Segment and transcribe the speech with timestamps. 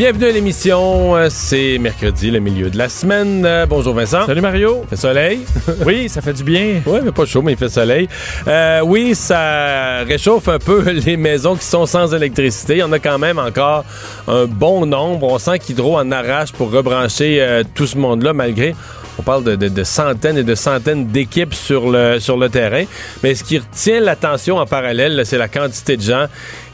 [0.00, 1.14] Bienvenue à l'émission.
[1.14, 3.44] Euh, C'est mercredi, le milieu de la semaine.
[3.44, 4.24] Euh, bonjour Vincent.
[4.24, 4.78] Salut Mario.
[4.84, 5.40] Il fait soleil.
[5.84, 6.80] Oui, ça fait du bien.
[6.86, 8.08] Oui, mais pas chaud, mais il fait soleil.
[8.48, 12.76] Euh, oui, ça réchauffe un peu les maisons qui sont sans électricité.
[12.76, 13.84] Il y en a quand même encore
[14.26, 15.26] un bon nombre.
[15.30, 18.74] On sent qu'Hydro en arrache pour rebrancher euh, tout ce monde-là, malgré.
[19.18, 22.84] On parle de, de- de centaines et de centaines d'équipes sur le, sur le terrain.
[23.22, 26.24] Mais ce qui retient l'attention en parallèle, c'est la quantité de gens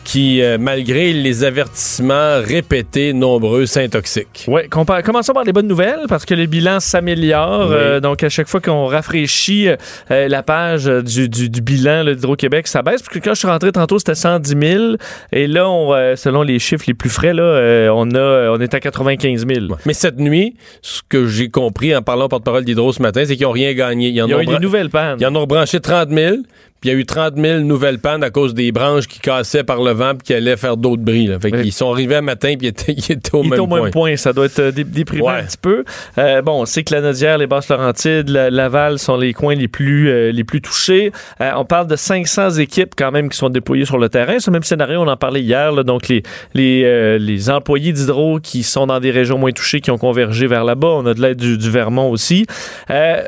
[0.07, 4.45] qui, euh, malgré les avertissements répétés, nombreux, s'intoxiquent.
[4.47, 7.67] Oui, commençons par les bonnes nouvelles parce que le bilan s'améliore.
[7.69, 7.75] Oui.
[7.77, 12.69] Euh, donc, à chaque fois qu'on rafraîchit euh, la page du, du- du bilan d'Hydro-Québec,
[12.69, 13.03] ça baisse.
[13.03, 14.85] Parce que quand je suis rentré tantôt, c'était 110 000.
[15.33, 18.81] Et là, on, selon les chiffres les plus frais, là, on, a, on est à
[18.81, 19.67] 95 000.
[19.87, 23.37] Mais cette nuit, ce que j'ai compris en parlant au porte-parole d'Hydro ce matin, c'est
[23.37, 24.11] qu'ils n'ont rien gagné.
[24.11, 25.19] Ils en Il y a ont eu des nouvelles pannes.
[25.21, 26.37] Ils en ont rebranché 30 000,
[26.76, 29.65] puis il y a eu 30 000 nouvelles pannes à cause des branches qui cassaient
[29.65, 31.27] par le vent puis qui allaient faire d'autres bris.
[31.27, 31.41] Là.
[31.41, 31.63] Fait Oui.
[31.63, 33.67] qu'ils sont arrivés un matin puis ils étaient, ils étaient au Il est même au
[33.67, 34.17] même point.
[34.17, 35.41] Ça doit être euh, dé- déprimant Ouais.
[35.41, 35.85] un petit peu.
[36.19, 39.67] Euh, bon, on sait que la Nodière, les Basses-Laurentides, la- Laval sont les coins les
[39.67, 41.11] plus, euh, les plus touchés.
[41.41, 44.39] Euh, on parle de 500 équipes quand même qui sont déployées sur le terrain.
[44.39, 45.73] Ce même scénario, on en parlait hier.
[45.73, 45.83] là.
[45.83, 46.23] donc, les,
[46.55, 50.63] les, les employés d'Hydro qui sont dans des régions moins touchées qui ont convergé vers
[50.65, 50.89] là-bas.
[50.89, 52.47] On a de l'aide du, du Vermont aussi.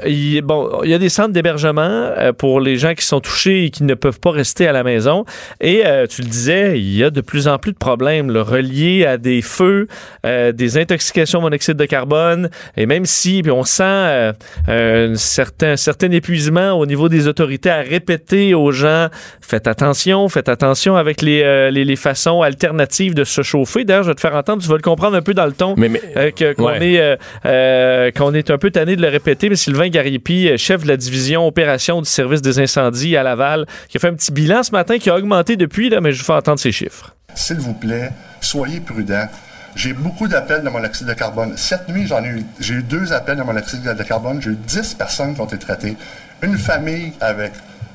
[0.06, 3.70] Il, bon, il y a des centres d'hébergement pour les gens qui sont touchés et
[3.70, 5.24] qui ne peuvent pas rester à la maison.
[5.60, 8.42] Et euh, tu le disais, il y a de plus en plus de problèmes là,
[8.42, 9.86] reliés à des feux,
[10.26, 12.50] euh, des intoxications au monoxyde de carbone.
[12.76, 14.32] Et même si puis on sent euh,
[14.68, 19.08] un certain, certain épuisement au niveau des autorités à répéter aux gens,
[19.40, 23.84] faites attention, faites attention avec les, les, les façons alternatives de se chauffer.
[23.84, 25.74] D'ailleurs, je vais te faire entendre, tu vas le comprendre un peu dans le ton.
[25.76, 25.90] Mais,
[26.56, 27.18] qu'on Ouais.
[27.44, 30.88] est, qu'on est un peu tanné de le répéter, mais Sylvain Gariepi, euh, chef de
[30.88, 33.22] la division opération du service des incendies à
[33.88, 36.18] Qui a fait un petit bilan ce matin qui a augmenté depuis, là, mais je
[36.18, 37.14] vous fais entendre ces chiffres.
[37.34, 39.28] S'il vous plaît, soyez prudents.
[39.76, 41.52] J'ai beaucoup d'appels de monoxyde de carbone.
[41.56, 44.40] Cette nuit, j'en ai eu, j'ai eu deux appels de monoxyde de carbone.
[44.42, 45.96] J'ai eu 10 personnes qui ont été traitées.
[46.42, 47.52] Une famille avec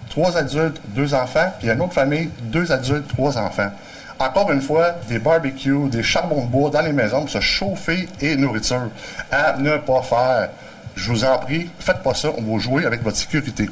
[0.10, 3.72] trois adultes, deux enfants, puis une autre famille, deux adultes, trois enfants.
[4.20, 8.08] Encore une fois, des barbecues, des charbons de bois dans les maisons pour se chauffer
[8.22, 8.90] et nourriture.
[9.32, 10.50] À ne pas faire.
[10.96, 13.70] Je vous en prie, faites pas ça, on va jouer avec votre sécurité.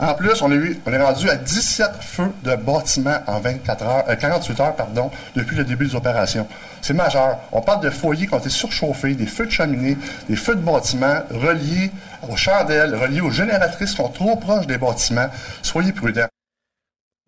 [0.00, 4.16] En plus, on, on est rendu à 17 feux de bâtiments en 24 heures, euh,
[4.16, 6.46] 48 heures pardon, depuis le début des opérations.
[6.80, 7.38] C'est majeur.
[7.52, 9.96] On parle de foyers qui ont été surchauffés, des feux de cheminée,
[10.28, 11.90] des feux de bâtiments reliés
[12.28, 15.28] aux chandelles, reliés aux génératrices qui sont trop proches des bâtiments.
[15.62, 16.31] Soyez prudents.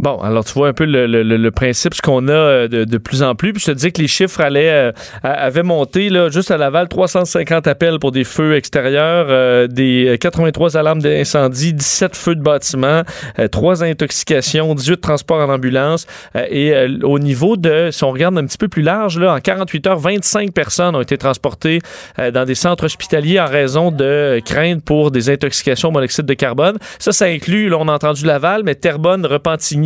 [0.03, 2.83] Bon, alors tu vois un peu le, le- le- principe, ce qu'on a euh, de,
[2.85, 3.53] de plus en plus.
[3.53, 6.89] Puis je te dis que les chiffres allaient, euh, avaient monté, là, juste à Laval,
[6.89, 13.03] 350 appels pour des feux extérieurs, euh, des 83 alarmes d'incendie, 17 feux de bâtiment,
[13.39, 16.09] euh, 3 intoxications, 18 transports en ambulance.
[16.35, 19.33] Euh, et euh, au niveau de, si on regarde un petit peu plus large, là,
[19.33, 21.79] en 48 heures, 25 personnes ont été transportées
[22.19, 26.35] euh, dans des centres hospitaliers en raison de craintes pour des intoxications au monoxyde de
[26.35, 26.79] carbone.
[26.99, 29.84] Ça, ça inclut, là, on a entendu Laval, mais Terrebonne, Repentigny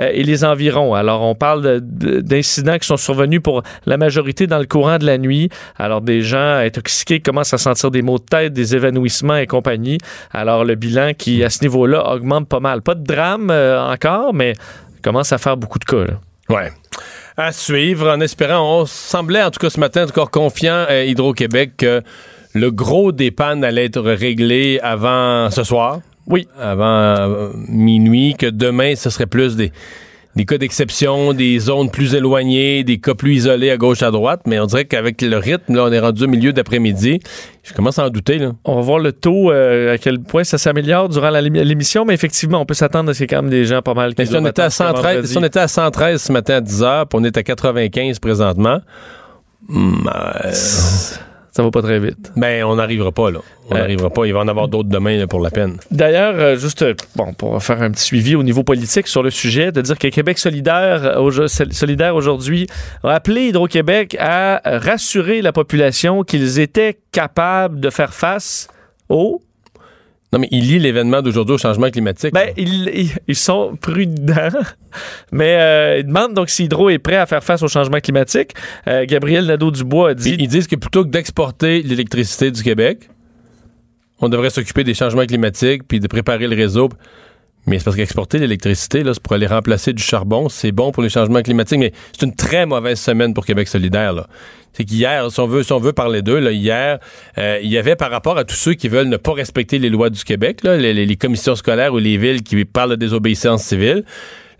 [0.00, 0.94] euh, et les environs.
[0.94, 4.98] Alors, on parle de- de- d'incidents qui sont survenus pour la majorité dans le courant
[4.98, 5.48] de la nuit.
[5.78, 9.98] Alors, des gens intoxiqués commencent à sentir des maux de tête, des évanouissements et compagnie.
[10.32, 12.82] Alors, le bilan qui, à ce niveau-là, augmente pas mal.
[12.82, 14.52] Pas de drame euh, encore, mais
[15.02, 16.04] commence à faire beaucoup de cas.
[16.04, 16.14] là.
[16.48, 16.70] Ouais.
[17.36, 21.72] À suivre, en espérant, on semblait en tout cas ce matin encore confiant à Hydro-Québec
[21.76, 22.02] que
[22.54, 26.00] le gros des pannes allait être réglé avant ce soir.
[26.26, 26.48] Oui.
[26.60, 29.72] Avant euh, minuit, que demain, ce serait plus des,
[30.36, 34.42] des cas d'exception, des zones plus éloignées, des cas plus isolés à gauche, à droite.
[34.46, 37.20] Mais on dirait qu'avec le rythme, là, on est rendu au milieu d'après-midi.
[37.62, 38.52] Je commence à en douter, là.
[38.64, 42.60] On va voir le taux, euh, à quel point ça s'améliore durant l'émission, mais effectivement,
[42.60, 44.20] on peut s'attendre à ce qu'il y ait quand même des gens pas mal qui
[44.20, 45.32] Mais si on, était à attendre jusqu'à 113, vendredi.
[45.32, 48.18] si on était à 113 ce matin à 10 h, puis on est à 95
[48.18, 48.80] présentement,
[49.68, 50.52] hmm, euh,
[51.56, 52.32] Ça va pas très vite.
[52.36, 53.38] ben, on n'arrivera pas, là.
[53.70, 53.80] On Ouais.
[53.80, 54.26] n'arrivera pas.
[54.26, 55.78] Il va en avoir d'autres demain, là, pour la peine.
[55.90, 59.30] D'ailleurs, euh, juste euh, bon, pour faire un petit suivi au niveau politique sur le
[59.30, 62.66] sujet, de dire que Québec solidaire, euh, au- solidaire aujourd'hui
[63.02, 68.68] a appelé Hydro-Québec à euh, rassurer la population qu'ils étaient capables de faire face
[69.08, 69.40] au
[70.32, 72.34] Non, mais il lie l'événement d'aujourd'hui au changement climatique.
[72.34, 74.48] Ben, ils, ils- ils sont prudents,
[75.32, 78.52] mais euh, ils demandent donc si Hydro est prêt à faire face au changement climatique.
[78.88, 80.30] Euh, Gabriel Nadeau-Dubois a dit...
[80.32, 83.08] Ils, ils disent que plutôt que d'exporter l'électricité du Québec,
[84.20, 86.88] on devrait s'occuper des changements climatiques puis de préparer le réseau.
[87.68, 91.02] Mais c'est parce qu'exporter l'électricité, là, c'est pour aller remplacer du charbon, c'est bon pour
[91.02, 94.12] les changements climatiques, mais c'est une très mauvaise semaine pour Québec solidaire.
[94.12, 94.28] Là.
[94.76, 96.98] C'est qu'hier, si on veut, si on veut parler d'eux, là, hier,
[97.38, 99.88] euh, il y avait par rapport à tous ceux qui veulent ne pas respecter les
[99.88, 104.04] lois du Québec, là, les, commissions scolaires ou les villes qui parlent de désobéissance civile,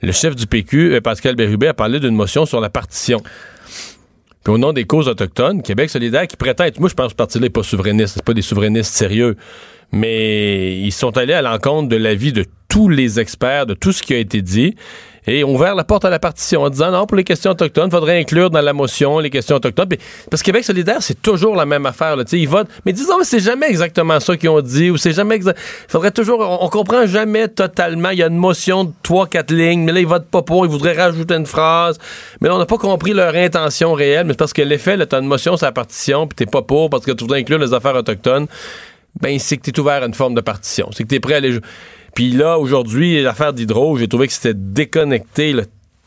[0.00, 3.22] le chef du PQ, euh, Pascal Bérubé, a parlé d'une motion sur la partition.
[4.42, 7.12] Puis au nom des causes autochtones, Québec solidaire qui prétend être, moi je pense que
[7.12, 9.36] ce parti-là n'est pas souverainiste, c'est pas des souverainistes sérieux,
[9.92, 14.02] mais ils sont allés à l'encontre de l'avis de tous les experts, de tout ce
[14.02, 14.76] qui a été dit,
[15.26, 17.88] et ont ouvert la porte à la partition en disant non, pour les questions autochtones,
[17.88, 19.88] il faudrait inclure dans la motion les questions autochtones.
[20.30, 22.16] Parce que Québec solidaire, c'est toujours la même affaire.
[22.16, 25.12] Là, ils votent, mais disons, mais c'est jamais exactement ça qu'ils ont dit, ou c'est
[25.12, 25.56] jamais exa-
[25.88, 28.10] faudrait toujours, on, comprend jamais totalement.
[28.10, 30.70] Il y a une motion de 3-4 lignes, mais là, ils votent pas pour, ils
[30.70, 31.98] voudraient rajouter une phrase.
[32.40, 35.20] Mais là, on n'a pas compris leur intention réelle, mais parce que l'effet, là, t'as
[35.20, 37.72] une motion sur la partition, puis t'es pas pour parce que tu voudrais inclure les
[37.72, 38.46] affaires autochtones
[39.20, 40.90] ben c'est que tu es ouvert à une forme de partition.
[40.92, 41.58] C'est que tu es prêt à aller
[42.16, 45.54] Puis là, aujourd'hui, l'affaire d'Hydro, j'ai trouvé que c'était déconnecté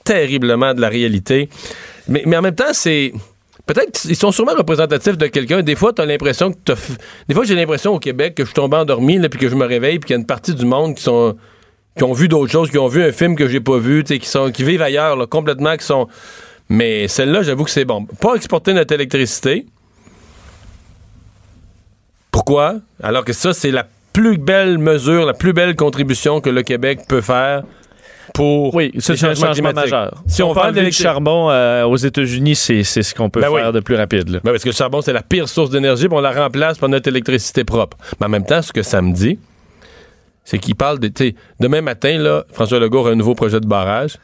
[0.04, 1.50] terriblement de la réalité.
[2.08, 3.14] Mais, en même temps, c'est...
[3.68, 5.62] Peut-être qu'ils sont sûrement représentatifs de quelqu'un.
[5.62, 6.74] Des fois, tu as l'impression que t'as
[7.28, 9.68] Des fois, j'ai l'impression au Québec que je suis tombé endormi, puis que je me
[9.68, 11.38] réveille, puis qu'il y a une partie du monde qui sont
[11.96, 14.26] qui ont vu d'autres choses, qui ont vu un film que j'ai pas vu, qui
[14.26, 16.08] sont qui vivent ailleurs, complètement, qui sont...
[16.70, 18.06] Mais celle-là, j'avoue que c'est bon.
[18.20, 19.68] Pas exporter notre électricité,
[22.32, 22.78] pourquoi?
[23.04, 23.86] Alors que ça, c'est la
[24.20, 27.64] plus belle mesure, la plus belle contribution que le Québec peut faire
[28.34, 30.22] pour Oui, c'est un changement majeur.
[30.28, 33.50] Si on, on parle du charbon euh, aux États-Unis, c'est c'est ce qu'on peut Ben
[33.50, 33.62] oui.
[33.62, 34.28] faire de plus rapide.
[34.30, 34.40] là.
[34.44, 37.08] Ben, parce que le charbon, c'est la pire source d'énergie, on la remplace par notre
[37.08, 37.98] électricité propre.
[38.20, 39.40] Mais en même temps, ce que ça me dit,
[40.44, 41.08] c'est qu'il parle de.
[41.08, 44.18] tu sais, Demain matin, là, François Legault aura un nouveau projet de barrage,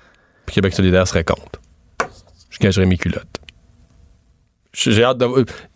[0.46, 1.60] puis Québec solidaire serait contre.
[2.50, 3.38] Je cacherais mes culottes.
[4.74, 5.28] J'ai hâte de.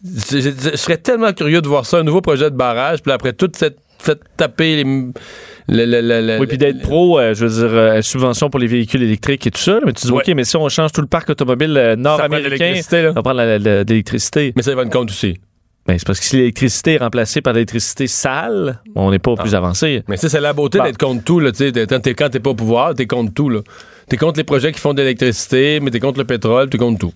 [0.03, 0.39] Je-
[0.71, 3.55] je serais tellement curieux de voir ça, un nouveau projet de barrage, puis après toute
[3.55, 3.77] cette.
[4.01, 4.83] Fait taper les.
[4.83, 8.59] le- le- le- le- Oui, puis d'être pro, euh, je veux dire, euh, subvention pour
[8.59, 9.79] les véhicules électriques et tout ça.
[9.85, 10.23] mais tu dis, Ouais.
[10.27, 13.13] OK, mais si on change tout le parc automobile euh, nord-américain, l'électricité, là.
[13.13, 14.53] ça prend de l'électricité.
[14.55, 15.35] Mais ça va une compte aussi.
[15.85, 19.55] Ben, c'est parce que si l'électricité est remplacée par l'électricité sale, on n'est pas plus
[19.55, 20.03] avancé.
[20.07, 20.83] Mais ça, c'est la beauté Bon.
[20.85, 21.39] d'être contre tout.
[21.39, 21.71] Là, tu sais.
[21.71, 23.49] T'es- t'es- quand t'es pas au pouvoir, t'es contre tout.
[23.49, 23.61] Là.
[24.07, 26.99] T'es contre les projets qui font de l'électricité, mais t'es contre le pétrole, t'es contre
[26.99, 27.13] tout.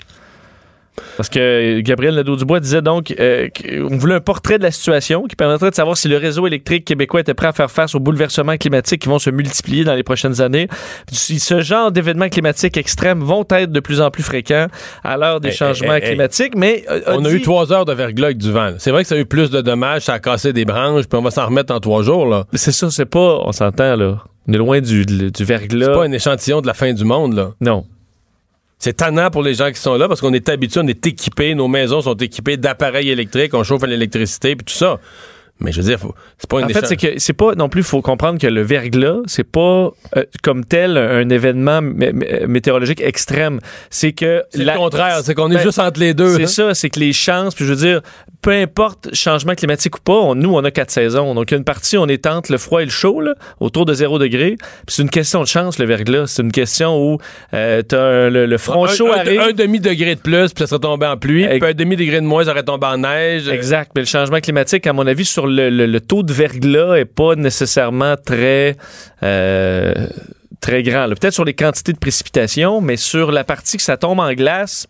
[1.17, 5.35] Parce que Gabriel Nadeau-Dubois disait donc euh, qu'on voulait un portrait de la situation qui
[5.35, 8.57] permettrait de savoir si le réseau électrique québécois était prêt à faire face aux bouleversements
[8.57, 10.67] climatiques qui vont se multiplier dans les prochaines années.
[11.11, 14.67] Si ce genre d'événements climatiques extrêmes vont être de plus en plus fréquents
[15.03, 16.09] à l'heure des Hey, changements hey, hey, hey.
[16.11, 18.73] climatiques, mais euh, On a eu trois heures de verglas avec du vent.
[18.77, 21.17] C'est vrai que ça a eu plus de dommages, ça a cassé des branches, puis
[21.19, 22.25] on va s'en remettre en trois jours.
[22.25, 22.45] là.
[22.53, 25.85] C'est ça, c'est pas, on s'entend là, on est loin du, du verglas.
[25.87, 27.33] C'est pas un échantillon de la fin du monde.
[27.35, 27.51] là.
[27.61, 27.85] Non.
[28.83, 31.55] C'est tannant pour les gens qui sont là parce qu'on est habitué, on est équipé,
[31.55, 34.99] nos maisons sont équipées d'appareils électriques, on chauffe à l'électricité, puis tout ça.
[35.63, 35.97] Mais je veux dire,
[36.37, 38.47] c'est pas un En fait, c'est que c'est pas non plus, il faut comprendre que
[38.47, 43.59] le verglas, c'est pas euh, comme tel un événement mé- météorologique extrême.
[43.89, 46.35] C'est que C'est le contraire, c'est qu'on est Ben, juste entre les deux.
[46.35, 46.47] C'est hein.
[46.47, 48.01] ça, c'est que les chances, puis je veux dire,
[48.41, 51.33] peu importe changement climatique ou pas, on- nous, on a quatre saisons.
[51.33, 54.19] Donc, une partie, on est entre le froid et le chaud, là, autour de 0
[54.19, 54.55] degré.
[54.57, 56.27] Puis c'est une question de chance, le verglas.
[56.27, 57.17] C'est une question où
[57.53, 59.39] euh, t'as le, le front un, chaud un- arrive.
[59.39, 61.47] un demi-degré de plus, puis ça serait tombé en pluie.
[61.47, 63.47] Puis un demi-degré de moins, ça aurait tombé en neige.
[63.47, 63.91] Exact.
[63.95, 68.15] Mais le changement climatique, à mon avis, sur le, taux de verglas est pas nécessairement
[68.17, 68.75] très
[69.23, 70.07] euh,
[70.63, 71.07] très grand.
[71.09, 74.87] Peut-être sur les quantités de précipitations, mais sur la partie que ça tombe en glace,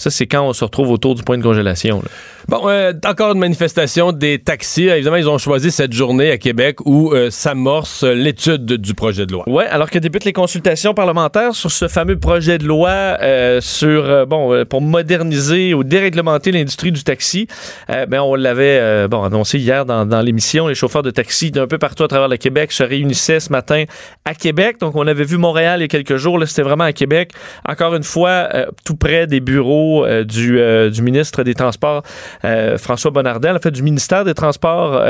[0.00, 1.96] ça, c'est quand on se retrouve autour du point de congélation.
[1.96, 2.08] là.
[2.48, 4.88] Bon, euh, encore une manifestation des taxis.
[4.88, 9.32] Évidemment, ils ont choisi cette journée à Québec où euh, s'amorce l'étude du projet de
[9.32, 9.44] loi.
[9.46, 14.04] Ouais, alors que débutent les consultations parlementaires sur ce fameux projet de loi euh, sur
[14.06, 17.46] euh, bon euh, pour moderniser ou déréglementer l'industrie du taxi.
[17.90, 20.66] Euh, ben on l'avait euh, bon annoncé hier dans, dans l'émission.
[20.66, 23.84] Les chauffeurs de taxi d'un peu partout à travers le Québec se réunissaient ce matin
[24.24, 24.78] à Québec.
[24.80, 26.38] Donc on avait vu Montréal il y a quelques jours.
[26.38, 27.32] Là, c'était vraiment à Québec.
[27.68, 32.02] Encore une fois, euh, tout près des bureaux euh, du euh, du ministre des Transports
[32.44, 35.02] euh, François Bonnardel, en fait du ministère des Transports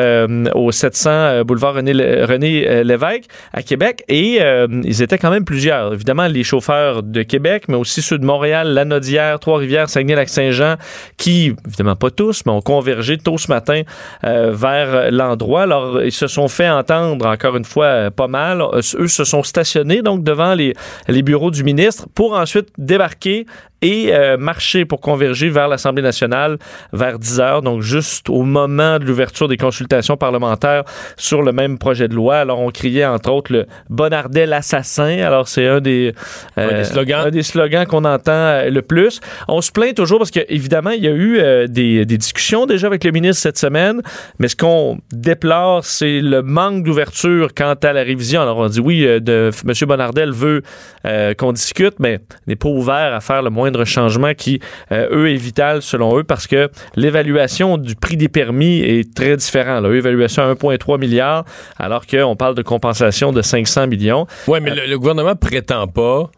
[0.54, 5.94] au 700 euh, boulevard René, Lévesque à Québec et ils étaient quand même plusieurs.
[5.94, 10.76] Évidemment, les chauffeurs de Québec, mais aussi ceux de Montréal, Lanaudière, Trois-Rivières, Saguenay-Lac-Saint-Jean,
[11.16, 13.82] qui, évidemment pas tous, mais ont convergé tôt ce matin
[14.22, 15.62] vers l'endroit.
[15.62, 18.62] Alors, ils se sont fait entendre, encore une fois, pas mal.
[18.74, 23.46] Eux se sont stationnés donc devant les bureaux du ministre pour ensuite débarquer
[23.82, 26.58] et euh, marcher pour converger vers l'Assemblée nationale
[26.92, 30.84] vers 10 heures, donc juste au moment de l'ouverture des consultations parlementaires
[31.16, 32.36] sur le même projet de loi.
[32.36, 35.18] Alors, on criait entre autres le Bonardel assassin.
[35.18, 36.14] Alors, c'est un des,
[36.56, 37.26] des slogans.
[37.26, 39.20] un des slogans qu'on entend euh, le plus.
[39.48, 42.86] On se plaint toujours parce qu'évidemment, il y a eu euh, des, des discussions déjà
[42.86, 44.02] avec le ministre cette semaine,
[44.38, 48.42] mais ce qu'on déplore, c'est le manque d'ouverture quant à la révision.
[48.42, 49.74] Alors, on dit oui, euh, de, M.
[49.86, 50.62] Bonardel veut
[51.04, 54.60] euh, qu'on discute, mais n'est pas ouvert à faire le moindre changement qui,
[54.92, 59.36] euh, eux, est vital selon eux parce que l'évaluation du prix des permis est très
[59.36, 59.82] différente.
[59.82, 59.92] Là.
[59.94, 61.44] Évaluation à 1,3 milliard
[61.78, 64.26] alors qu'on parle de compensation de 500 millions.
[64.46, 66.30] Ouais, mais le, le gouvernement prétend pas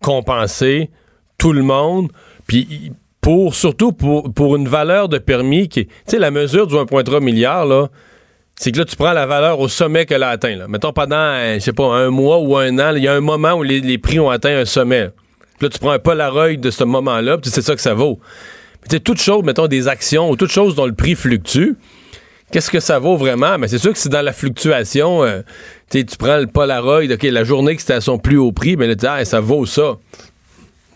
[0.00, 0.90] compenser
[1.38, 2.10] tout le monde,
[2.46, 6.66] puis pour surtout pour, pour une valeur de permis qui est, tu sais, la mesure
[6.66, 7.88] du 1,3 milliard là.
[8.60, 10.56] C'est que là, tu prends la valeur au sommet qu'elle a atteint.
[10.56, 10.66] Là.
[10.66, 13.20] Mettons, pendant, euh, je sais pas, un mois ou un an, il y a un
[13.20, 15.10] moment où les, les prix ont atteint un sommet.
[15.58, 18.18] Puis là, tu prends un Polaroid de ce moment-là, puis c'est ça que ça vaut.
[18.82, 21.76] Mais tu sais, toute chose, mettons, des actions ou toute chose dont le prix fluctue,
[22.52, 23.58] qu'est-ce que ça vaut vraiment?
[23.58, 25.24] Mais c'est sûr que c'est dans la fluctuation.
[25.24, 25.42] euh,
[25.90, 28.86] tu prends le Polaroid, OK, la journée que c'était à son plus haut prix, mais
[28.86, 29.96] là, tu ah, ça vaut ça.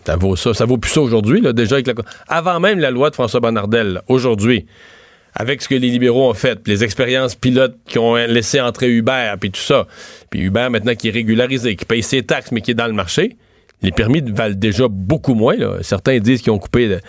[0.05, 0.53] Ça vaut ça.
[0.53, 1.75] Ça vaut plus ça aujourd'hui, là, déjà.
[1.75, 1.93] Avec la...
[2.27, 4.65] Avant même la loi de François Bonnardel, aujourd'hui,
[5.35, 8.89] avec ce que les libéraux ont fait, puis les expériences pilotes qui ont laissé entrer
[8.89, 9.87] Uber, puis tout ça.
[10.29, 12.93] Puis Uber, maintenant, qui est régularisé, qui paye ses taxes, mais qui est dans le
[12.93, 13.35] marché,
[13.83, 15.55] les permis valent déjà beaucoup moins.
[15.55, 15.77] Là.
[15.81, 16.99] Certains disent qu'ils ont coupé de,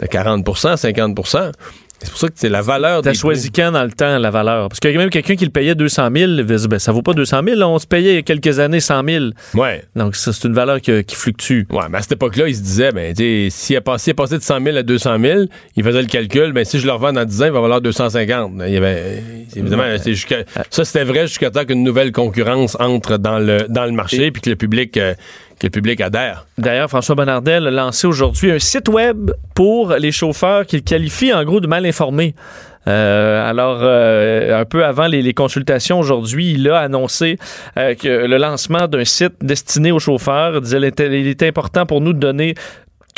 [0.00, 1.52] de 40% 50%
[2.00, 4.68] C'est pour ça que c'est la valeur T'as choisi quand dans le temps la valeur?
[4.68, 6.92] Parce qu'il y a même quelqu'un qui le payait 200 000, il dit, ben, ça
[6.92, 9.24] vaut pas 200 000, là, on se payait il y a quelques années 100 000.
[9.50, 9.60] prix.
[9.60, 9.82] Ouais.
[9.96, 11.62] Donc c'est une valeur que- qui fluctue.
[11.70, 13.12] Ouais, mais à cette époque-là, ils se disaient, ben,
[13.50, 15.40] s'il est passé, passé de 100 000 à 200 000,
[15.74, 17.80] ils faisaient le calcul, ben, si je le revends dans 10 ans, il va valoir
[17.80, 18.52] 250.
[18.66, 19.20] Il y avait,
[19.56, 23.86] évidemment, c'est jusqu'à- ça, c'était vrai jusqu'à temps qu'une nouvelle concurrence entre dans le, dans
[23.86, 25.14] le marché, puis que le public, euh,
[25.58, 26.46] que public adhère.
[26.56, 31.44] D'ailleurs, François Bonnardel a lancé aujourd'hui un site web pour les chauffeurs qu'il qualifie en
[31.44, 32.34] gros de mal informés.
[32.86, 37.38] Euh, alors, euh, un peu avant les, consultations aujourd'hui, il a annoncé
[37.76, 42.00] euh, que le lancement d'un site destiné aux chauffeurs il disait il était important pour
[42.00, 42.54] nous de donner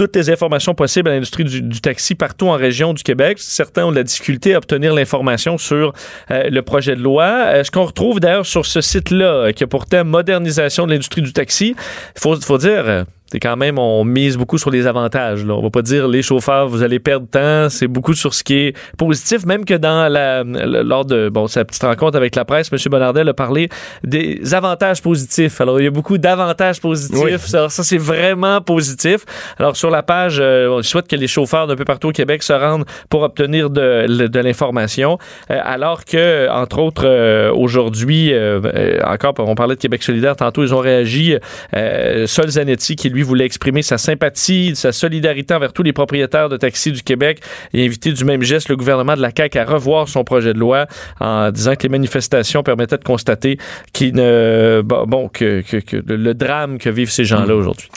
[0.00, 3.36] toutes les informations possibles à l'industrie du, taxi partout en région du Québec.
[3.38, 5.92] Certains ont de la difficulté à obtenir l'information sur
[6.30, 7.24] euh, le projet de loi.
[7.24, 10.92] Euh, ce qu'on retrouve d'ailleurs sur ce site-là, euh, qui a pour thème modernisation de
[10.92, 11.76] l'industrie du taxi,
[12.16, 13.04] il faut dire...
[13.32, 15.44] c'est quand même, on mise beaucoup sur les avantages.
[15.44, 15.54] Là.
[15.54, 17.68] On va pas dire les chauffeurs, vous allez perdre temps.
[17.68, 21.64] C'est beaucoup sur ce qui est positif, même que dans la, lors de bon, sa
[21.64, 22.78] petite rencontre avec la presse, M.
[22.90, 23.68] Bonnardel a parlé
[24.02, 25.60] des avantages positifs.
[25.60, 27.20] Alors, il y a beaucoup d'avantages positifs.
[27.22, 27.32] Oui.
[27.54, 29.24] Alors, ça, c'est vraiment positif.
[29.58, 32.42] Alors, sur la page, euh, on souhaite que les chauffeurs d'un peu partout au Québec
[32.42, 35.18] se rendent pour obtenir de, de l'information.
[35.50, 40.34] Euh, alors que, entre autres, euh, aujourd'hui, euh, euh, encore, on parlait de Québec solidaire,
[40.34, 41.36] tantôt, ils ont réagi.
[41.76, 46.48] Euh, Sol Zanetti, qui lui voulait exprimer sa sympathie, sa solidarité envers tous les propriétaires
[46.48, 47.40] de taxis du Québec
[47.72, 50.58] et inviter du même geste le gouvernement de la CAQ à revoir son projet de
[50.58, 50.86] loi
[51.20, 53.58] en disant que les manifestations permettaient de constater
[53.92, 57.88] qu'il ne, bon, que, que- que le, le drame que vivent ces gens-là aujourd'hui.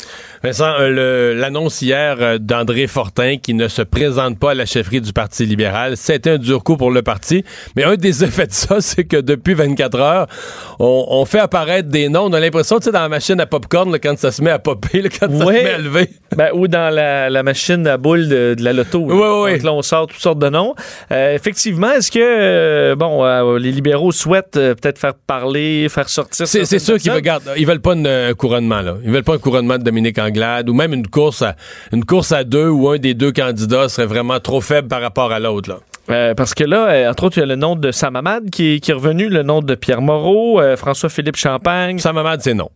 [0.45, 4.99] Vincent, euh, l'annonce hier euh, d'André Fortin qui ne se présente pas à la chefferie
[4.99, 7.45] du Parti libéral, c'était un dur coup pour le parti.
[7.77, 10.27] Mais un des effets de ça, c'est que depuis 24 heures,
[10.79, 12.25] on, on fait apparaître des noms.
[12.25, 14.51] On a l'impression, tu sais, dans la machine à popcorn, là, quand ça se met
[14.51, 16.09] à popper, là, quand ça se met à lever.
[16.35, 19.07] Ben, ou dans la, la machine à boules de, de la loto.
[19.07, 19.51] là.
[19.53, 20.73] Donc là, on sort toutes sortes de noms.
[21.11, 26.97] Euh, effectivement, est-ce que bon, les libéraux souhaitent peut-être faire parler, faire sortir C'est sûr
[26.97, 27.21] qu'ils veulent,
[27.55, 28.95] ils veulent pas une- un couronnement, là.
[29.05, 30.17] Ils veulent pas un couronnement de Dominique
[30.67, 31.55] Ou même une course à,
[31.91, 35.31] une course à deux où un des deux candidats serait vraiment trop faible par rapport
[35.31, 35.79] à l'autre, là.
[36.09, 38.49] Euh, parce que là, euh, entre autres, il y a le nom de Sam Hamad
[38.49, 41.97] qui est, qui est revenu, le nom de Pierre Moreau, euh, François-Philippe Champagne.
[41.99, 42.69] Sam Hamad, c'est non.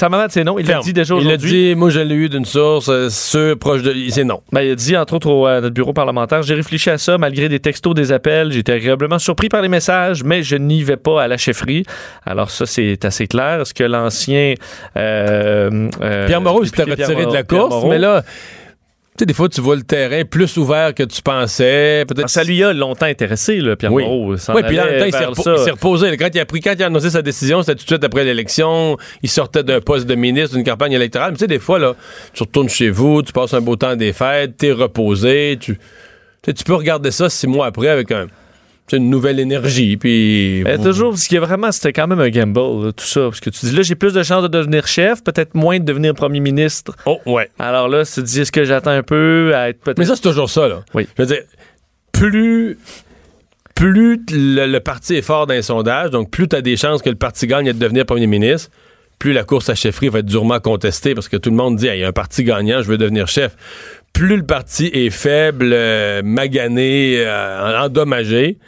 [0.00, 0.58] Hamad, c'est non.
[0.58, 1.50] Il l'a dit déjà Il l'a aujourd'hui.
[1.70, 3.94] dit, moi je l'ai eu d'une source euh, sûre, proche de.
[4.08, 4.40] C'est non.
[4.50, 7.18] Ben, il a dit, entre autres, au, à notre bureau parlementaire, j'ai réfléchi à ça,
[7.18, 8.52] malgré des textos, des appels.
[8.52, 11.84] J'étais agréablement surpris par les messages, mais je n'y vais pas à la chefferie.
[12.24, 13.60] Alors, ça, c'est assez clair.
[13.60, 14.54] Est-ce que l'ancien.
[14.96, 18.22] euh, euh, Pierre Moreau s'était retiré de la Moreau- course, Moreau, mais là,
[19.18, 22.04] sais, des fois, tu vois le terrain plus ouvert que tu pensais.
[22.08, 22.28] Peut-être.
[22.28, 24.04] Ça lui a longtemps intéressé, là, Pierre Oui.
[24.04, 24.32] Moreau.
[24.34, 25.54] Oui, puis là, temps, il s'est vers repo- ça.
[25.58, 26.16] il s'est reposé.
[26.16, 28.24] Quand il, a pris, quand il a annoncé sa décision, c'était tout de suite après
[28.24, 28.96] l'élection.
[29.22, 31.32] Il sortait d'un poste de ministre, d'une campagne électorale.
[31.32, 31.94] Mais tu sais, des fois, là,
[32.32, 35.58] tu retournes chez vous, tu passes un beau temps des fêtes, t'es reposé.
[35.60, 35.78] Tu,
[36.42, 38.32] tu tu peux regarder ça six mois après avec un, tu
[38.96, 39.96] une nouvelle énergie.
[39.96, 40.64] Puis.
[40.82, 43.22] Toujours, parce qu'il y a vraiment, c'était quand même un gamble, là, tout ça.
[43.22, 45.84] Parce que tu dis, là, j'ai plus de chances de devenir chef, peut-être moins de
[45.84, 46.94] devenir premier ministre.
[47.06, 47.50] Oh, ouais.
[47.58, 49.98] Alors là, tu te dis, est-ce que j'attends un peu à être peut-être.
[49.98, 50.84] Mais ça, c'est toujours ça, là.
[50.94, 51.06] Oui.
[51.16, 51.42] Je veux dire,
[52.12, 52.78] plus,
[53.74, 57.02] plus le, le parti est fort dans les sondages, donc plus tu as des chances
[57.02, 58.70] que le parti gagne de devenir premier ministre,
[59.18, 61.86] plus la course à chefferie va être durement contestée parce que tout le monde dit,
[61.86, 63.56] il y a un parti gagnant, je veux devenir chef.
[64.12, 68.58] Plus le parti est faible, euh, magané, euh, endommagé,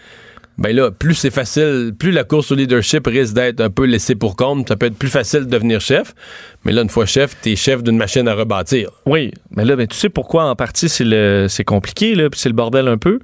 [0.56, 4.14] ben là, plus c'est facile, plus la course au leadership risque d'être un peu laissée
[4.14, 6.14] pour compte, ça peut être plus facile de devenir chef.
[6.64, 8.90] Mais là, une fois chef, t'es chef d'une machine à rebâtir.
[9.04, 12.40] Oui, mais là, ben, tu sais pourquoi en partie c'est le c'est compliqué, là, puis
[12.40, 13.18] c'est le bordel un peu?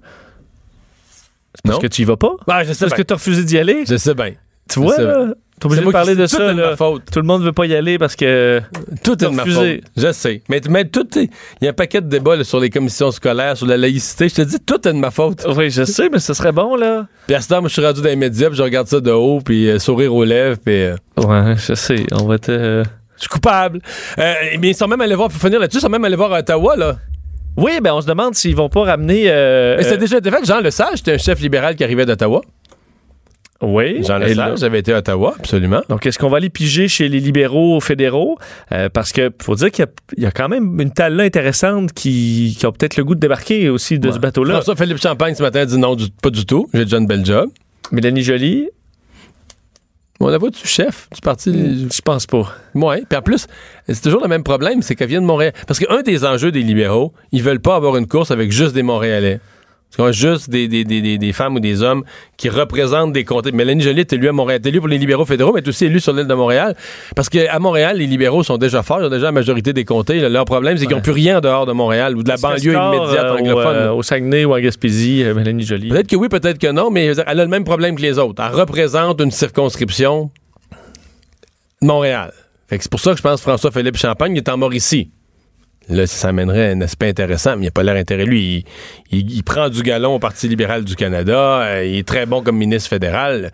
[1.55, 1.81] C'est parce Non.
[1.83, 2.33] que tu y vas pas?
[2.49, 3.85] Ah, je sais parce que t'as refusé d'y aller?
[3.89, 4.35] Je sais bien.
[4.69, 5.35] Tu vois, là?
[5.61, 6.71] T'es obligé C'est de parler de tout ça, est là.
[6.71, 7.03] ma faute.
[7.13, 8.61] Tout le monde veut pas y aller parce que...
[9.05, 9.81] Tout est de ma faute.
[9.97, 10.43] Je sais.
[10.49, 11.29] Mais, mais tout est.
[11.61, 14.29] Il y a un paquet de débats là, sur les commissions scolaires, sur la laïcité.
[14.31, 15.45] Je te dis, tout est de ma faute.
[15.57, 17.07] Oui, je sais, mais ce serait bon, là.
[17.27, 19.01] Puis à ce temps, moi, je suis rendu dans les médias, puis je regarde ça
[19.01, 22.07] de haut, puis euh, sourire aux lèvres, puis euh, Ouais, je sais.
[22.13, 22.83] On va te...
[22.83, 23.81] je suis coupable.
[24.19, 26.33] Euh, mais ils sont même allés voir, pour finir là-dessus, ils sont même allés voir
[26.33, 26.97] à Ottawa, là.
[27.57, 29.25] Oui, ben on se demande s'ils vont pas ramener...
[29.27, 30.45] euh, Mais euh, c'était déjà été fait.
[30.47, 32.41] Jean Lesage, c'était un chef libéral qui arrivait d'Ottawa.
[33.63, 34.03] Oui.
[34.03, 35.83] Jean Lesage avait été à Ottawa, absolument.
[35.91, 38.39] Donc, est-ce qu'on va aller piger chez les libéraux fédéraux?
[38.73, 41.21] Euh, parce que faut dire qu'il y a- il y, a quand même une talle
[41.21, 44.15] intéressante qui, qui a peut-être le goût de débarquer aussi de Ouais.
[44.15, 44.55] ce bateau-là.
[44.55, 46.69] François-Philippe Champagne, ce matin, a dit non, du- pas du tout.
[46.73, 47.51] J'ai déjà une belle job.
[47.93, 48.69] Mélanie Joly,
[50.23, 51.51] On la voit du chef du parti.
[51.91, 52.43] je pense pas.
[52.75, 53.47] Oui, puis en plus,
[53.89, 55.55] c'est toujours le même problème, c'est qu'elle vient de Montréal.
[55.67, 58.83] Parce qu'un des enjeux des libéraux, ils veulent pas avoir une course avec juste des
[58.83, 59.41] Montréalais.
[59.99, 62.05] Ont juste des, des, des, des, des femmes ou des hommes
[62.39, 63.53] qui représentent des comtés.
[63.53, 65.69] Mélanie Joly est élue à Montréal, elle est élue pour les libéraux fédéraux, mais est
[65.69, 66.75] aussi élue sur l'île de Montréal.
[67.15, 70.27] Parce qu'à Montréal, les libéraux sont déjà forts, ils ont déjà la majorité des comtés.
[70.27, 72.73] Leur problème, c'est qu'ils n'ont plus rien en dehors de Montréal ou de la banlieue
[72.73, 73.77] immédiate euh, anglophone.
[73.77, 75.89] Au, euh, au Saguenay ou en Gaspésie, euh, Mélanie Joly?
[75.89, 78.43] Peut-être que oui, peut-être que non, mais elle a le même problème que les autres.
[78.43, 80.31] Elle représente une circonscription
[81.83, 82.33] de Montréal.
[82.69, 85.11] Fait que c'est pour ça que je pense que François-Philippe Champagne est en Mauricie.
[85.91, 88.25] Là, ça amènerait un aspect intéressant, mais il n'a pas l'air intérêt.
[88.25, 88.65] Lui,
[89.11, 91.63] il, il- il prend du galon au Parti libéral du Canada.
[91.63, 93.51] euh, il est très bon comme ministre fédéral.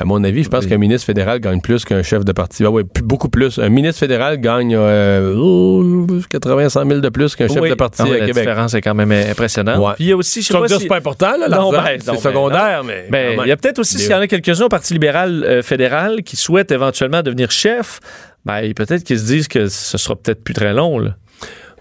[0.00, 2.64] À mon avis, je pense qu'un ministre fédéral gagne plus qu'un chef de parti.
[2.64, 3.58] Ah ouais, plus- beaucoup plus.
[3.60, 7.68] Un ministre fédéral gagne euh, oh, 80, 100 000 de plus qu'un chef Oui.
[7.70, 8.42] de parti Ah oui, à la Québec.
[8.42, 9.78] différence est quand même impressionnante.
[9.78, 9.92] Ouais.
[9.94, 11.84] Puis il y a aussi, je sais pas si- c'est pas important, là, Non, ben,
[12.00, 13.06] c'est non, ben, secondaire, mais...
[13.10, 15.62] Ben, il y a peut-être aussi, s'il y en a quelques-uns au Parti libéral euh,
[15.62, 18.00] fédéral qui souhaitent éventuellement devenir chef,
[18.44, 20.98] ben, peut-être qu'ils se disent que ce sera peut-être plus très long.
[20.98, 21.16] Là.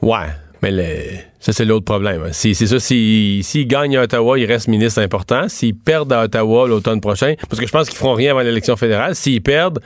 [0.01, 0.27] Ouais,
[0.61, 2.27] mais le- ça, c'est l'autre problème.
[2.33, 5.49] Si- C'est ça, s'ils gagnent à Ottawa, ils restent ministres importants.
[5.49, 8.75] S'ils perdent à Ottawa l'automne prochain, parce que je pense qu'ils feront rien avant l'élection
[8.77, 9.79] fédérale, s'ils perdent,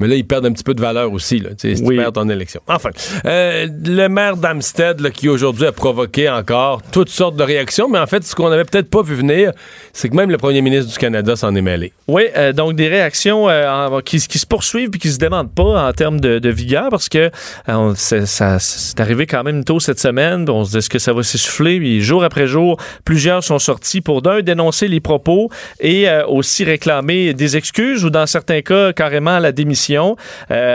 [0.00, 1.96] mais là, ils perdent un petit peu de valeur aussi, là, si Oui.
[1.96, 2.60] tu perds ton élection.
[2.66, 2.90] Enfin,
[3.26, 8.06] euh, le maire d'Amstead, qui aujourd'hui a provoqué encore toutes sortes de réactions, mais en
[8.06, 9.52] fait, ce qu'on avait peut-être pas vu venir,
[9.92, 11.92] c'est que même le premier ministre du Canada s'en est mêlé.
[12.08, 15.86] Oui, euh, donc des réactions euh, qui, qui se poursuivent puis qui se demandent pas
[15.88, 17.30] en termes de, de vigueur parce que
[17.94, 20.48] c'est ça- c'est arrivé quand même tôt cette semaine.
[20.50, 21.78] On se dit est-ce que ça va s'essouffler?
[21.78, 27.32] Puis jour après jour, plusieurs sont sortis pour d'un dénoncer les propos et aussi réclamer
[27.34, 30.16] des excuses ou dans certains cas carrément la démission euh,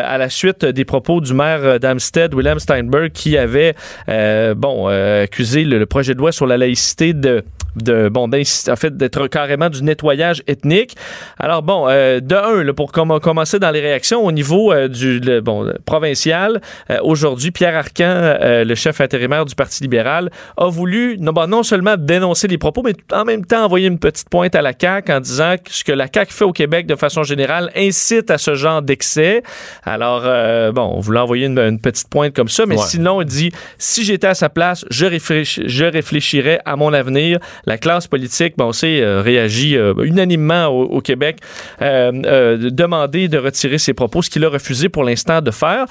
[0.05, 3.75] à la suite des propos du maire d'Amstead, William Steinberg, qui avait
[4.07, 7.43] euh, bon euh, accusé le, le projet de loi sur la laïcité de
[7.75, 10.95] de bon d'insister- en fait d'être carrément du nettoyage ethnique.
[11.39, 14.87] Alors bon, euh, de un là, pour com- commencer dans les réactions au niveau euh,
[14.87, 19.83] du le- bon le provincial, euh, aujourd'hui Pierre Arcan, euh, le chef intérimaire du Parti
[19.83, 23.87] libéral, a voulu non, bon, non seulement dénoncer les propos, mais en même temps envoyer
[23.87, 26.51] une petite pointe à la CAQ en disant que ce que la CAQ fait au
[26.53, 29.43] Québec de façon générale incite à ce genre d'excès.
[29.83, 32.85] Alors euh, bon, on voulait envoyer une, une petite pointe comme ça, mais Ouais.
[32.87, 37.39] sinon il dit si j'étais à sa place, je, réfléch- je réfléchirais à mon avenir.
[37.65, 41.37] La classe politique, bon, on sait, euh, réagit euh, unanimement au, au Québec,
[41.81, 45.85] euh, de demander de retirer ses propos, ce qu'il a refusé pour l'instant de faire.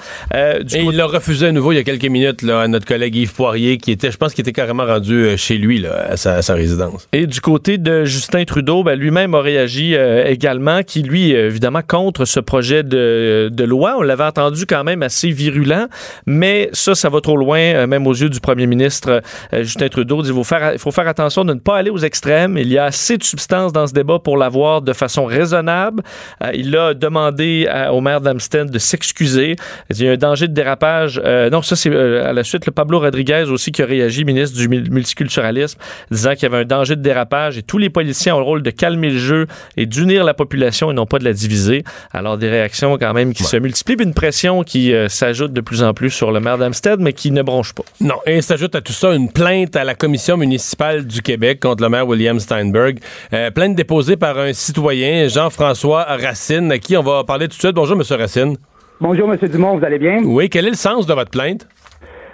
[0.63, 2.85] Du Et il l'a refusé à nouveau il y a quelques minutes là, à notre
[2.85, 6.17] collègue Yves Poirier, qui était, je pense qu'il était carrément rendu chez lui, là, à
[6.17, 7.07] sa, à sa résidence.
[7.13, 12.25] Et du côté de Justin Trudeau, ben, lui-même a réagi également, qui lui, évidemment, contre
[12.25, 13.95] ce projet de, de loi.
[13.97, 15.87] On l'avait entendu quand même assez virulent,
[16.25, 19.21] mais ça, ça va trop loin, même aux yeux du premier ministre
[19.53, 20.23] Justin Trudeau.
[20.23, 22.57] Il faut faire, faut faire attention de ne pas aller aux extrêmes.
[22.57, 26.03] Il y a assez de substance dans ce débat pour l'avoir de façon raisonnable.
[26.43, 29.55] Euh, il a demandé à- au maire d'Amstead de s'excuser.
[29.89, 31.21] Il y a un danger de dérapage.
[31.23, 34.25] Euh, non, ça, c'est euh, à la suite le Pablo Rodriguez aussi qui a réagi,
[34.25, 35.79] ministre du mul- multiculturalisme,
[36.11, 38.63] disant qu'il y avait un danger de dérapage et tous les politiciens ont le rôle
[38.63, 41.83] de calmer le jeu et d'unir la population et non pas de la diviser.
[42.11, 45.61] Alors, des réactions quand même qui se multiplient, puis une pression qui euh, s'ajoute de
[45.61, 47.83] plus en plus sur le maire d'Amstead, mais qui ne bronche pas.
[48.01, 51.83] Non, et s'ajoute à tout ça une plainte à la commission municipale du Québec contre
[51.83, 52.99] le maire William Steinberg.
[53.33, 57.61] Euh, plainte déposée par un citoyen, Jean-François Racine, à qui on va parler tout de
[57.61, 57.75] suite.
[57.75, 58.55] Bonjour, Monsieur Racine.
[59.01, 59.37] Bonjour, M.
[59.49, 60.21] Dumont, vous allez bien?
[60.25, 61.67] Oui, quel est le sens de votre plainte?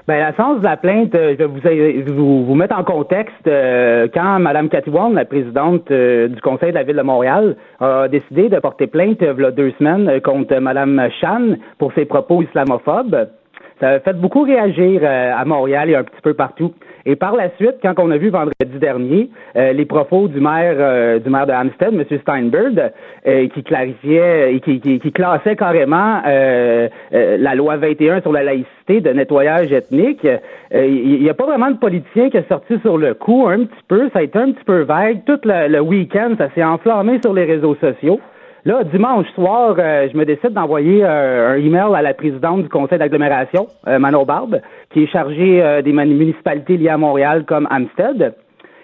[0.07, 3.47] Ben, la sens de la plainte, euh, je vais vous, vous, vous mettre en contexte.
[3.47, 7.55] euh, quand Mme Cathy Wong, la présidente euh, du Conseil de la Ville de Montréal,
[7.79, 11.55] a décidé de porter plainte euh, il y a deux semaines euh, contre Mme Chan
[11.79, 13.29] pour ses propos islamophobes,
[13.79, 16.71] ça a fait beaucoup réagir euh, à Montréal et un petit peu partout.
[17.07, 20.75] Et par la suite, quand on a vu vendredi dernier euh, les propos du maire
[20.79, 22.03] euh, du maire de Hampstead, M.
[22.21, 22.91] Steinberg,
[23.27, 28.31] euh, qui clarifiait et qui, qui, qui classait carrément euh, euh, la loi 21 sur
[28.31, 32.47] la laïcité de nettoyage ethnique, euh, il n'y a pas vraiment de politicien qui est
[32.49, 34.09] sorti sur le coup un petit peu.
[34.11, 35.23] Ça a été un petit peu vague.
[35.25, 38.19] Tout le, le week-end, ça s'est enflammé sur les réseaux sociaux.
[38.67, 42.69] Là, dimanche soir, euh, je me décide d'envoyer euh, un email à la présidente du
[42.69, 47.67] conseil d'agglomération, euh, Manon Barbe, qui est chargée euh, des municipalités liées à Montréal comme
[47.69, 48.33] Amstead.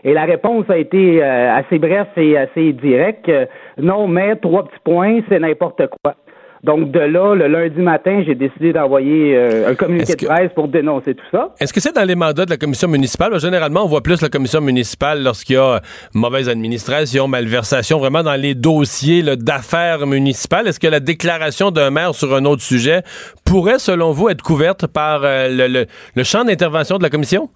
[0.04, 3.32] Et la réponse a été euh, assez bref et assez directe.
[3.80, 6.14] Non, mais trois petits points, c'est n'importe quoi.
[6.64, 10.68] Donc de là, le lundi matin, j'ai décidé d'envoyer euh, un communiqué de presse pour
[10.68, 11.56] dénoncer tout ça.
[11.60, 13.40] Est-ce que c'est dans les mandats de la commission municipale?
[13.40, 15.80] Généralement, on voit plus la commission municipale lorsqu'il y a euh,
[16.14, 20.68] mauvaise administration, malversation, vraiment dans les dossiers d'affaires municipales.
[20.68, 23.02] Est-ce que la déclaration d'un maire sur un autre sujet
[23.44, 27.50] pourrait, selon vous, être couverte par euh, le, le- le champ d'intervention de la commission?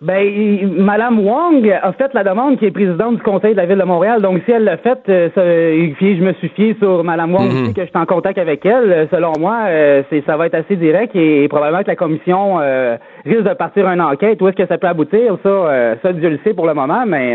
[0.00, 3.78] Ben, Madame Wong a fait la demande qui est présidente du Conseil de la Ville
[3.78, 4.22] de Montréal.
[4.22, 7.74] Donc, si elle l'a fait, euh, ça, je me suis fié sur Madame Wong aussi,
[7.74, 8.92] que je suis en contact avec elle.
[8.92, 11.96] Euh, Selon moi, euh, c'est, ça va être assez direct et, et probablement que la
[11.96, 14.40] commission euh, risque de partir une enquête.
[14.40, 15.36] Où est-ce que ça peut aboutir?
[15.42, 17.34] Ça, euh, ça, Dieu le sait pour le moment, mais...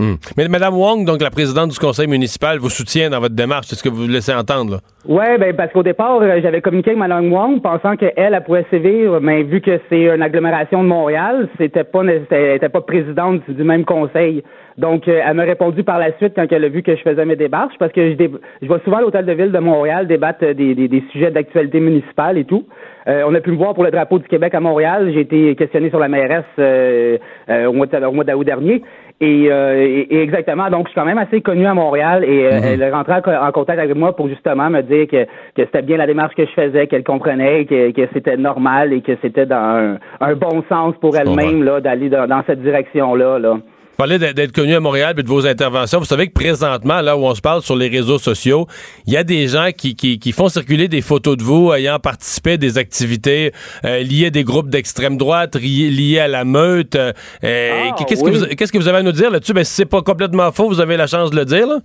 [0.00, 3.66] euh, Mais Mme Wong, donc la présidente du conseil municipal, vous soutient dans votre démarche.
[3.68, 4.78] C'est ce que vous laissez entendre, là?
[5.08, 8.66] Ouais, ben parce qu'au départ, euh, j'avais communiqué avec Mme Wong pensant qu'elle, elle pouvait
[8.70, 13.42] sévir, mais vu que c'est une agglomération de Montréal, c'était pas elle était pas présidente
[13.48, 14.42] du même conseil.
[14.78, 17.24] Donc, euh, elle m'a répondu par la suite quand elle a vu que je faisais
[17.24, 18.30] mes démarches, parce que je, dé-
[18.60, 21.30] je vais souvent à l'hôtel de ville de Montréal débattre euh, des, des, des sujets
[21.30, 22.66] d'actualité municipale et tout.
[23.08, 25.10] Euh, on a pu me voir pour le drapeau du Québec à Montréal.
[25.14, 27.16] J'ai été questionné sur la mairesse euh,
[27.48, 28.82] euh, au mois de- au mois d'août dernier.
[29.18, 32.44] Et, euh, et- et exactement, donc je suis quand même assez connu à Montréal et
[32.52, 35.24] euh, elle est rentrée en, co- en contact avec moi pour justement me dire que,
[35.24, 39.00] que c'était bien la démarche que je faisais, qu'elle comprenait, que, que c'était normal et
[39.00, 43.38] que c'était dans un, un bon sens pour elle-même là d'aller dans, dans cette direction-là.
[43.38, 43.56] Là.
[43.98, 45.98] Vous parlez d'être connu à Montréal et de vos interventions.
[45.98, 48.66] Vous savez que présentement, là où on se parle sur les réseaux sociaux,
[49.06, 51.98] il y a des gens qui, qui, qui font circuler des photos de vous ayant
[51.98, 53.52] participé à des activités
[53.86, 56.94] euh, liées à des groupes d'extrême droite, liées, à la meute.
[56.94, 58.32] euh, euh, Ah, Qu'est-ce oui.
[58.32, 59.54] que vous qu'est-ce que vous avez à nous dire là-dessus?
[59.54, 61.66] Ben, si c'est pas complètement faux, vous avez la chance de le dire.
[61.66, 61.78] Là?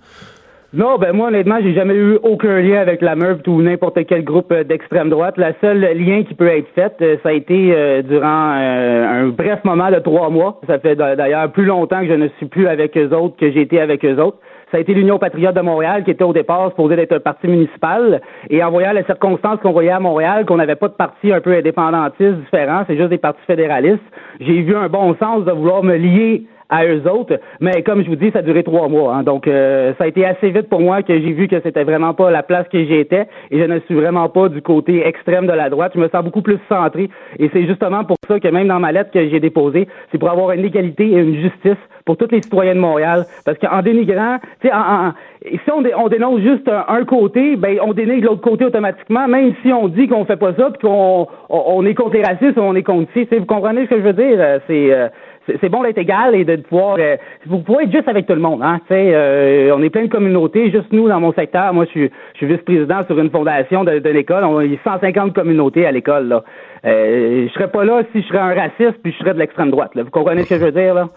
[0.74, 4.24] Non, ben moi honnêtement, j'ai jamais eu aucun lien avec la meurtre ou n'importe quel
[4.24, 5.34] groupe euh, d'extrême droite.
[5.36, 9.28] Le seul lien qui peut être fait, euh, ça a été euh, durant euh, un
[9.28, 10.60] bref moment de trois mois.
[10.66, 13.50] Ça fait d'a- d'ailleurs plus longtemps que je ne suis plus avec eux autres que
[13.50, 14.38] j'ai été avec eux autres.
[14.70, 17.48] Ça a été l'Union patriote de Montréal qui était au départ supposé d'être un parti
[17.48, 18.22] municipal.
[18.48, 21.42] Et en voyant les circonstances qu'on voyait à Montréal, qu'on n'avait pas de parti un
[21.42, 24.00] peu indépendantiste différent, c'est juste des partis fédéralistes,
[24.40, 27.38] j'ai vu un bon sens de vouloir me lier à eux autres.
[27.60, 29.14] Mais comme je vous dis, ça a duré trois mois.
[29.14, 29.22] hein.
[29.22, 32.14] donc, euh, ça a été assez vite pour moi que j'ai vu que c'était vraiment
[32.14, 35.52] pas la place que j'étais et je ne suis vraiment pas du côté extrême de
[35.52, 35.92] la droite.
[35.94, 38.90] Je me sens beaucoup plus centré et c'est justement pour ça que même dans ma
[38.92, 42.42] lettre que j'ai déposée, c'est pour avoir une égalité et une justice pour tous les
[42.42, 43.24] citoyens de Montréal.
[43.44, 45.12] Parce qu'en dénigrant, tu sais, en- en-
[45.44, 49.72] si on, on dénonce juste un, côté, ben on dénigre l'autre côté automatiquement, même si
[49.72, 52.82] on dit qu'on fait pas ça, puis qu'on on, est contre les racistes, on est
[52.82, 53.26] contre ci.
[53.26, 54.36] Tu Vous comprenez ce que je veux dire?
[54.38, 55.08] Euh, C'est euh,
[55.46, 58.40] c'est bon d'être égal et de pouvoir euh, vous pouvez être juste avec tout le
[58.40, 62.08] monde hein euh, on est plein de communautés juste nous dans mon secteur moi je
[62.36, 66.44] suis vice-président sur une fondation de, l'école on a 150 communautés à l'école là
[66.84, 69.70] euh, je serais pas là si je serais un raciste puis je serais de l'extrême
[69.70, 71.08] droite vous comprenez ce que je veux dire là?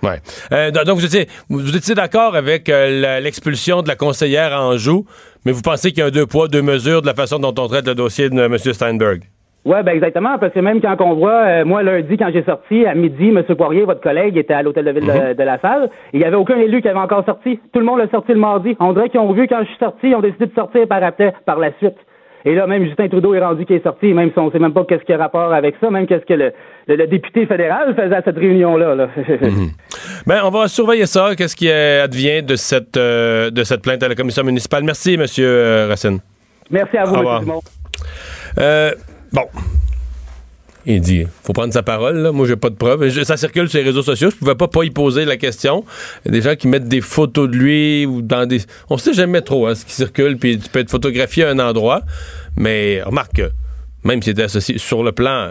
[0.51, 1.61] Euh, do- donc, vous étiez, vous
[1.95, 5.05] d'accord avec l'expulsion de la conseillère Anjou,
[5.45, 7.53] mais vous pensez qu'il y a un deux poids, deux mesures de la façon dont
[7.57, 8.57] on traite le dossier de M.
[8.57, 9.21] Steinberg?
[9.65, 12.85] Ouais, ben exactement, parce que même quand on voit, euh, moi lundi quand j'ai sorti
[12.85, 13.43] à midi, M.
[13.55, 16.35] Poirier, votre collègue, était à l'hôtel de ville de, de la salle, il y avait
[16.35, 17.59] aucun élu qui avait encore sorti.
[17.73, 18.77] Tout le monde l'a sorti le mardi.
[18.79, 21.03] On dirait qu'ils ont vu quand je suis sorti, ils ont décidé de sortir par
[21.03, 21.95] après, par la suite.
[22.47, 24.71] Et là, même Justin Trudeau est rendu qui est sorti, même si on sait même
[24.71, 26.53] pas qu'est-ce qui a rapport avec ça, même qu'est-ce que le,
[26.87, 28.95] le, le député fédéral faisait à cette réunion-là.
[28.95, 29.07] Là.
[30.27, 31.35] Ben, on va surveiller ça.
[31.35, 34.83] Qu'est-ce qui euh, advient de cette, euh, de cette plainte à la commission municipale?
[34.83, 35.25] Merci, M.
[35.87, 36.19] Racine.
[36.69, 37.39] Merci à vous, M.
[37.41, 37.61] Dumont.
[38.59, 38.91] Euh,
[39.31, 39.45] bon.
[40.87, 42.17] Il dit, faut prendre sa parole.
[42.17, 42.31] Là.
[42.31, 43.07] Moi, j'ai pas de preuves.
[43.09, 44.29] Je- ça circule sur les réseaux sociaux.
[44.29, 45.83] Je pouvais pas pas y poser la question.
[46.23, 48.61] Il y a des gens qui mettent des photos de lui ou dans des.
[48.91, 50.37] On sait jamais trop hein, ce qui circule.
[50.37, 52.01] Puis tu peux être photographié à un endroit,
[52.55, 53.49] mais remarque que
[54.03, 55.49] même s'il était associé sur le plan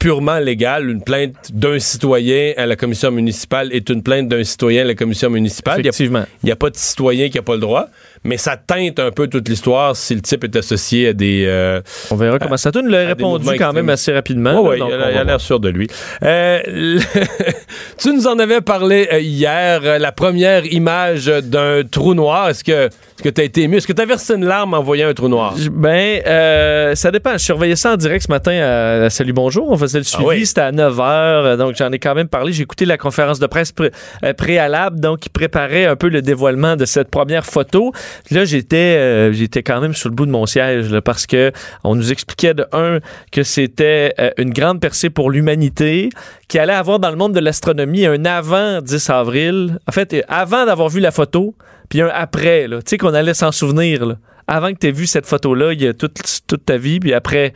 [0.00, 4.82] purement légal, une plainte d'un citoyen à la commission municipale est une plainte d'un citoyen
[4.82, 5.76] à la commission municipale.
[5.76, 6.24] A- Effectivement.
[6.42, 7.86] il n'y a pas de citoyen qui n'a pas le droit.
[8.24, 11.44] Mais ça teinte un peu toute l'histoire si le type est associé à des.
[11.46, 12.86] euh, On verra comment ça tourne.
[12.88, 14.54] Il a répondu quand même assez rapidement.
[14.62, 15.88] Donc il a, l'air sûr de lui.
[16.22, 17.00] Euh, le-
[17.98, 22.48] tu nous en avais parlé euh, hier, la première image d'un trou noir.
[22.50, 23.76] Est-ce que est-ce que tu as été ému?
[23.78, 25.52] Est-ce que tu as versé une larme en voyant un trou noir?
[25.72, 27.32] Ben, euh, ça dépend.
[27.32, 29.68] Je surveillais ça en direct ce matin à, à Salut Bonjour.
[29.68, 30.24] On faisait le suivi.
[30.24, 30.46] oui.
[30.46, 31.56] C'était à 9 h.
[31.56, 32.52] Donc, j'en ai quand même parlé.
[32.52, 33.90] J'ai écouté la conférence de presse pré-
[34.24, 35.00] euh, préalable.
[35.00, 37.92] Donc, qui préparait un peu le dévoilement de cette première photo.
[38.30, 41.50] Là, j'étais euh, j'étais quand même sur le bout de mon siège là, parce que
[41.82, 43.00] on nous expliquait de un
[43.32, 46.08] que c'était euh, une grande percée pour l'humanité
[46.46, 49.78] qui allait avoir dans le monde de l'astronomie un avant 10 avril.
[49.88, 51.56] En fait, euh, avant d'avoir vu la photo,
[51.88, 52.68] puis un après.
[52.68, 52.78] là.
[52.78, 54.06] Tu sais qu'on allait s'en souvenir.
[54.06, 54.16] là.
[54.46, 57.12] Avant que tu aies vu cette photo-là, il y a toute, toute ta vie, puis
[57.12, 57.52] après,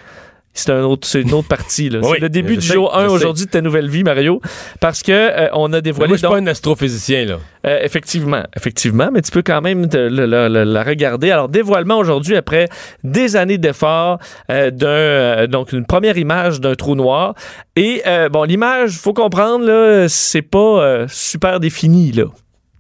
[0.54, 1.88] c'est un autre, c'est une autre partie.
[1.88, 2.00] là.
[2.02, 3.14] Oui, c'est le début du sais, jour 1 je sais.
[3.14, 4.42] aujourd'hui de ta nouvelle vie, Mario,
[4.80, 7.38] parce que euh, on a dévoilé Moi, je suis donc- pas un astrophysicien, là.
[7.66, 11.30] euh, effectivement, effectivement, mais tu peux quand même te- le- le- le- la regarder.
[11.30, 12.68] Alors, dévoilement aujourd'hui après
[13.02, 14.18] des années d'efforts
[14.50, 17.34] euh, d'un euh, donc une première image d'un trou noir.
[17.74, 22.24] Et euh, bon, l'image, faut comprendre là, c'est pas euh, super défini là.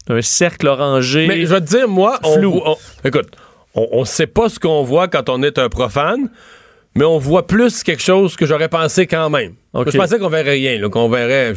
[0.08, 1.26] Un cercle orangé.
[1.26, 2.52] Mais je vais te dire, moi, on, Flou.
[2.52, 3.28] voit- on- écoute,
[3.74, 6.28] on, on sait pas ce qu'on voit quand on est un profane,
[6.94, 9.54] mais on voit plus quelque chose que j'aurais pensé quand même.
[9.74, 11.54] Je pensais qu'on verrait rien, qu'on verrait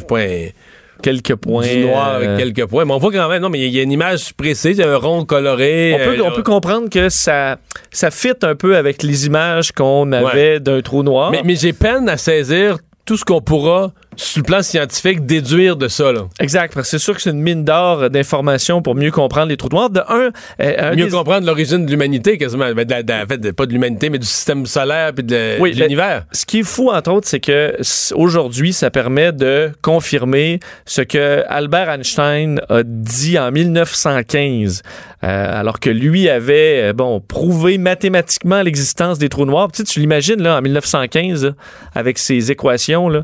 [1.02, 1.66] quelques points.
[1.66, 2.84] du noir euh, quelques points.
[2.84, 4.82] Mais on voit quand même, non, mais il y a une image précise, il y
[4.82, 5.92] a un rond coloré.
[5.94, 7.58] On peut, euh, on peut comprendre que ça,
[7.90, 11.30] ça fit un peu avec les images qu'on avait d'un trou noir.
[11.30, 15.76] mais, mais j'ai peine à saisir tout ce qu'on pourra, sur le plan scientifique, déduire
[15.76, 16.12] de ça.
[16.12, 16.22] Là.
[16.40, 19.56] Exact, parce que c'est sûr que c'est une mine d'or d'informations pour mieux comprendre les
[19.56, 19.90] trous noirs.
[19.90, 22.72] De un, euh, un Mieux des- comprendre l'origine de l'humanité, quasiment.
[22.74, 25.24] Ben, de la- de la- en fait, pas de l'humanité, mais du système solaire puis
[25.24, 26.24] de, Oui, de l'univers.
[26.32, 27.74] Ce qui est fou, entre autres, c'est que
[28.14, 34.82] aujourd'hui, ça permet de confirmer ce que Albert Einstein a dit en 1915,
[35.24, 39.68] euh, alors que lui avait, euh, bon, prouvé mathématiquement l'existence des trous noirs.
[39.72, 41.50] Tu, sais, tu l'imagines, là, en 1915, là,
[41.94, 43.22] avec ses équations, là.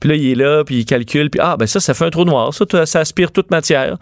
[0.00, 2.10] Puis là, il est là, puis il calcule, puis ah, ben ça, ça fait un
[2.10, 2.52] trou noir.
[2.54, 3.96] Ça, ça aspire toute matière.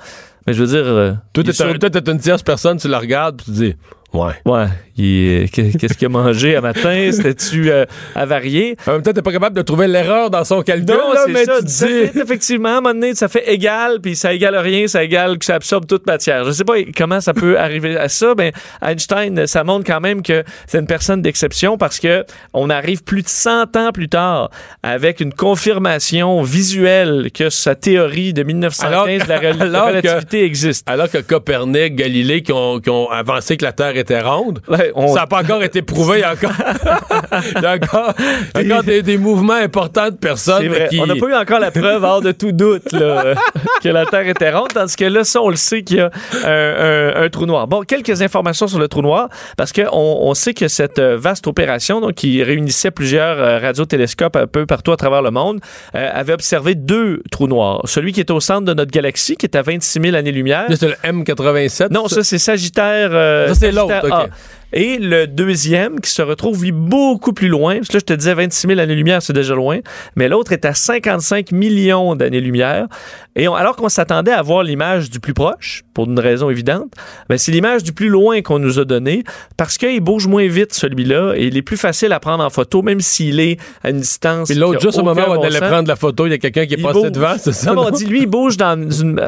[0.46, 0.84] Mais je veux dire...
[0.86, 1.12] euh,
[1.44, 3.74] il est un- toi, une tierce personne, tu la regardes, puis tu dis,
[4.14, 4.32] ouais.
[4.46, 4.66] Ouais.
[4.96, 7.08] Est- Qu'est-ce qu'il a mangé à matin?
[7.12, 8.76] C'était-tu euh, avarié?
[8.86, 11.44] En même temps, t'es pas capable de trouver l'erreur dans son calcul, Non, là, mais
[11.44, 11.60] ça.
[11.62, 11.92] tu Ça dis...
[12.06, 15.38] fait, effectivement, à un moment donné, ça fait égal, puis ça égale rien, ça égale
[15.38, 16.44] que ça absorbe toute matière.
[16.44, 20.22] Je sais pas comment ça peut arriver à ça, mais Einstein, ça montre quand même
[20.22, 24.50] que c'est une personne d'exception parce que on arrive plus de 100 ans plus tard
[24.84, 30.88] avec une confirmation visuelle que sa théorie de 1915 Alors- de la alors relativité existe.
[30.88, 34.92] Alors que Copernic, Galilée, qui ont, qui ont avancé que la Terre était ronde, Ouais,
[34.94, 36.52] on- ça n'a pas encore été prouvé encore.
[37.56, 38.12] Il y a encore,
[38.60, 41.00] il y a encore des, des mouvements importants de personnes qui...
[41.00, 43.34] On n'a pas eu encore la preuve hors de tout doute là,
[43.82, 46.10] que la Terre était ronde, tandis que là, ça, on le sait qu'il y a
[46.44, 47.66] un, un- un trou noir.
[47.66, 51.46] Bon, quelques informations sur le trou noir, parce qu'on on sait que cette euh, vaste
[51.46, 55.60] opération, donc, qui réunissait plusieurs euh, radiotélescopes un peu partout à travers le monde,
[55.94, 57.82] euh, avait observé deux trous noirs.
[57.84, 60.66] Celui qui est au centre de notre galaxie, qui est à 26 000 années-lumière.
[60.68, 61.92] Là, C'est le M87.
[61.92, 63.10] Non, ça, c'est Sagittaire.
[63.12, 64.32] euh, Ça, c'est l'autre, Sagittaire ok.
[64.76, 68.12] Et le deuxième, qui se retrouve, lui, beaucoup plus loin, parce que là, je te
[68.12, 69.78] disais 26 000 années-lumière, c'est déjà loin,
[70.16, 72.88] mais l'autre est à 55 millions d'années-lumière.
[73.36, 76.92] Et on- alors qu'on s'attendait à voir l'image du plus proche, pour une raison évidente,
[77.28, 79.22] ben, c'est l'image du plus loin qu'on nous a donné,
[79.56, 82.82] parce qu'il bouge moins vite, celui-là, et il est plus facile à prendre en photo,
[82.82, 84.48] même s'il est à une distance.
[84.48, 86.66] Puis l'autre, juste au moment où on allait prendre la photo, il y a quelqu'un
[86.66, 87.12] qui est Il passé bouge.
[87.12, 87.68] devant, c'est ça?
[87.72, 87.96] Non, mais on non?
[87.96, 89.20] dit, lui, il bouge dans une-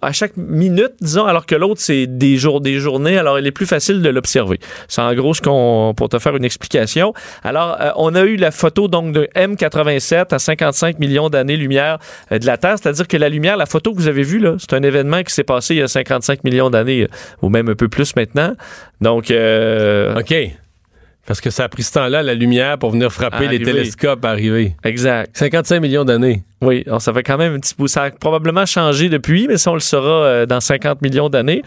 [0.00, 3.18] à chaque minute, disons, alors que l'autre, c'est des jours, des journées.
[3.18, 4.51] Alors, il est plus facile de l'observer.
[4.88, 7.12] C'est en gros ce qu'on, pour te faire une explication.
[7.42, 11.98] Alors, euh, on a eu la photo, donc, de M87 à 55 millions d'années-lumière
[12.30, 12.76] euh, de la Terre.
[12.80, 15.32] C'est-à-dire que la lumière, la photo que vous avez vue, là, c'est un événement qui
[15.32, 17.08] s'est passé il y a 55 millions d'années, euh,
[17.42, 18.54] ou même un peu plus maintenant.
[19.00, 20.34] Donc, euh, OK.
[21.26, 24.74] Parce que ça a pris ce temps-là, la lumière, pour venir frapper les télescopes arriver.
[24.84, 25.36] exact.
[25.36, 26.42] 55 millions d'années.
[26.62, 27.88] Oui, alors ça fait quand même un petit bout.
[27.88, 31.62] Ça a probablement changé depuis, mais ça, on le saura euh, dans 50 millions d'années.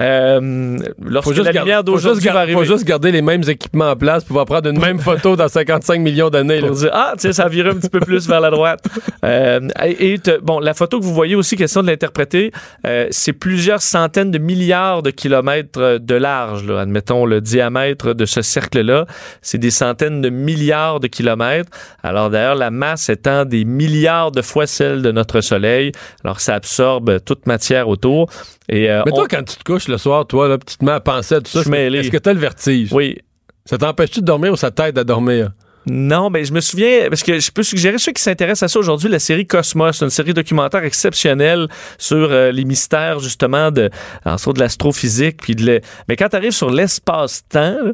[0.00, 2.58] Euh, lorsque Faut juste, la lumière d'aujourd'hui va arriver.
[2.58, 5.48] faut juste garder les mêmes équipements en place pour pouvoir prendre une même photo dans
[5.48, 6.60] 55 millions d'années.
[6.60, 6.66] là.
[6.68, 8.84] pour dire ah tiens ça a viré un petit peu plus vers la droite
[9.24, 12.50] Euh, et et bon la photo que vous voyez aussi question de l'interpréter
[12.84, 16.80] euh, c'est plusieurs centaines de milliards de kilomètres euh, de large là.
[16.80, 19.06] admettons le diamètre de ce cercle là
[19.40, 21.70] c'est des centaines de milliards de kilomètres
[22.02, 25.92] alors d'ailleurs la masse étant des milliards de fois celle de notre soleil
[26.24, 28.28] alors ça absorbe toute matière autour
[28.68, 30.84] et euh, Mais toi, on- quand tu te couches le soir, toi, là, tu te
[30.84, 32.88] mets à penser à tout ça, est-ce que tu as le vertige?
[32.92, 33.18] oui
[33.64, 35.50] Ça t'empêche-tu de dormir ou ça t'aide à dormir?
[35.84, 38.78] Non, mais je me souviens, parce que je peux suggérer ceux qui s'intéressent à ça
[38.78, 41.66] aujourd'hui, la série Cosmos, une série documentaire exceptionnelle
[41.98, 43.90] sur euh, les mystères, justement, de,
[44.24, 45.38] de l'astrophysique.
[45.42, 47.92] Puis de Mais quand tu arrives sur l'espace-temps,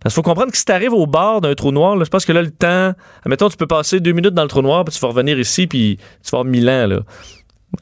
[0.00, 2.10] parce qu'il faut comprendre que si tu arrives au bord d'un trou noir, là, je
[2.10, 2.92] pense que là, le temps.
[3.24, 5.66] Admettons, tu peux passer deux minutes dans le trou noir, puis tu vas revenir ici,
[5.66, 6.86] puis tu vas avoir mille ans.
[6.86, 7.00] Là.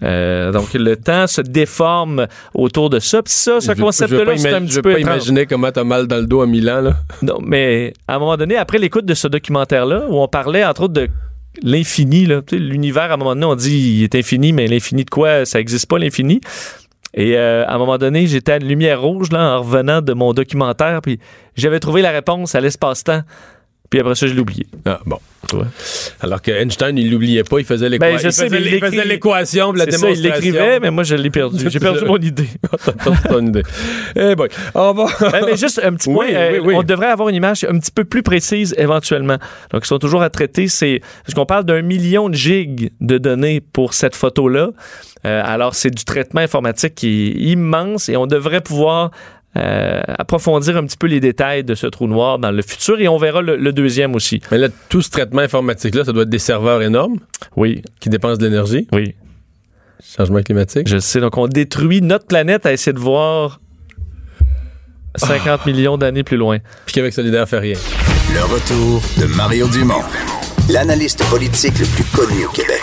[0.02, 3.22] Euh, donc, le temps se déforme autour de ça.
[3.22, 4.72] Puis ça, ce concept-là, c'est un petit peu.
[4.74, 6.94] Je peux pas imaginer comment t'as mal dans le dos à Milan, là.
[7.22, 10.84] Non, mais à un moment donné, après l'écoute de ce documentaire-là, où on parlait, entre
[10.84, 11.08] autres, de
[11.62, 12.26] l'infini.
[12.52, 15.44] L'univers, à un moment donné, on dit il est infini, mais l'infini de quoi?
[15.44, 16.40] Ça n'existe pas, l'infini.
[17.16, 20.12] Et euh, à un moment donné, j'étais à une lumière rouge, là, en revenant de
[20.12, 21.18] mon documentaire, puis
[21.56, 23.22] j'avais trouvé la réponse à l'espace-temps.
[23.90, 24.66] Puis après ça, je l'ai oublié.
[24.84, 25.18] Ah, bon.
[26.20, 28.28] Alors que Einstein, il l'oubliait pas, il faisait ben, l'équation.
[28.28, 30.14] il, faisait l'équation de la démonstration.
[30.14, 31.66] Ça, il l'écrivait, mais moi, je l'ai perdu.
[31.68, 32.48] J'ai perdu mon idée.
[33.28, 33.62] ton idée.
[34.14, 34.48] Eh boy.
[34.76, 36.28] Ben, mais juste un petit point.
[36.30, 39.36] Euh, on devrait avoir une image un petit peu plus précise éventuellement.
[39.70, 40.68] Donc, ils sont toujours à traiter.
[40.68, 44.70] C'est parce qu'on parle d'un million de gigs de données pour cette photo-là.
[45.24, 49.10] Euh, alors, c'est du traitement informatique qui est immense et on devrait pouvoir
[49.56, 53.08] euh, approfondir un petit peu les détails de ce trou noir dans le futur et
[53.08, 54.40] on verra le, deuxième aussi.
[54.50, 57.18] Mais là, tout ce traitement informatique-là, ça doit être des serveurs énormes.
[57.56, 57.82] Oui.
[58.00, 58.86] Qui dépensent de l'énergie.
[58.92, 59.14] Oui.
[60.04, 60.88] Changement climatique.
[60.88, 61.20] Je sais.
[61.20, 63.60] Donc, on détruit notre planète à essayer de voir
[65.16, 66.58] 50 millions d'années plus loin.
[66.84, 67.76] Puis Québec solidaire fait rien.
[68.34, 70.02] Le retour de Mario Dumont,
[70.68, 72.82] l'analyste politique le plus connu au Québec.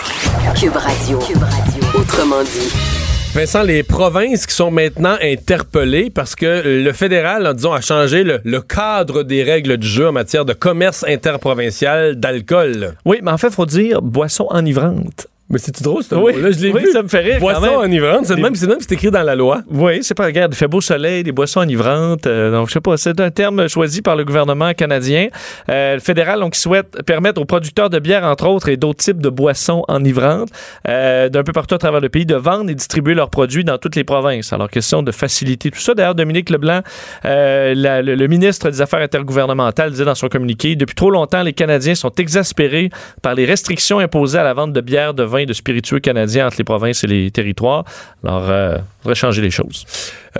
[0.58, 1.18] Cube Radio.
[1.18, 2.00] Cube Radio.
[2.00, 3.03] Autrement dit.
[3.34, 8.60] Vincent, les provinces qui sont maintenant interpellées parce que le fédéral, disons, a changé le,
[8.60, 12.94] cadre des règles du jeu en matière de commerce interprovincial d'alcool.
[13.04, 15.26] Oui, mais en fait, il faut dire boisson enivrante.
[15.50, 17.38] Mais c'est drôle, ce oui, là, je l'ai oui, ça me fait rire.
[17.38, 19.60] Boisson enivrantes, c'est même, c'est écrit dans la loi.
[19.70, 22.26] Oui, c'est pas, regarde, il fait beau soleil, des boissons enivrantes.
[22.26, 25.28] Euh, donc, je sais pas, c'est un terme choisi par le gouvernement canadien.
[25.68, 29.20] Euh, le fédéral, donc, souhaite permettre aux producteurs de bière, entre autres, et d'autres types
[29.20, 30.48] de boissons enivrantes,
[30.88, 33.76] euh, d'un peu partout à travers le pays, de vendre et distribuer leurs produits dans
[33.76, 34.50] toutes les provinces.
[34.54, 35.92] Alors, question de faciliter tout ça.
[35.92, 36.80] D'ailleurs, Dominique Leblanc,
[37.22, 41.94] le, le, ministre des Affaires intergouvernementales, disait dans son communiqué, depuis trop longtemps, les Canadiens
[41.94, 42.88] sont exaspérés
[43.20, 46.56] par les restrictions imposées à la vente de bière, de vin de spiritueux canadiens entre
[46.58, 47.84] les provinces et les territoires.
[48.22, 49.84] Alors, euh, faudrait changer les choses.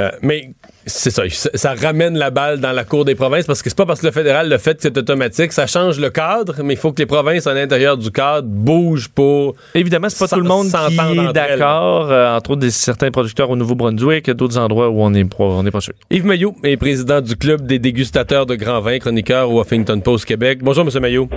[0.01, 0.51] Euh, mais
[0.87, 3.87] c'est ça, ça, ramène la balle dans la cour des provinces parce que c'est pas
[3.87, 6.77] parce que le fédéral le fait que c'est automatique, ça change le cadre, mais il
[6.77, 9.55] faut que les provinces à l'intérieur du cadre bougent pour.
[9.75, 13.51] Évidemment, c'est pas tout le monde qui est d'accord, euh, entre autres des, certains producteurs
[13.51, 15.95] au Nouveau-Brunswick, d'autres endroits où on n'est on est pas sûr.
[16.11, 20.27] Yves Maillot est président du club des dégustateurs de grands vins, chroniqueur au Huffington Post
[20.27, 20.59] Québec.
[20.63, 21.01] Bonjour, M.
[21.01, 21.29] Maillot.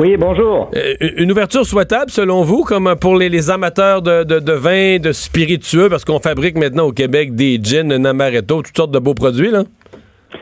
[0.00, 0.70] Oui, bonjour.
[0.76, 5.88] Euh, une ouverture souhaitable, selon vous, comme pour les, amateurs de, de, vins, de spiritueux,
[5.88, 9.64] parce qu'on fabrique maintenant au Québec des gins, amaretto, toutes sortes de beaux produits, là?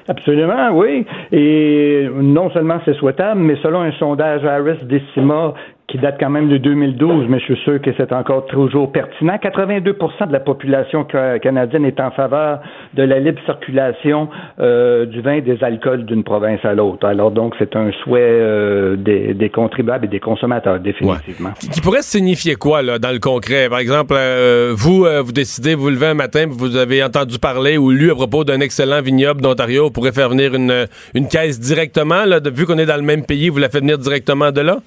[0.09, 1.07] Absolument, oui.
[1.33, 5.55] Et non seulement c'est souhaitable, mais selon un sondage Harris Decima
[5.89, 9.35] qui date quand même de 2012, mais je suis sûr que c'est encore toujours pertinent.
[9.35, 12.61] 82% de la population canadienne est en faveur
[12.95, 17.07] de la libre circulation euh, du vin et des alcools d'une province à l'autre.
[17.07, 21.51] Alors donc, c'est un souhait euh, des, contribuables et des consommateurs, définitivement.
[21.73, 23.69] Qui pourrait signifier quoi, là, dans le concret?
[23.69, 27.91] Par exemple, euh, vous, vous décidez, vous levez un matin, vous avez entendu parler ou
[27.91, 32.25] lu à propos d'un excellent vignoble d'Ontario, vous pourrez faire venir une, une caisse directement,
[32.25, 34.79] là, vu qu'on est dans le même pays, vous la faites venir directement de là?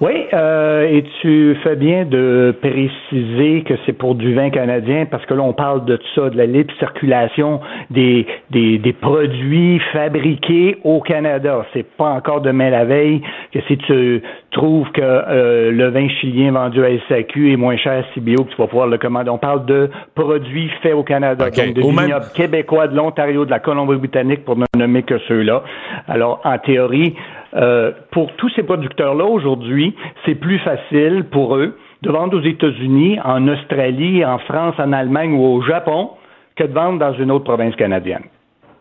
[0.00, 5.24] Oui, euh, et tu fais bien de préciser que c'est pour du vin canadien parce
[5.26, 10.78] que là, on parle de ça, de la libre circulation des, des, des produits fabriqués
[10.84, 11.64] au Canada.
[11.72, 13.22] C'est pas encore demain la veille
[13.52, 18.04] que si tu trouves que euh, le vin chilien vendu à SAQ est moins cher
[18.04, 19.30] à CBO que tu vas pouvoir le commander.
[19.30, 23.58] On parle de produits faits au Canada, donc de vignobles québécois, de l'Ontario, de la
[23.58, 25.62] Colombie-Britannique pour ne nommer que ceux-là.
[26.08, 27.14] Alors, en théorie,
[27.54, 33.18] euh, pour tous ces producteurs-là, aujourd'hui, c'est plus facile pour eux de vendre aux États-Unis,
[33.24, 36.10] en Australie, en France, en Allemagne ou au Japon
[36.56, 38.24] que de vendre dans une autre province canadienne.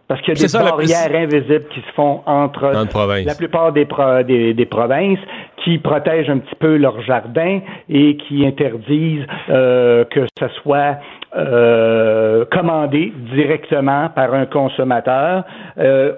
[0.08, 2.72] Parce qu'il y a des barrières invisibles qui se font entre
[3.26, 5.20] la plupart des, des, provinces
[5.64, 10.98] qui protègent un petit peu leur jardin et qui interdisent euh, que ce soit
[11.36, 15.46] euh, commandé directement par un consommateur.
[15.80, 16.14] Euh,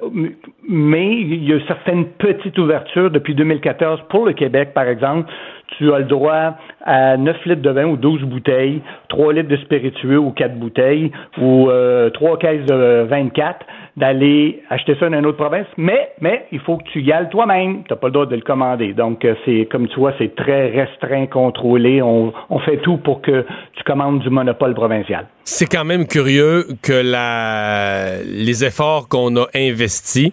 [0.67, 5.31] mais il y a certaines petites ouvertures depuis 2014 pour le Québec, par exemple.
[5.77, 9.57] Tu as le droit à 9 litres de vin ou 12 bouteilles, 3 litres de
[9.57, 13.65] spiritueux ou 4 bouteilles ou euh, 3 caisses de 24
[13.97, 17.29] d'aller acheter ça dans une autre province, mais, mais il faut que tu y ailles
[17.29, 17.83] toi-même.
[17.83, 18.93] Tu n'as pas le droit de le commander.
[18.93, 22.01] Donc, euh, c'est comme tu vois, c'est très restreint, contrôlé.
[22.01, 25.27] On, on fait tout pour que tu commandes du monopole provincial.
[25.43, 30.29] C'est quand même curieux que la, les efforts qu'on a investis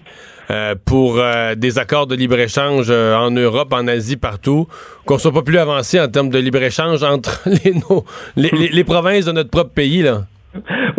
[0.50, 4.66] euh, pour euh, des accords de libre-échange euh, en Europe, en Asie, partout,
[5.06, 8.04] qu'on soit pas plus avancé en termes de libre-échange entre les, nos,
[8.36, 10.22] les, les, les provinces de notre propre pays, là.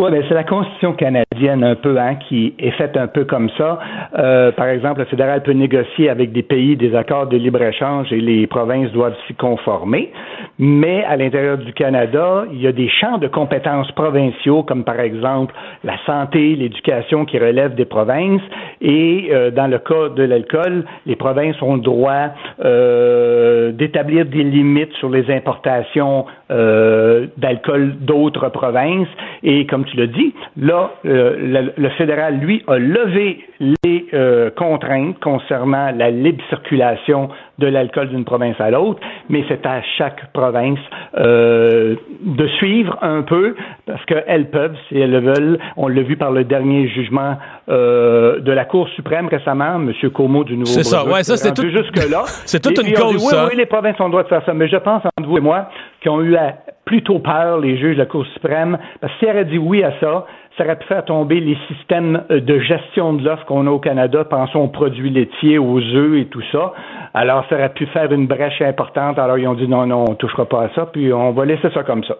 [0.00, 3.50] Oui, ben c'est la Constitution canadienne un peu, hein, qui est faite un peu comme
[3.58, 3.78] ça.
[4.18, 8.20] Euh, par exemple, le fédéral peut négocier avec des pays des accords de libre-échange et
[8.20, 10.12] les provinces doivent s'y conformer.
[10.58, 15.00] Mais à l'intérieur du Canada, il y a des champs de compétences provinciaux, comme par
[15.00, 18.42] exemple la santé, l'éducation qui relèvent des provinces.
[18.80, 22.30] Et euh, dans le cas de l'alcool, les provinces ont le droit
[22.64, 29.08] euh, d'établir des limites sur les importations d'alcool d'autres provinces.
[29.42, 30.92] Et comme tu l'as dit, là,
[31.38, 38.08] le, le, fédéral, lui, a levé les euh, contraintes concernant la libre circulation de l'alcool
[38.08, 40.78] d'une province à l'autre, mais c'est à chaque province
[41.16, 43.54] euh, de suivre un peu,
[43.86, 45.58] parce qu'elles peuvent, si elles le veulent.
[45.76, 47.36] On l'a vu par le dernier jugement
[47.68, 49.92] euh, de la Cour suprême récemment, M.
[50.10, 51.68] Como du nouveau C'est ça, ouais, ça, c'est tout.
[51.68, 52.22] Jusque-là.
[52.44, 53.46] c'est toute une cause, dit, oui, ça.
[53.46, 55.42] Oui, les provinces ont le droit de faire ça, mais je pense, entre vous et
[55.42, 55.68] moi,
[56.00, 56.54] qui ont eu à
[56.84, 59.92] plutôt peur, les juges de la Cour suprême, parce que s'ils auraient dit oui à
[60.00, 60.26] ça,
[60.56, 64.24] ça aurait pu faire tomber les systèmes de gestion de l'offre qu'on a au Canada,
[64.24, 66.72] pensons aux produits laitiers, aux œufs et tout ça.
[67.12, 69.18] Alors, ça aurait pu faire une brèche importante.
[69.18, 71.44] Alors, ils ont dit non, non, on ne touchera pas à ça, puis on va
[71.44, 72.16] laisser ça comme ça.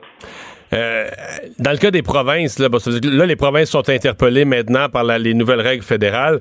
[0.72, 1.06] Euh,
[1.58, 2.68] dans le cas des provinces, là,
[3.26, 6.40] les provinces sont interpellées maintenant par les nouvelles règles fédérales.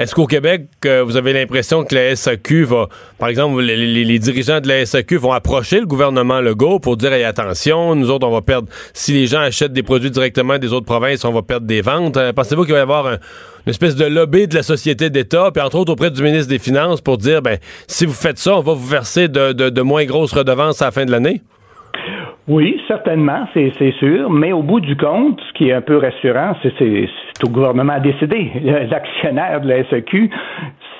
[0.00, 2.88] Est-ce qu'au Québec, euh, vous avez l'impression que la SAQ va,
[3.18, 7.94] par exemple, les, dirigeants de la SAQ vont approcher le gouvernement Legault pour dire attention,
[7.94, 8.66] nous autres, on va perdre.
[8.94, 12.16] Si les gens achètent des produits directement des autres provinces, on va perdre des ventes.
[12.16, 13.18] Euh, Pensez-vous qu'il va y avoir un,
[13.66, 16.58] une espèce de lobby de la société d'État, puis entre autres auprès du ministre des
[16.58, 20.32] Finances pour dire ben si vous faites ça, on va vous verser de moins grosses
[20.32, 21.42] redevances à la fin de l'année?
[22.50, 24.28] Oui, certainement, c'est sûr.
[24.28, 28.00] Mais au bout du compte, ce qui est un peu rassurant, c'est au gouvernement à
[28.00, 28.50] décider.
[28.90, 30.28] L'actionnaire de la SEQ,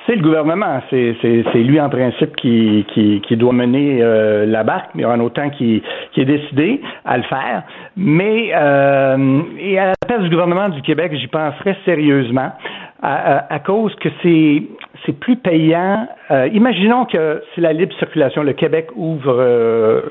[0.07, 0.81] c'est le gouvernement.
[0.89, 1.13] C'est
[1.55, 5.83] lui, en principe, qui, qui, qui doit mener euh, la barque, mais en autant qui,
[6.13, 7.63] qui est décidé à le faire.
[7.97, 12.53] Mais euh, et à la place du gouvernement du Québec, j'y penserais sérieusement,
[13.01, 14.63] à, à, à cause que c'est
[15.05, 16.07] c'est plus payant.
[16.29, 18.43] Euh, imaginons que c'est la libre circulation.
[18.43, 20.01] Le Québec ouvre euh,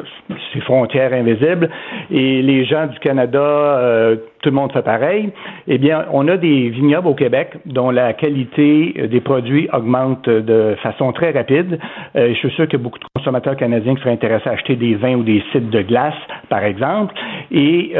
[0.53, 1.71] ses frontières invisibles
[2.11, 5.31] et les gens du Canada, euh, tout le monde fait pareil.
[5.69, 10.77] Eh bien, on a des vignobles au Québec dont la qualité des produits augmente de
[10.83, 11.79] façon très rapide.
[12.15, 15.15] je suis sûr a beaucoup de consommateurs canadiens qui seraient intéressés à acheter des vins
[15.15, 16.15] ou des sites de glace,
[16.49, 17.15] par exemple,
[17.51, 17.95] et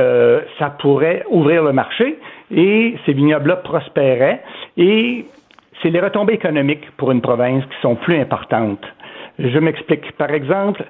[0.59, 2.19] ça pourrait ouvrir le marché
[2.51, 4.43] et ces vignobles-là prospéraient
[4.79, 5.27] et
[5.83, 8.85] c'est les retombées économiques pour une province qui sont plus importantes.
[9.39, 10.13] Je m'explique.
[10.13, 10.85] Par exemple,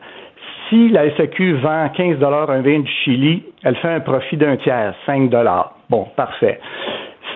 [0.69, 4.57] si la SAQ vend 15 dollars un vin du Chili, elle fait un profit d'un
[4.57, 5.75] tiers, 5 dollars.
[5.89, 6.61] Bon, parfait.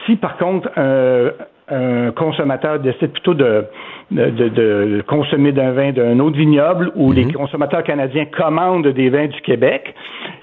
[0.07, 1.31] Si par contre un,
[1.69, 3.65] un consommateur décide plutôt de,
[4.11, 7.27] de, de, de consommer d'un vin d'un autre vignoble ou mm -hmm.
[7.27, 9.95] les consommateurs canadiens commandent des vins du Québec,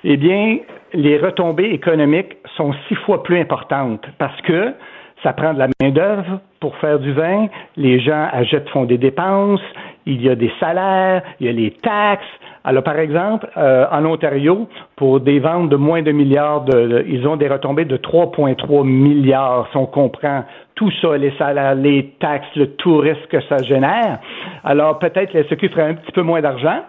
[0.03, 0.57] eh bien,
[0.93, 4.73] les retombées économiques sont six fois plus importantes parce que
[5.23, 7.47] ça prend de la main-d'œuvre pour faire du vin.
[7.77, 9.61] Les gens achètent, font des dépenses.
[10.05, 12.25] Il y a des salaires, il y a les taxes.
[12.63, 16.65] Alors, par exemple, euh, en Ontario, pour des ventes de moins de milliards,
[17.07, 20.43] ils ont des retombées de 3,3 milliards, si on comprend
[20.75, 24.19] tout ça, les salaires, les taxes, le tourisme que ça génère.
[24.63, 26.81] Alors, peut-être la SQ ferait un petit peu moins d'argent,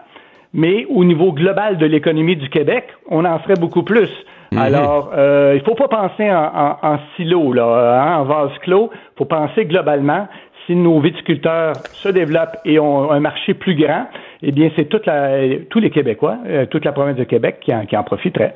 [0.53, 4.09] mais au niveau global de l'économie du Québec, on en ferait beaucoup plus.
[4.53, 4.57] Mmh.
[4.57, 6.51] Alors, euh, il ne faut pas penser en,
[6.83, 8.89] en, en silo, là, hein, en vase clos.
[8.93, 10.27] Il faut penser globalement.
[10.65, 14.05] Si nos viticulteurs se développent et ont un marché plus grand,
[14.41, 15.31] eh bien, c'est toute la,
[15.69, 18.55] tous les Québécois, euh, toute la province de Québec qui en, qui en profiterait.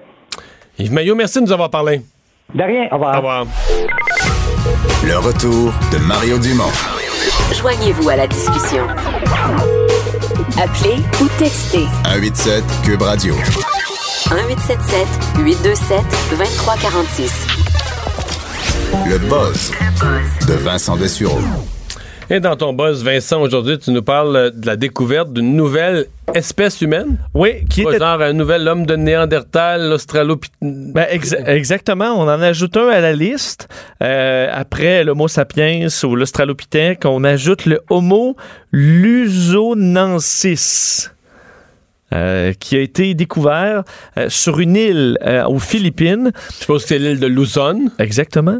[0.79, 1.99] Yves Maillot, merci de nous avoir parlé.
[2.53, 2.87] De rien.
[2.91, 3.13] Au revoir.
[3.13, 3.43] Au revoir.
[5.03, 6.71] Le retour de Mario Dumont.
[7.53, 8.83] Joignez-vous à la discussion.
[10.61, 11.85] Appelez ou textez.
[12.05, 13.33] 187 Cube Radio.
[14.29, 15.07] 1877
[15.45, 16.01] 827
[16.31, 17.47] 2346.
[19.09, 19.71] Le buzz
[20.47, 21.39] de Vincent Dessureau.
[22.29, 26.81] Et dans ton buzz, Vincent, aujourd'hui, tu nous parles de la découverte d'une nouvelle espèce
[26.81, 27.17] humaine?
[27.33, 28.03] Oui, qui Quoi, était...
[28.03, 30.57] genre un nouvel homme de Néandertal, l'Australopithèque.
[30.61, 33.69] Ben, ex exactement, on en ajoute un à la liste.
[34.03, 38.35] Euh, après l'Homo sapiens ou l'Australopithèque, on ajoute le Homo
[38.73, 40.17] lusonensis.
[42.13, 43.83] Euh, qui a été découvert
[44.17, 46.31] euh, sur une île euh, aux Philippines.
[46.51, 47.91] Je suppose que c'est l'île de Luzon.
[47.99, 48.59] Exactement.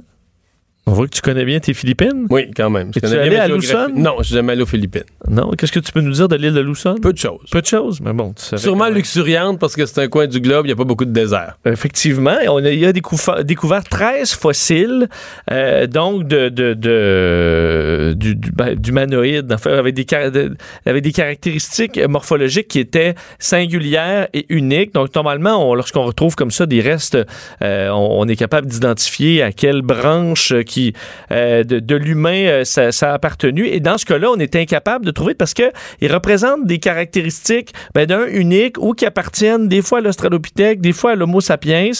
[0.89, 2.27] On voit que tu connais bien tes Philippines?
[2.29, 2.87] Oui, quand même.
[2.93, 3.47] Je Es-tu connais allé bien à.
[3.49, 3.87] Luzon?
[3.93, 5.03] Non, je suis jamais allé aux Philippines.
[5.29, 5.51] Non?
[5.57, 6.95] Qu'est-ce que tu peux nous dire de l'île de Luzon?
[7.01, 7.41] Peu de choses.
[7.51, 8.33] Peu de choses, mais bon.
[8.33, 11.03] tu Sûrement luxuriante parce que c'est un coin du globe, il n'y a pas beaucoup
[11.03, 11.57] de désert.
[11.65, 15.09] Effectivement, on a, il a découvert, découvert 13 fossiles,
[15.51, 18.15] euh, donc de, de, de-
[18.55, 20.05] ben, d'humanoïdes, en fait, avec des,
[20.85, 24.93] avec caractéristiques morphologiques qui étaient singulières et uniques.
[24.93, 27.17] Donc, normalement, on- lorsqu'on retrouve comme ça des restes,
[27.61, 30.76] euh, on, on est capable d'identifier à quelle branche qui,
[31.31, 33.67] euh, de, de l'humain euh, ça, ça a appartenu.
[33.67, 35.71] Et dans ce cas-là, on est incapable de trouver parce que
[36.01, 40.93] ils représentent des caractéristiques ben, d'un unique ou qui appartiennent des fois à l'Australopithèque, des
[40.93, 41.91] fois à l'Homo sapiens.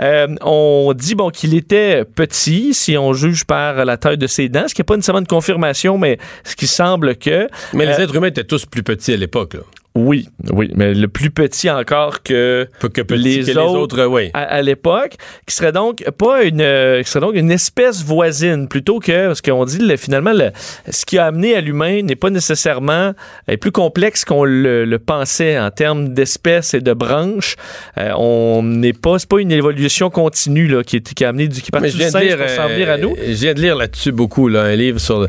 [0.00, 4.48] Euh, on dit bon qu'il était petit si on juge par la taille de ses
[4.48, 8.00] dents, ce qui n'est pas nécessairement une confirmation, mais ce qui semble que Mais les
[8.00, 9.56] êtres humains étaient tous plus petits à l'époque.
[9.96, 14.30] Oui, oui, mais le plus petit encore que Les que les autres- oui.
[14.34, 15.14] à, à l'époque,
[15.46, 19.40] qui serait donc pas une, euh, qui serait donc une espèce voisine plutôt que parce
[19.40, 20.50] qu'on dit le- finalement le-
[20.90, 23.14] ce qui a amené à l'humain n'est pas nécessairement
[23.48, 27.56] est plus complexe qu'on le, le pensait en termes d'espèces et de branches.
[27.98, 31.48] Euh, on n'est pas c'est pas une évolution continue là qui, est, qui a amené
[31.48, 33.16] du qui je du singe lire, pour s'en venir à euh, nous.
[33.16, 35.26] je viens de lire là-dessus beaucoup, là, un livre sur.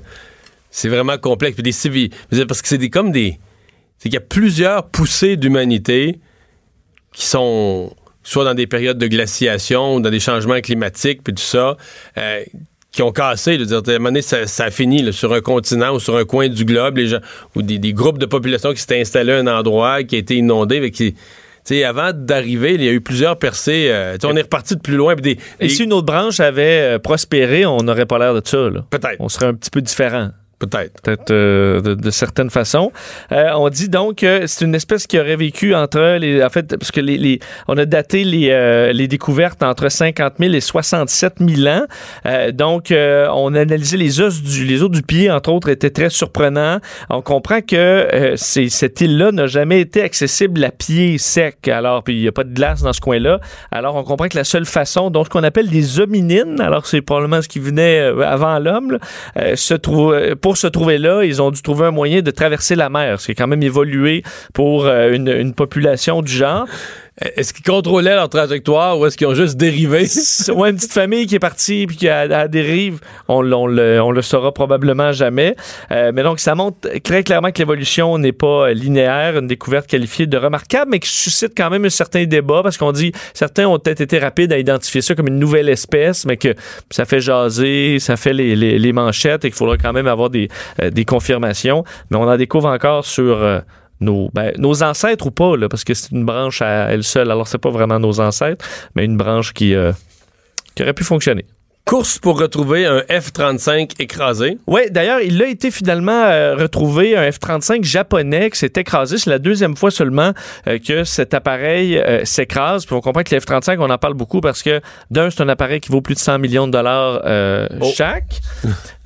[0.70, 1.55] C'est vraiment complexe.
[1.55, 2.09] Puis des civils.
[2.47, 3.39] Parce que c'est des, comme des.
[4.00, 6.20] C'est qu'il y a plusieurs poussées d'humanité
[7.14, 7.93] qui sont
[8.24, 11.78] soit dans des périodes de glaciation ou dans des changements climatiques, puis tout ça,
[12.18, 12.43] euh,
[12.91, 13.54] qui ont cassé.
[13.54, 15.95] Je veux dire, à un moment donné, ça, ça a fini là, sur un continent
[15.95, 17.20] ou sur un coin du globe, les gens,
[17.56, 20.36] ou des, des groupes de population qui s'étaient installés à un endroit, qui a été
[20.36, 21.16] inondé, mais qui.
[21.86, 23.88] avant d'arriver, il y a eu plusieurs percées.
[23.91, 25.16] euh, on est reparti de plus loin.
[25.16, 28.58] Des, Et si une autre branche avait euh, prospéré, on n'aurait pas l'air de ça.
[28.89, 29.16] Peut-être.
[29.20, 30.32] On serait un petit peu différent.
[30.60, 31.01] Peut-être.
[31.03, 32.91] peut-être euh, de, de certaines façons.
[33.32, 36.76] Euh, on dit donc que c'est une espèce qui aurait vécu entre les, en fait,
[36.76, 40.60] parce que les, les- on a daté les, euh, les découvertes entre 50 000 et
[40.60, 41.86] 67 000 ans.
[42.26, 45.70] Euh, donc, euh, on a analysé les os du, les os du pied, entre autres,
[45.70, 46.80] étaient très surprenants.
[47.12, 51.68] On comprend que euh, cette île-là n'a jamais été accessible à pied sec.
[51.68, 53.39] Alors, puis il n'y a pas de glace dans ce coin-là.
[53.72, 57.01] Alors, on comprend que la seule façon, donc ce qu'on appelle des hominines, alors c'est
[57.01, 58.97] probablement ce qui venait avant l'homme,
[59.55, 60.18] se trouve,
[60.48, 63.26] pour se trouver là, ils ont dû trouver un moyen de traverser la mer, ce
[63.26, 64.24] qui est quand même évolué
[64.54, 66.66] pour euh, une, une population du genre.
[67.20, 70.05] Est-ce qu'ils contrôlaient leur trajectoire ou est-ce qu'ils ont juste dérivé?
[70.49, 73.99] Ouais, une petite famille qui est partie puis qui a la dérive, on, on le,
[74.01, 75.55] on le saura probablement jamais.
[75.91, 80.28] Euh, mais donc, ça montre très clairement que l'évolution n'est pas linéaire, une découverte qualifiée
[80.28, 83.80] de remarquable, mais qui suscite quand même un certain débat parce qu'on dit certains ont
[83.80, 86.53] peut-être été rapides à identifier ça comme une nouvelle espèce, mais que
[86.91, 90.30] ça fait jaser, ça fait les, les- les manchettes et qu'il faudra quand même avoir
[90.30, 90.49] des,
[90.82, 91.84] euh, des confirmations.
[92.11, 93.41] Mais on en découvre encore sur.
[93.41, 93.59] euh,
[94.00, 97.32] nos, ben, nos ancêtres ou pas, là, parce que c'est une branche à elle seule.
[97.32, 99.91] Alors, c'est pas vraiment nos ancêtres, mais une branche qui, euh,
[100.76, 101.45] qui aurait pu fonctionner.
[101.88, 104.58] Course pour retrouver un F-35 écrasé.
[104.68, 109.18] Oui, d'ailleurs, il a été finalement euh, retrouvé un F-35 japonais qui s'est écrasé.
[109.18, 110.34] C'est la deuxième fois seulement
[110.68, 112.86] euh, que cet appareil euh, s'écrase.
[112.86, 114.82] Puis on comprend que le F-35, on en parle beaucoup parce que,
[115.12, 117.22] d'un, c'est un appareil qui vaut plus de 100 millions de dollars
[117.80, 117.92] Oh.
[117.96, 118.42] chaque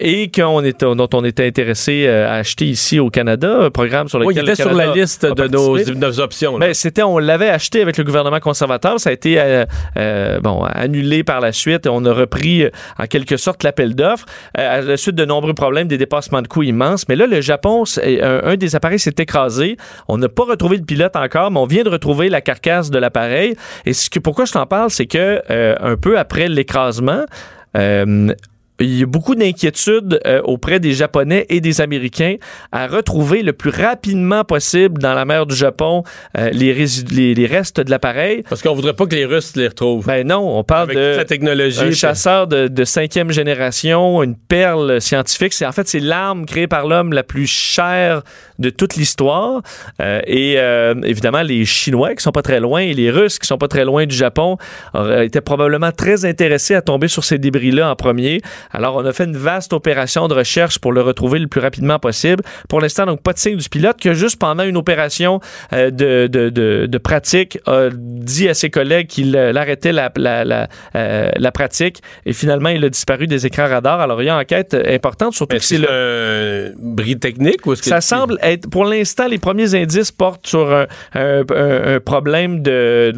[0.00, 4.18] et qu'on est, dont on était intéressé à acheter ici au Canada, un programme sur
[4.20, 5.94] Oui, lequel il était le sur la liste de nos, participé.
[5.94, 6.58] de nos options.
[6.58, 8.98] Ben, c'était, on l'avait acheté avec le gouvernement conservateur.
[8.98, 9.64] Ça a été
[10.42, 11.86] bon, annulé par la suite.
[11.86, 14.26] On a repris euh, en quelque sorte l'appel d'offres
[14.58, 17.06] euh, à la suite de nombreux problèmes, des dépassements de coûts immenses.
[17.08, 19.76] Mais là, le Japon, c'est- un, des appareils s'est écrasé.
[20.08, 22.98] On n'a pas retrouvé le pilote encore, mais on vient de retrouver la carcasse de
[22.98, 23.54] l'appareil.
[23.86, 27.24] Et ce que, pourquoi je t'en parle, c'est que euh, un peu après l'écrasement,
[27.76, 28.32] euh,
[28.80, 32.36] il y a beaucoup d'inquiétudes euh, auprès des Japonais et des Américains
[32.72, 36.04] à retrouver le plus rapidement possible dans la mer du Japon
[36.36, 36.74] euh, les,
[37.10, 38.44] les, les restes de l'appareil.
[38.48, 40.06] Parce qu'on voudrait pas que les Russes les retrouvent.
[40.06, 41.80] Ben non, on parle Avec de toute la technologie.
[41.80, 45.52] un chasseur de, de cinquième génération, une perle scientifique.
[45.52, 48.22] C'est en fait c'est l'arme créée par l'homme la plus chère
[48.58, 49.62] de toute l'histoire.
[50.00, 53.46] Euh, et euh, évidemment les Chinois qui sont pas très loin et les Russes qui
[53.46, 54.56] sont pas très loin du Japon
[54.94, 58.40] auraient été probablement très intéressés à tomber sur ces débris-là en premier.
[58.72, 61.98] Alors on a fait une vaste opération de recherche pour le retrouver le plus rapidement
[61.98, 62.42] possible.
[62.68, 65.40] Pour l'instant donc pas de signe du pilote que juste pendant une opération
[65.72, 70.10] euh, de, de, de, de pratique a dit à ses collègues qu'il euh, arrêtait la,
[70.16, 74.00] la, la, euh, la pratique et finalement il a disparu des écrans radars.
[74.00, 77.72] Alors il y a une enquête importante surtout que c'est le un bris technique ou
[77.72, 81.94] est-ce que ça semble être, pour l'instant, les premiers indices portent sur un, un- un-
[81.96, 83.12] un problème de,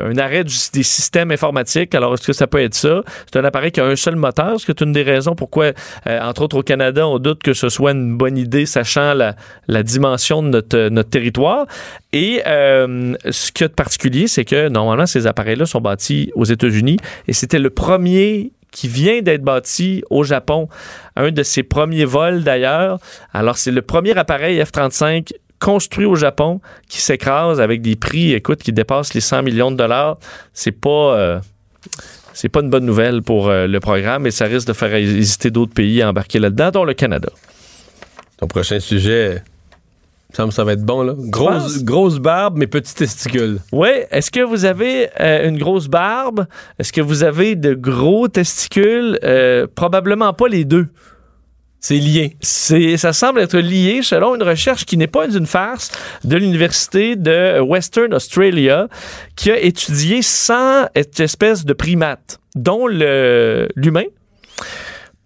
[0.00, 1.94] un arrêt du- des systèmes informatiques.
[1.94, 3.02] Alors, est-ce que ça peut être ça?
[3.30, 4.43] C'est un appareil qui a un seul moteur.
[4.52, 5.72] Est-ce que c'est une des raisons pourquoi,
[6.06, 9.82] euh, entre autres au Canada, on doute que ce soit une bonne idée, sachant la,
[9.82, 11.66] dimension de notre, notre territoire?
[12.12, 16.30] Et euh, ce qu'il y a de particulier, c'est que normalement, ces appareils-là sont bâtis
[16.34, 20.68] aux États-Unis et c'était le premier qui vient d'être bâti au Japon.
[21.16, 22.98] Un de ses premiers vols d'ailleurs.
[23.32, 28.62] Alors, c'est le premier appareil F-35 construit au Japon qui s'écrase avec des prix, écoute,
[28.62, 30.18] qui dépassent les 100 millions de dollars.
[30.52, 31.16] C'est pas...
[31.16, 31.40] euh,
[32.34, 35.50] c'est pas une bonne nouvelle pour euh, le programme et ça risque de faire hésiter
[35.50, 37.30] d'autres pays à embarquer là-dedans, dont le Canada.
[38.38, 39.42] Ton prochain sujet,
[40.28, 41.14] il me semble que ça va être bon, là.
[41.16, 43.58] Grosse, barbe, mais petits testicules.
[43.72, 46.46] Oui, est-ce que vous avez euh, une grosse barbe?
[46.78, 49.18] Est-ce que vous avez de gros testicules?
[49.22, 50.88] Euh, probablement pas les deux.
[51.86, 52.34] C'est lié.
[52.40, 55.90] C'est, ça semble être lié selon une recherche qui n'est pas une farce
[56.24, 58.88] de l'Université de Western Australia
[59.36, 64.04] qui a étudié 100 espèces de primates, dont le, l'humain,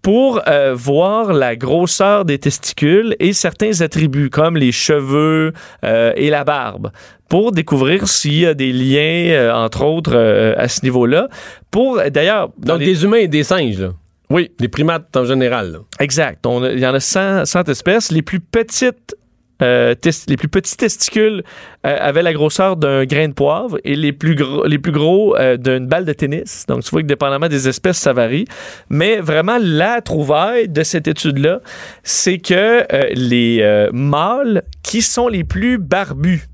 [0.01, 5.53] pour euh, voir la grosseur des testicules et certains attributs comme les cheveux
[5.85, 6.91] euh, et la barbe
[7.29, 10.17] pour découvrir s'il y a des liens, euh, entre autres,
[10.57, 11.29] à ce niveau-là.
[11.71, 12.49] Pour, d'ailleurs...
[12.57, 13.91] dans Donc, les- des humains et des singes, là.
[14.31, 15.79] Oui, Des primates en général.
[15.99, 16.45] Exact.
[16.45, 18.11] Il y en a 100, 100 espèces.
[18.11, 19.15] Les plus petites,
[19.63, 19.95] euh,
[20.27, 21.43] les plus petits testicules
[21.83, 25.35] euh, avaient la grosseur d'un grain de poivre et les plus gros, les plus gros
[25.35, 26.65] euh, d'une balle de tennis.
[26.67, 28.45] Donc, tu vois que dépendamment des espèces, ça varie.
[28.91, 31.61] Mais vraiment, la trouvaille de cette étude-là,
[32.03, 36.47] c'est que les mâles qui sont les plus barbus,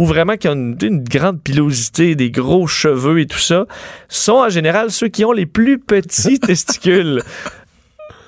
[0.00, 3.66] ou vraiment qui ont une, une grande pilosité, des gros cheveux et tout ça,
[4.08, 7.22] sont en général ceux qui ont les plus petits testicules.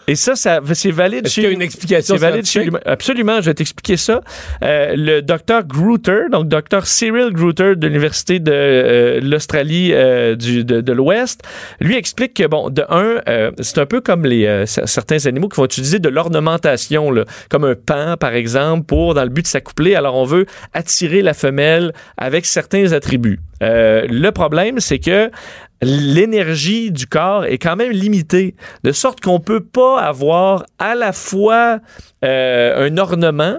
[0.08, 2.68] Et ça, ça c'est valide chez qu'il y a une explication c'est valide chez.
[2.86, 4.20] Absolument, je vais t'expliquer ça.
[4.64, 10.64] Euh, le docteur Gruter, donc docteur Cyril Gruter de l'Université de euh, l'Australie euh, du-
[10.64, 11.42] de, de l'Ouest,
[11.80, 15.48] lui explique que, bon, de un, euh, c'est un peu comme les, euh, certains animaux
[15.48, 17.12] qui vont utiliser de l'ornementation,
[17.48, 19.94] comme un pan, par exemple, pour, dans le but de s'accoupler.
[19.94, 23.38] Alors, on veut attirer la femelle avec certains attributs.
[23.62, 25.30] Euh, le problème, c'est que
[25.82, 28.54] l'énergie du corps est quand même limitée,
[28.84, 31.80] de sorte qu'on peut pas avoir à la fois
[32.24, 33.58] euh, un ornement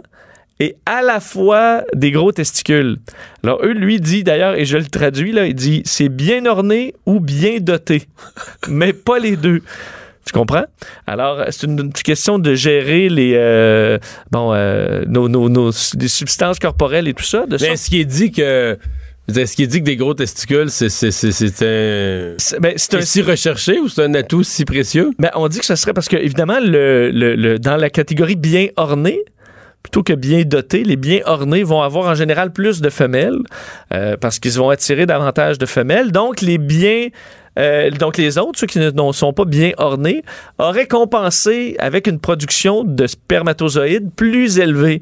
[0.59, 2.97] et à la fois des gros testicules.
[3.43, 6.93] Alors, eux, lui dit d'ailleurs, et je le traduis, là, il dit c'est bien orné
[7.05, 8.03] ou bien doté,
[8.69, 9.61] mais pas les deux.
[10.25, 10.63] Tu comprends?
[11.05, 13.97] Alors, c'est une, une question de gérer les, euh,
[14.31, 17.45] bon, euh, nos, nos, nos les substances corporelles et tout ça.
[17.45, 18.77] De Mais sorte- est-ce qu'il est dit que.
[19.27, 22.35] Est-ce qu'il est dit que des gros testicules, c'est, un.
[22.37, 25.11] c'est ben, c'est si recherché ou c'est un atout si précieux?
[25.17, 28.35] Ben, on dit que ce serait parce que, évidemment, le, le- le- dans la catégorie
[28.35, 29.21] bien orné,
[29.81, 33.39] plutôt que bien doté, les bien ornés vont avoir en général plus de femelles
[33.93, 36.11] euh, parce qu'ils vont attirer davantage de femelles.
[36.11, 37.07] Donc, les bien.
[37.59, 40.21] euh, donc, les autres, ceux qui ne sont pas bien ornés,
[40.57, 44.99] auraient compensé avec une production de spermatozoïdes plus élevée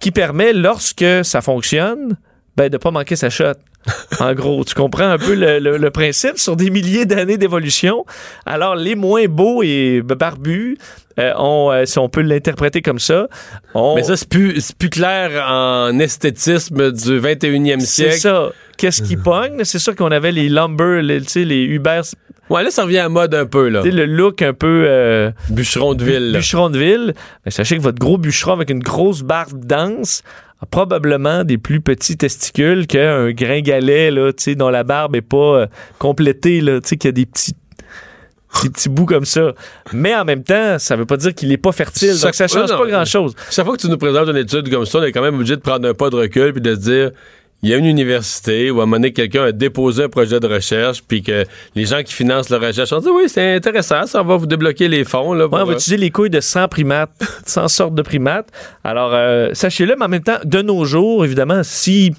[0.00, 2.16] qui permet, lorsque ça fonctionne,
[2.56, 3.52] ben, de ne pas manquer sa shot.
[4.20, 8.04] En gros, tu comprends un peu le, le- le principe sur des milliers d'années d'évolution.
[8.44, 10.76] Alors, les moins beaux et barbus,
[11.18, 13.28] euh, ont, euh, si on peut l'interpréter comme ça,
[13.74, 18.18] Mais ça, c'est plus, c'est plus clair en esthétisme du 21e c'est siècle.
[18.18, 18.50] ça.
[18.76, 19.64] Qu'est-ce qui pogne?
[19.64, 22.02] C'est sûr qu'on avait les lumber, les, tu sais, les Uber,
[22.50, 23.82] Ouais, là, ça revient à mode un peu, là.
[23.82, 26.38] sais, le look un peu euh, Bûcheron de ville, là.
[26.38, 27.14] bûcheron de ville.
[27.44, 30.22] Mais sachez que votre gros bûcheron avec une grosse barbe dense
[30.60, 35.22] a probablement des plus petits testicules qu'un gringalet, là, tu sais, dont la barbe est
[35.22, 35.66] pas euh,
[35.98, 37.54] complétée, là, tu sais, qu'il y a des petits
[38.64, 39.52] des petits bouts comme ça.
[39.92, 42.14] Mais en même temps, ça veut pas dire qu'il est pas fertile.
[42.14, 42.88] Chaque Donc, ça change pas non.
[42.88, 43.34] grand-chose.
[43.48, 45.54] Chaque fois que tu nous présentes une étude comme ça, on est quand même obligé
[45.54, 47.10] de prendre un pas de recul puis de se dire
[47.62, 50.40] il y a une université où à un moment donné, quelqu'un a déposé un projet
[50.40, 51.44] de recherche puis que
[51.74, 54.88] les gens qui financent la recherche ont dit oui, c'est intéressant, ça va vous débloquer
[54.88, 55.34] les fonds.
[55.34, 57.10] Là, Ouais, on va euh, utiliser les couilles de 100 primates,
[57.46, 58.48] 100 sortes de primates.
[58.84, 62.14] Alors, euh, sachez-le, mais en même temps, de nos jours, évidemment, si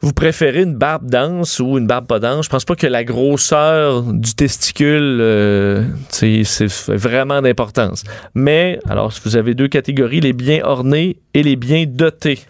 [0.00, 3.04] vous préférez une barbe dense ou une barbe pas dense, je pense pas que la
[3.04, 6.42] grosseur du testicule, euh, c'est
[6.88, 8.04] vraiment d'importance.
[8.34, 12.40] Mais, alors, si vous avez deux catégories, les bien ornés et les bien dotés.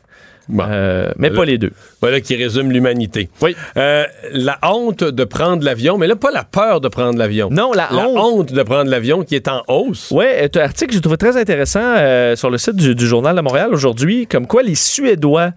[0.48, 0.64] Bon.
[0.68, 1.70] Euh, mais pas les deux.
[2.02, 3.30] Voilà qui résume l'humanité.
[3.40, 3.56] Oui.
[3.76, 7.48] Euh, la honte de prendre l'avion, mais là, pas la peur de prendre l'avion.
[7.50, 8.18] Non, la, La honte.
[8.18, 10.10] honte de prendre l'avion qui est en hausse.
[10.10, 13.34] Ouais, un article que j'ai trouvé très intéressant euh, sur le site du, du Journal
[13.34, 15.52] de Montréal aujourd'hui, comme quoi les Suédois,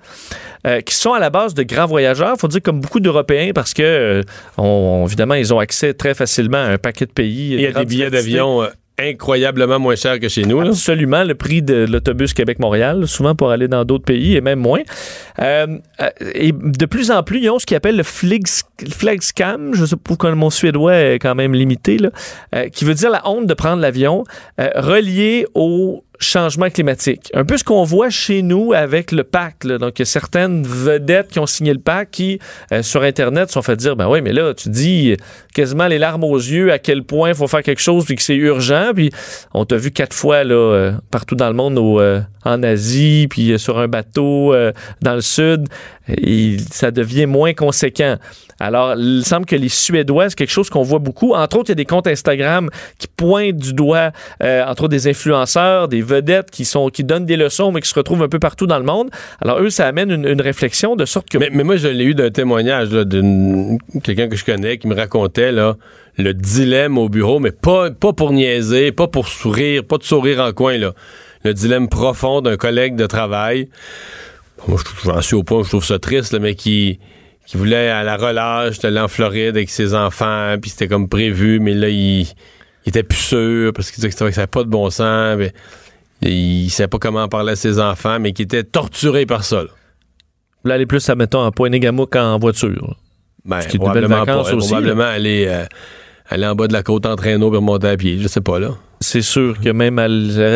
[0.66, 3.74] euh, qui sont à la base de grands voyageurs, faut dire comme beaucoup d'Européens, parce
[3.74, 4.22] que, euh,
[4.58, 7.54] on- évidemment, ils ont accès très facilement à un paquet de pays.
[7.54, 8.68] Il y a des billets d'avion euh,
[9.00, 10.62] incroyablement moins chers que chez nous.
[10.62, 10.70] Là.
[10.70, 14.82] Absolument, le prix de l'autobus Québec-Montréal, souvent pour aller dans d'autres pays et même moins.
[15.40, 15.68] Euh,
[16.02, 19.96] euh, et de plus en plus, ils ont ce qu'ils appellent le Flagscam, je sais
[19.96, 22.10] pas pourquoi mon suédois est quand même limité, là,
[22.56, 24.24] euh, qui veut dire la honte de prendre l'avion,
[24.60, 27.30] euh, relié au changement climatique.
[27.34, 29.68] Un peu ce qu'on voit chez nous avec le pacte.
[29.68, 32.40] Donc, il y a certaines vedettes qui ont signé le pacte qui,
[32.72, 35.16] euh, sur Internet, sont fait dire, ben oui, mais là, tu dis
[35.54, 38.22] quasiment les larmes aux yeux à quel point il faut faire quelque chose puis que
[38.22, 38.92] c'est urgent.
[38.96, 39.12] Puis
[39.54, 43.28] on t'a vu quatre fois là, euh, partout dans le monde, au, euh, en Asie,
[43.30, 44.56] puis sur un bateau
[45.02, 45.68] dans le sud.
[46.72, 48.18] Ça devient moins conséquent.
[48.60, 51.34] Alors, il semble que les Suédois, c'est quelque chose qu'on voit beaucoup.
[51.34, 55.08] Entre autres, il y a des comptes Instagram qui pointent du doigt, entre autres, des
[55.08, 58.40] influenceurs, des vedettes qui, sont, qui donnent des leçons, mais qui se retrouvent un peu
[58.40, 59.10] partout dans le monde.
[59.42, 61.38] Alors, eux, ça amène une, réflexion de sorte que.
[61.38, 65.52] Mais, moi, je l'ai eu d'un témoignage de quelqu'un que je connais qui me racontait
[65.52, 70.42] le dilemme au bureau, mais pas, pas pour niaiser, pas pour sourire, pas de sourire
[70.42, 70.78] en coin.
[70.78, 70.94] Là.
[71.44, 73.70] Le dilemme profond d'un collègue de travail.
[74.68, 77.00] Moi, j'en suis au point où je trouve ça triste, mais qui,
[77.46, 81.60] qui voulait à la relâche d'aller en Floride avec ses enfants, puis c'était comme prévu,
[81.60, 82.28] mais là, il,
[82.88, 85.38] il était plus sûr parce qu'il disait que ça n'avait pas de bon sens.
[85.38, 85.52] Mais,
[86.22, 89.64] il savait pas comment parler à ses enfants, mais qui était torturé par ça.
[90.64, 91.70] Là, aller plus, admettons, en point
[92.10, 92.96] qu'en voiture.
[93.46, 95.66] Ben, probablement, pas, probablement aller, euh,
[96.30, 98.20] aller en bas de la côte en traîneau et remonter à pied.
[98.20, 98.72] Je sais pas, là.
[99.00, 100.08] C'est sûr que même à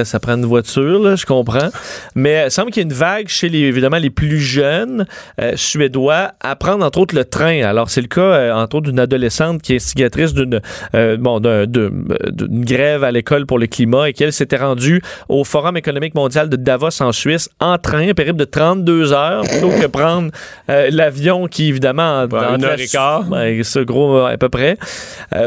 [0.04, 1.70] ça prend une voiture, là, je comprends.
[2.16, 5.06] Mais il semble qu'il y ait une vague chez les, évidemment, les plus jeunes
[5.40, 7.62] euh, suédois à prendre, entre autres, le train.
[7.62, 10.60] Alors, c'est le cas, euh, entre autres, d'une adolescente qui est instigatrice d'une
[10.96, 15.78] euh, bon, d'une grève à l'école pour le climat et qu'elle s'était rendue au Forum
[15.78, 19.86] économique mondial de Davos en Suisse en train, un périple de 32 heures, plutôt que
[19.86, 20.32] prendre
[20.68, 23.24] l'avion qui, évidemment, dans une heure et quart.
[23.24, 24.78] Ben, ce gros, à peu près.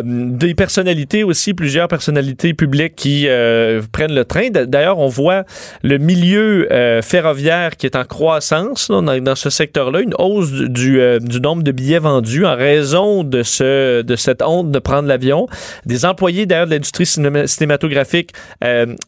[0.05, 4.49] des personnalités aussi, plusieurs personnalités publiques qui euh, prennent le train.
[4.51, 5.45] D'ailleurs, on voit
[5.83, 11.19] le milieu euh, ferroviaire qui est en croissance dans, ce secteur-là, une hausse du, euh,
[11.19, 15.47] du, nombre de billets vendus en raison de cette honte de prendre l'avion.
[15.87, 18.33] Des employés d'ailleurs de l'industrie cinématographique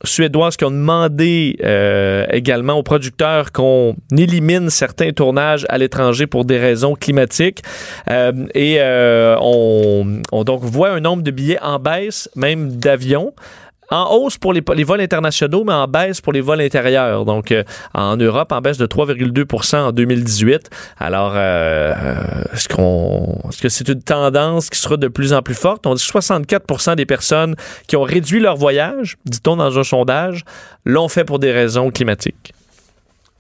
[0.05, 1.57] suédoise qui ont demandé
[2.31, 7.63] également aux producteurs qu'on élimine certains tournages à l'étranger pour des raisons climatiques.
[8.55, 8.79] et
[9.41, 13.33] on, on donc voit un nombre de billets en baisse, même d'avions
[13.91, 17.25] en hausse pour les, vols internationaux, mais en baisse pour les vols intérieurs.
[17.25, 17.63] Donc, euh,
[17.95, 20.71] en Europe, en baisse de 3,2% en 2018.
[20.99, 21.95] Alors, euh,
[22.53, 25.87] est-ce, qu'on, est-ce que c'est une tendance qui sera de plus en plus forte?
[25.87, 27.55] On dit que 64% des personnes
[27.87, 30.45] qui ont réduit leur voyage, dit-on dans un sondage,
[30.85, 32.56] l'ont fait pour des raisons climatiques.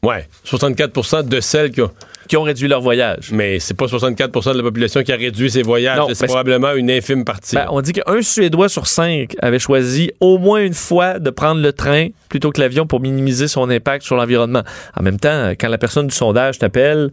[0.06, 1.90] Ouais, 64% de celles qui ont
[2.26, 3.30] qui ont réduit leur voyage.
[3.32, 6.00] Mais c'est pas 64% de la population qui a réduit ses voyages.
[6.14, 7.56] C'est probablement une infime partie.
[7.56, 11.60] Ben, on dit qu'un Suédois sur cinq avait choisi au moins une fois de prendre
[11.60, 14.62] le train plutôt que l'avion pour minimiser son impact sur l'environnement.
[14.98, 17.10] En même temps, quand la personne du sondage t'appelle,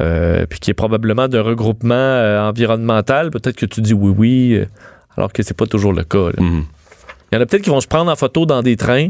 [0.00, 4.54] euh, puis qui est probablement d'un regroupement euh, environnemental, peut-être que tu dis oui, oui,
[4.54, 4.66] euh,
[5.16, 6.30] alors que c'est pas toujours le cas.
[6.38, 6.64] Mhm.
[7.30, 9.08] Il y en a peut-être qui vont se prendre en photo dans des trains,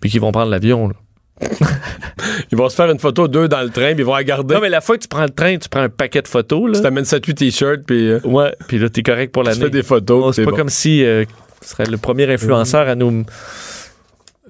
[0.00, 0.92] puis qui vont prendre l'avion.
[2.52, 4.54] ils vont se faire une photo d'eux dans le train, puis ils vont regarder.
[4.54, 6.70] Non, mais la fois que tu prends le train, tu prends un paquet de photos.
[6.70, 6.76] Là.
[6.76, 8.10] Tu t'amènes ça t-shirts, puis.
[8.10, 9.58] Euh, ouais, puis là, t'es correct pour l'année.
[9.58, 10.36] Tu fais des photos.
[10.36, 11.24] c'est pas comme si euh,
[11.60, 13.24] tu serais le premier influenceur à nous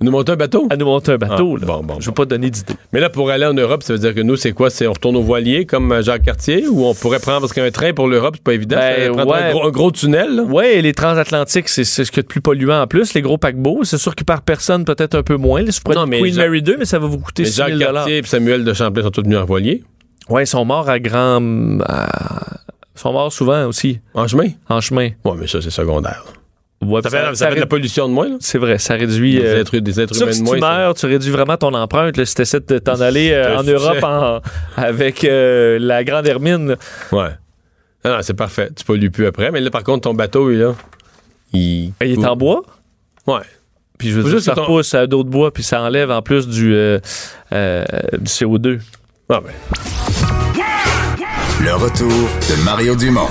[0.00, 0.66] nous monter un bateau?
[0.70, 1.56] À nous monter un bateau.
[1.62, 2.74] Ah, bon, bon, je veux pas donner d'idée.
[2.92, 4.68] Mais là, pour aller en Europe, ça veut dire que nous, c'est quoi?
[4.68, 7.70] C'est on retourne au voilier comme euh, Jacques Cartier ou on pourrait prendre, parce qu'un
[7.70, 8.76] train pour l'Europe, c'est pas évident.
[8.76, 10.42] Ben, prendre un, gros, tunnel.
[10.48, 13.14] Oui, les transatlantiques, c'est ce qui est le plus polluant en plus.
[13.14, 15.62] Les gros paquebots, c'est sûr que par personne, peut-être un peu moins.
[15.62, 18.22] Là, non, mais Queen Mary 2, mais ça va vous coûter 6 Jacques Cartier et
[18.24, 19.84] Samuel de Champlain sont tous venus en voilier.
[20.28, 21.40] Oui, ils sont morts à grand.
[21.40, 24.00] Ils sont morts souvent aussi.
[24.14, 24.48] En chemin?
[24.68, 25.10] En chemin.
[25.24, 26.24] Oui, mais ça, c'est secondaire
[27.02, 28.36] ça, fait, de la pollution de moins.
[28.40, 29.36] C'est vrai, ça réduit.
[29.36, 30.54] Des euh, êtres, des êtres humains de moins.
[30.54, 32.16] Si tu meurs, tu réduis vraiment ton empreinte.
[32.16, 34.42] Là, si tu essaies de t'en aller euh, en Europe
[34.76, 36.76] avec euh, la grande hermine.
[37.12, 37.30] Ouais.
[38.04, 38.70] Non, c'est parfait.
[38.74, 39.50] Tu pollues plus après.
[39.50, 40.74] Mais là, par contre, ton bateau, il, là,
[41.52, 42.62] il, il est en bois?
[43.26, 43.40] Ouais.
[43.98, 46.70] Puis je veux dire, ça repousse à d'autres bois, puis ça enlève en plus du,
[46.70, 48.80] du CO2.
[49.30, 49.52] Ah ben.
[51.64, 53.30] Le retour de Mario Dumont.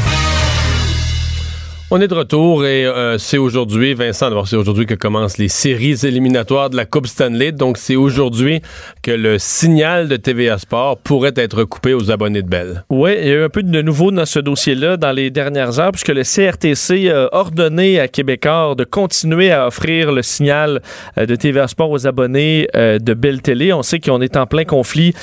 [1.93, 5.49] On est de retour et euh, c'est aujourd'hui, Vincent, d'abord c'est aujourd'hui que commencent les
[5.49, 7.51] séries éliminatoires de la Coupe Stanley.
[7.51, 8.61] Donc c'est aujourd'hui
[9.03, 12.85] que le signal de TVA Sport pourrait être coupé aux abonnés de Bell.
[12.89, 15.81] Oui, il y a eu un peu de nouveau dans ce dossier-là dans les dernières
[15.81, 20.81] heures puisque le CRTC a ordonné à Québécois de continuer à offrir le signal
[21.17, 23.73] euh, de TVA Sport aux abonnés euh, de Bell Télé.
[23.73, 25.13] On sait qu'on est en plein conflit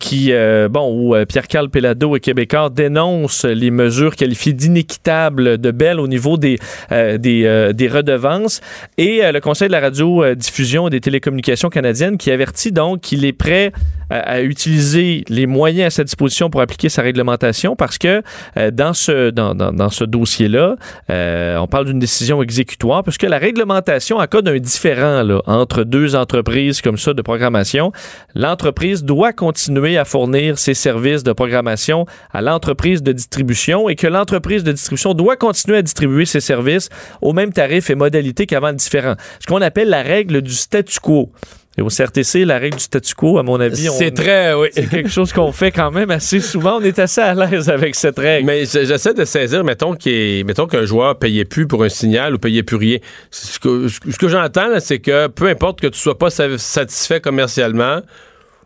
[0.00, 0.32] qui,
[0.68, 6.36] bon, où Pierre-Carl Pelado et Québécois dénoncent les mesures qualifiées d'inéquitables de Bell au niveau
[6.36, 6.58] des,
[6.92, 8.60] euh, des, euh, des redevances.
[8.98, 13.24] Et euh, le Conseil de la radiodiffusion et des télécommunications canadiennes qui avertit donc qu'il
[13.24, 13.72] est prêt
[14.08, 18.22] à, utiliser les moyens à sa disposition pour appliquer sa réglementation parce que
[18.70, 20.76] dans ce, dans, dans, ce dossier-là,
[21.08, 26.14] on parle d'une décision exécutoire puisque la réglementation en cas d'un différent là, entre deux
[26.14, 27.90] entreprises comme ça de programmation,
[28.36, 34.06] l'entreprise doit continuer à fournir ses services de programmation à l'entreprise de distribution et que
[34.06, 36.88] l'entreprise de distribution doit continuer à distribuer ses services
[37.20, 39.14] au même tarif et modalité qu'avant le différent.
[39.40, 41.30] Ce qu'on appelle la règle du statu quo.
[41.78, 44.68] Et au CRTC, la règle du statu quo, à mon avis, C'est très, oui.
[44.72, 46.78] c'est quelque chose qu'on fait quand même assez souvent.
[46.78, 48.46] On est assez à l'aise avec cette règle.
[48.46, 52.38] Mais j'essaie de saisir, mettons est- mettons qu'un joueur payait plus pour un signal ou
[52.38, 52.96] payait plus rien.
[53.30, 57.20] Ce que, ce que j'entends, c'est que peu importe que tu sois pas sa- satisfait
[57.20, 58.00] commercialement,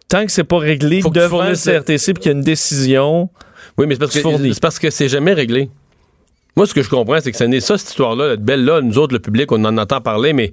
[0.09, 3.31] Tant que c'est pas réglé Faut devant le CRTC puis qu'il y a une décision,
[3.79, 4.13] oui, mais c'est parce
[4.61, 5.71] parce que c'est jamais réglé.
[6.57, 8.99] Moi, ce que je comprends, c'est que ce n'est ça, cette histoire-là, cette belle-là, nous
[8.99, 10.53] autres, le public, on en entend parler, mais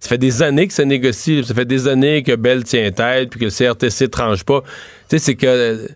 [0.00, 3.30] ça fait des années que ça négocie, ça fait des années que Bell tient tête,
[3.30, 4.62] puis que le CRTC tranche pas.
[5.08, 5.88] Tu sais, c'est que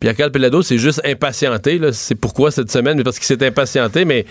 [0.00, 1.80] Pierre-Carl Pelado c'est juste impatienté.
[1.92, 4.24] C'est pourquoi cette semaine, parce qu'il s'est impatienté, mais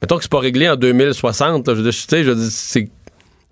[0.00, 1.74] mettons que c'est pas réglé en 2060, là.
[1.74, 2.86] Je tu sais, je veux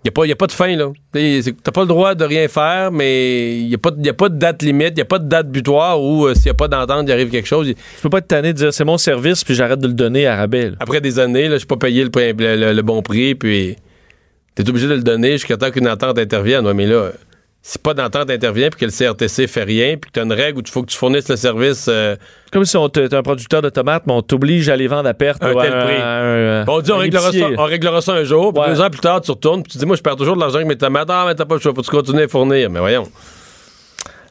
[0.09, 0.25] dire, c'est.
[0.25, 0.91] Il n'y a, pas de fin, là.
[1.13, 4.13] Tu n'as pas le droit de rien faire, mais il n'y a, pas y a
[4.13, 6.51] pas de date limite, il n'y a pas de date butoir où, euh, s'il n'y
[6.51, 7.67] a pas d'entente, il arrive quelque chose.
[7.67, 10.27] je peux pas être tanné de dire c'est mon service puis j'arrête de le donner
[10.27, 10.69] à rabais.
[10.71, 10.75] là.
[10.79, 13.75] après des années, je suis pas payé le, prix- le- le- le bon prix, puis
[14.55, 16.65] t'es obligé de le donner jusqu'à temps qu'une entente intervienne.
[16.65, 17.11] Ouais, mais là,
[17.69, 20.59] si pas d'entente intervient, puis que le CRTC fait rien, puis que t'as une règle
[20.59, 22.15] où il faut que tu fournisses le service, euh,
[22.53, 25.13] Comme si on t'es un producteur de tomates, mais on t'oblige à les vendre à
[25.13, 25.43] perte.
[25.43, 26.01] Un tel prix.
[26.01, 28.69] un- bon, on dit on réglera, ça, on réglera ça un jour, puis Ouais.
[28.69, 30.55] deux ans plus tard, tu retournes, puis tu dis, moi, je perds toujours de l'argent
[30.55, 31.09] avec mes tomates.
[31.11, 32.69] Ah, mais t'as pas le choix, faut que tu continues à fournir.
[32.69, 33.09] Mais voyons.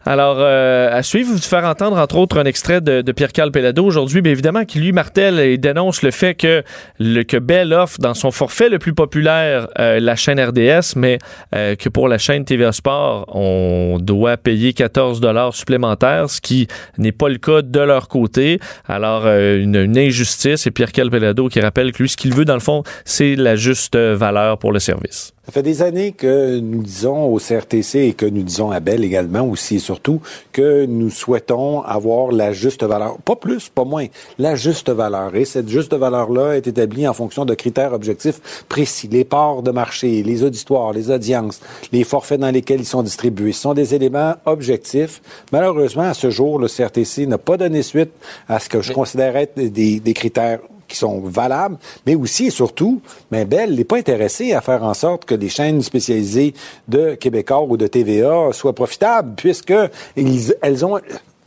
[0.08, 4.22] Alors, euh, à suivre, vous faire entendre, entre autres, un extrait de, Pierre-Carl Pelado aujourd'hui,
[4.22, 6.62] mais évidemment, qui lui martèle et dénonce le fait que,
[7.00, 11.18] le, que Bell offre dans son forfait le plus populaire euh, la chaîne RDS, mais
[11.56, 16.68] euh, que pour la chaîne TVA Sport, on doit payer 14 dollars supplémentaires, ce qui
[16.98, 18.60] n'est pas le cas de leur côté.
[18.86, 22.54] Alors, une, une injustice, et Pierre-Carl Pelado qui rappelle que lui, ce qu'il veut, dans
[22.54, 25.35] le fond, c'est la juste valeur pour le service.
[25.46, 29.04] Ça fait des années que nous disons au CRTC et que nous disons à Bell
[29.04, 30.20] également aussi et surtout
[30.50, 33.18] que nous souhaitons avoir la juste valeur.
[33.18, 34.06] Pas plus, pas moins.
[34.40, 35.36] La juste valeur.
[35.36, 39.06] Et cette juste valeur-là est établie en fonction de critères objectifs précis.
[39.06, 41.60] Les parts de marché, les auditoires, les audiences,
[41.92, 43.52] les forfaits dans lesquels ils sont distribués.
[43.52, 45.22] Ce sont des éléments objectifs.
[45.52, 48.10] Malheureusement, à ce jour, le CRTC n'a pas donné suite
[48.48, 50.58] à ce que je considère être des, des critères
[50.88, 51.76] qui sont valables,
[52.06, 55.48] mais aussi et surtout, mais Bell n'est pas intéressé à faire en sorte que les
[55.48, 56.54] chaînes spécialisées
[56.88, 59.74] de Québécois ou de TVA soient profitables, puisque
[60.16, 60.98] ils- elles ont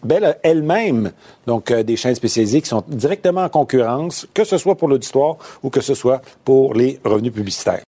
[0.02, 1.12] Bell elle-même
[1.46, 5.36] donc euh, des chaînes spécialisées qui sont directement en concurrence, que ce soit pour l'auditoire
[5.62, 7.82] ou que ce soit pour les revenus publicitaires.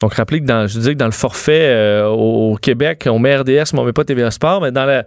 [0.00, 3.36] Donc, rappelez que dans, je disais que dans le forfait euh, au, Québec, on met
[3.36, 5.02] RDS, mais on met pas TVA Sport, mais dans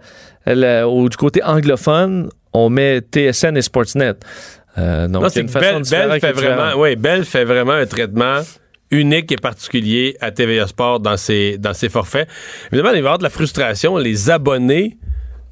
[0.86, 4.14] au, du côté anglophone, on met TSN et Sportsnet.
[4.78, 8.40] Euh, donc, Non, c'est une façon Bell, fait vraiment, oui, Bell fait vraiment un traitement
[8.90, 12.28] unique et particulier à TVA Sport dans ses, dans ses forfaits.
[12.72, 13.96] Évidemment, il va y avoir de la frustration.
[13.96, 14.96] Les abonnés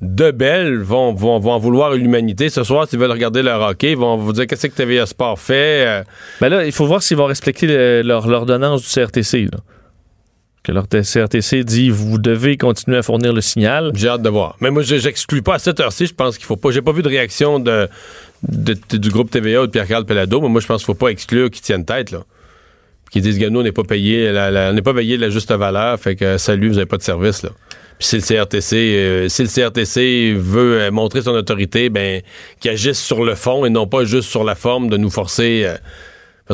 [0.01, 2.49] de Bell vont, vont, vont en vouloir l'humanité.
[2.51, 5.39] Ce soir, s'ils veulent regarder leur hockey, ils vont vous dire qu'est-ce que TVA Sport
[5.39, 5.87] fait?
[5.87, 6.03] Euh,
[6.41, 9.43] Ben là, il faut voir s'ils vont respecter le- leur l'ordonnance du CRTC.
[9.53, 9.59] là.
[10.63, 13.91] Que leur CRTC dit vous devez continuer à fournir le signal.
[13.95, 14.57] J'ai hâte de voir.
[14.61, 16.07] Mais moi, je- j'exclus pas à cette heure-ci.
[16.07, 16.71] Je pense qu'il faut pas.
[16.71, 20.41] J'ai pas vu de réaction du groupe TVA ou de Pierre-Carl Pelado.
[20.41, 22.25] Mais moi, je pense qu'il faut pas exclure qu'ils tiennent tête, là.
[23.11, 25.99] Qu'ils disent, Gano, on n'est pas payé, on n'est pas payé de la juste valeur.
[25.99, 27.51] Fait que, salut, vous n'avez pas de service, là.
[27.99, 32.23] Puis si le CRTC, euh, veut euh, montrer son autorité, ben,
[32.61, 35.63] qu'il agisse sur le fond et non pas juste sur la forme de nous forcer.
[35.67, 35.77] euh,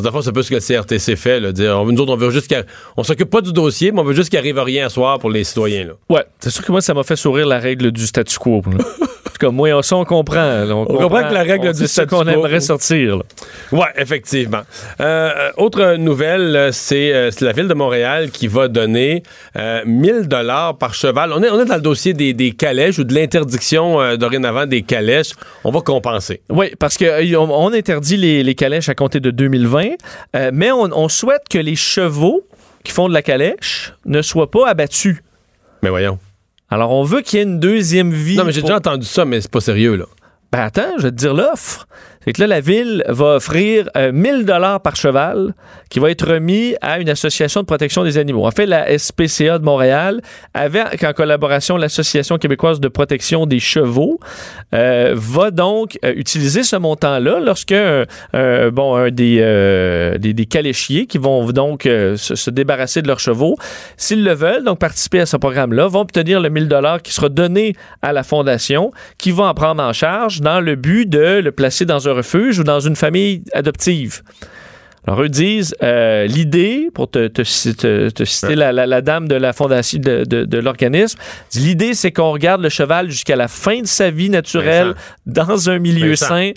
[0.00, 1.52] parce que, dans le fond, c'est un peu ce que le CRTC fait, là.
[1.52, 2.54] Dire, on, nous autres, on veut juste
[2.96, 5.30] On s'occupe pas du dossier, mais on veut juste qu'il arrive rien à soir pour
[5.30, 5.92] les citoyens, là.
[6.08, 8.62] Ouais, c'est sûr que moi, ça m'a fait sourire la règle du statu quo.
[8.66, 8.84] là.
[9.38, 10.64] Tout cas, moi, ça, on comprend.
[10.68, 13.22] On, comprend que la règle du statu qu'on quo- aimerait sortir.
[13.70, 14.62] Oui, effectivement.
[15.00, 19.22] Euh, autre nouvelle, euh, c'est euh, c'est la ville de Montréal qui va donner
[19.56, 21.32] euh, 1000 dollars par cheval.
[21.32, 24.66] On est, on est dans le dossier des, des calèches ou de l'interdiction euh, dorénavant
[24.66, 25.30] des calèches.
[25.62, 26.40] On va compenser.
[26.48, 29.84] Oui, parce qu'on on, on interdit les, les calèches à compter de 2020,
[30.34, 32.42] euh, mais on, on souhaite que les chevaux
[32.82, 35.22] qui font de la calèche ne soient pas abattus.
[35.82, 36.18] Mais voyons.
[36.70, 38.36] Alors, on veut qu'il y ait une deuxième vie.
[38.36, 40.04] Non, mais j'ai pour- déjà entendu ça, mais c'est pas sérieux, là.
[40.52, 41.86] Ben attends, je vais te dire l'offre.
[42.28, 45.54] Et là, la ville va offrir euh, 1000 dollars par cheval
[45.88, 48.46] qui va être remis à une association de protection des animaux.
[48.46, 50.20] En fait, la SPCA de Montréal,
[50.52, 54.20] avec en collaboration l'Association québécoise de protection des chevaux,
[54.74, 61.46] euh, va donc euh, utiliser ce montant-là lorsque bon, euh, des, des caléchiers qui vont
[61.46, 63.56] donc se, se débarrasser de leurs chevaux,
[63.96, 67.30] s'ils le veulent, donc participer à ce programme-là, vont obtenir le 1000 dollars qui sera
[67.30, 71.52] donné à la fondation, qui va en prendre en charge dans le but de le
[71.52, 74.22] placer dans un refuge ou dans une famille adoptive?
[75.06, 79.26] Alors, eux disent, euh, l'idée, pour te, te, te- te citer la, la- la dame
[79.26, 81.18] de la fondation de, de- de l'organisme,
[81.54, 84.94] l'idée, c'est qu'on regarde le cheval jusqu'à la fin de sa vie naturelle
[85.24, 86.50] dans un milieu sain.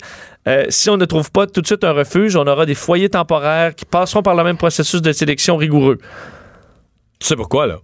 [0.48, 3.08] Euh, si on ne trouve pas tout de suite un refuge, on aura des foyers
[3.08, 5.98] temporaires qui passeront par le même processus de sélection rigoureux.
[7.20, 7.78] Tu sais pourquoi, là?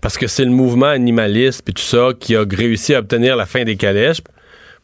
[0.00, 3.46] Parce que c'est le mouvement animaliste puis tout ça qui a réussi à obtenir la
[3.46, 4.20] fin des calèches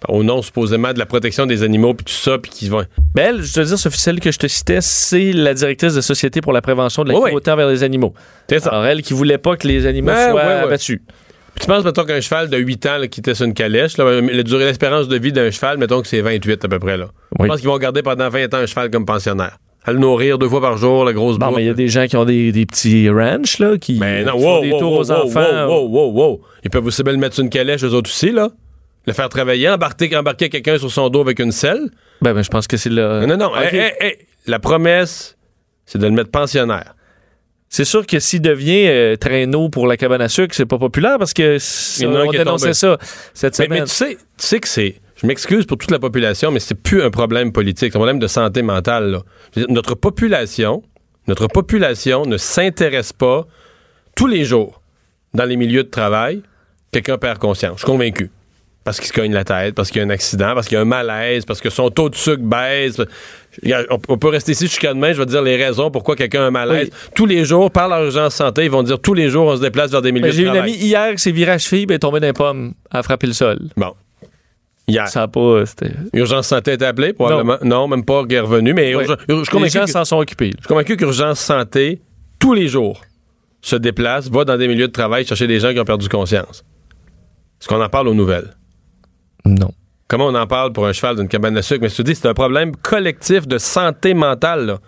[0.08, 2.84] au nom supposément de la protection des animaux puis tout ça puis qui vont
[3.14, 6.40] Ben, elle, je te dire, celle que je te citais, c'est la directrice de Société
[6.40, 7.30] pour la prévention de la Oui, oui.
[7.30, 8.14] cruauté envers les animaux.
[8.48, 8.70] C'est ça.
[8.70, 10.52] Alors, elle qui voulait pas que les animaux Ouais, soient ouais, ouais.
[10.52, 11.00] abattus.
[11.54, 13.96] Puis tu penses mettons qu'un cheval de 8 ans là, qui était sur une calèche
[13.96, 16.96] là, la durée d'espérance de vie d'un cheval mettons que c'est 28 à peu près
[16.96, 17.06] là.
[17.38, 17.46] Oui.
[17.46, 19.56] Je pense qu'ils vont garder pendant 20 ans un cheval comme pensionnaire.
[19.86, 21.56] À le nourrir deux fois par jour, la grosse Bon, bouffe.
[21.56, 24.24] mais il y a des gens qui ont des, des petits ranchs, là, qui Mais
[24.24, 25.66] non, font wow, des wow, tours wow, aux enfants.
[25.68, 26.40] wow, wow, wow, wow.
[26.64, 28.48] Ils peuvent aussi bien le mettre sur une calèche, eux autres aussi, là.
[29.06, 31.90] Le faire travailler, embarquer, embarquer quelqu'un sur son dos avec une selle?
[32.22, 33.26] Ben, ben, je pense que c'est le.
[33.26, 34.18] Non, non, hey, hey, hey.
[34.46, 35.36] La promesse,
[35.84, 36.94] c'est de le mettre pensionnaire.
[37.68, 41.18] C'est sûr que s'il devient euh, traîneau pour la cabane à sucre, c'est pas populaire
[41.18, 42.98] parce que ça- on dénonçait ça
[43.34, 43.80] cette Mais, semaine.
[43.80, 45.00] mais tu sais, tu sais que c'est.
[45.20, 48.18] Je m'excuse pour toute la population, mais c'est plus un problème politique, c'est un problème
[48.18, 49.10] de santé mentale.
[49.10, 49.22] là.
[49.56, 50.82] Dire, Notre population,
[51.26, 53.46] notre population ne s'intéresse pas
[54.14, 54.80] tous les jours
[55.34, 56.42] dans les milieux de travail.
[56.92, 57.74] Quelqu'un perd conscience.
[57.76, 58.30] Je suis convaincu.
[58.84, 60.78] Parce qu'il se cogne la tête, parce qu'il y a un accident, parce qu'il y
[60.78, 63.00] a un malaise, parce que son taux de sucre baisse.
[64.08, 66.46] On, peut rester ici jusqu'à demain, je vais te dire les raisons pourquoi quelqu'un a
[66.46, 66.90] un malaise.
[67.14, 69.62] Tous les jours, par leur urgence santé, ils vont dire tous les jours, on se
[69.62, 71.86] déplace vers des milieux Ben, de J'ai une amie hier qui s'est virée à cheville,
[71.86, 73.58] ben, est tombée d'un pomme, a frappé le sol.
[73.76, 73.94] Bon.
[74.86, 75.08] Hier.
[75.08, 75.40] Ça a pas.
[75.40, 75.64] euh,
[76.12, 77.56] Urgence santé a été appelée, probablement.
[77.62, 79.04] Non, même pas est revenu, mais Ouais.
[79.06, 80.50] urgen- je suis Les gens s'en sont occupés.
[80.54, 82.02] je suis convaincu qu'Urgence Santé,
[82.38, 83.00] tous les jours,
[83.62, 86.64] se déplace, va dans des milieux de travail chercher des gens qui ont perdu conscience.
[87.62, 88.50] Est-ce qu'on en parle aux nouvelles?
[89.44, 89.70] Non.
[90.08, 91.80] Comment on en parle pour un cheval d'une cabane à sucre?
[91.82, 94.78] Mais je dis, c'est un problème collectif de santé mentale, là.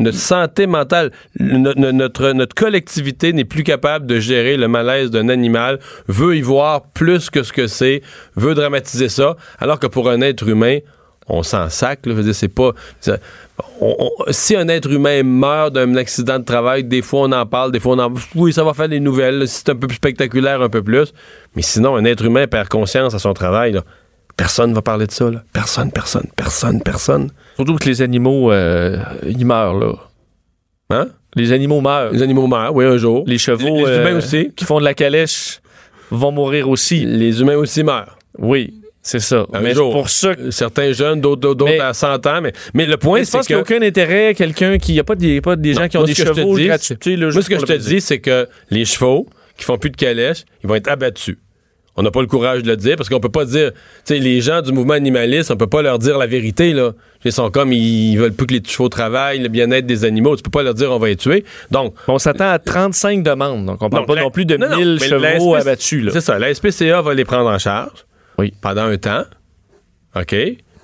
[0.00, 1.12] De santé mentale.
[1.34, 5.78] Le- no- no- notre, notre collectivité n'est plus capable de gérer le malaise d'un animal,
[6.08, 8.02] veut y voir plus que ce que c'est,
[8.36, 10.78] veut dramatiser ça, alors que pour un être humain,
[11.32, 12.06] on s'en sac.
[12.06, 12.72] Là, Je veux dire, c'est pas.
[13.00, 13.18] ça-
[13.80, 17.46] on- on- si un être humain meurt d'un accident de travail, des fois on en
[17.46, 18.14] parle, des fois on en.
[18.34, 19.38] Oui, ça va faire des nouvelles.
[19.40, 21.12] là, si c'est un peu plus spectaculaire, un peu plus.
[21.56, 23.72] Mais sinon, un être humain perd conscience à son travail.
[23.72, 23.82] là.
[24.36, 25.30] Personne va parler de ça.
[25.30, 25.42] là.
[25.52, 27.30] Personne, personne, personne, personne.
[27.56, 29.92] Surtout que les animaux, euh, ils meurent, là.
[30.90, 31.08] Hein?
[31.34, 32.12] Les animaux meurent.
[32.12, 33.24] Les animaux meurent, oui, un jour.
[33.26, 34.52] Les chevaux Les- les euh, humains aussi.
[34.56, 35.60] qui font de la calèche
[36.10, 37.04] vont mourir aussi.
[37.06, 38.18] Les humains aussi meurent.
[38.38, 39.46] Oui, c'est ça.
[39.52, 39.92] Un mais jour.
[39.92, 42.40] pour ça, que- Certains jeunes, d'autres d'autres à 100 ans.
[42.40, 44.92] Mais, mais le point, je c'est pense qu'il n'y a aucun intérêt, quelqu'un qui.
[44.92, 46.68] Il n'y a pas des, pas des gens qui ont Moi, des je chevaux dis,
[46.68, 46.76] là,
[47.32, 49.26] Moi, ce que je te dis, c'est que les chevaux
[49.58, 51.36] qui font plus de calèche, ils vont être abattus.
[51.94, 54.18] On n'a pas le courage de le dire parce qu'on peut pas dire, tu sais,
[54.18, 56.92] les gens du mouvement animaliste, on peut pas leur dire la vérité, là.
[57.24, 60.34] Ils sont comme, ils veulent plus que les chevaux travaillent, le bien-être des animaux.
[60.34, 61.44] Tu peux pas leur dire, on va les tuer.
[61.70, 63.66] Donc, On s'attend à 35 demandes.
[63.66, 66.02] Donc, on parle pas la- non plus de non, non, 1000 mais la chevaux abattus.
[66.04, 66.12] Là.
[66.12, 67.90] c'est ça, la SPCA va les prendre en charge.
[68.38, 68.52] Oui.
[68.60, 69.24] Pendant un temps.
[70.16, 70.34] OK?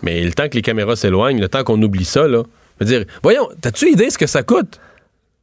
[0.02, 2.42] Mais le temps que les caméras s'éloignent, le temps qu'on oublie ça, là.
[2.80, 4.78] Je veux dire, voyons, t'as-tu idée ce que ça coûte?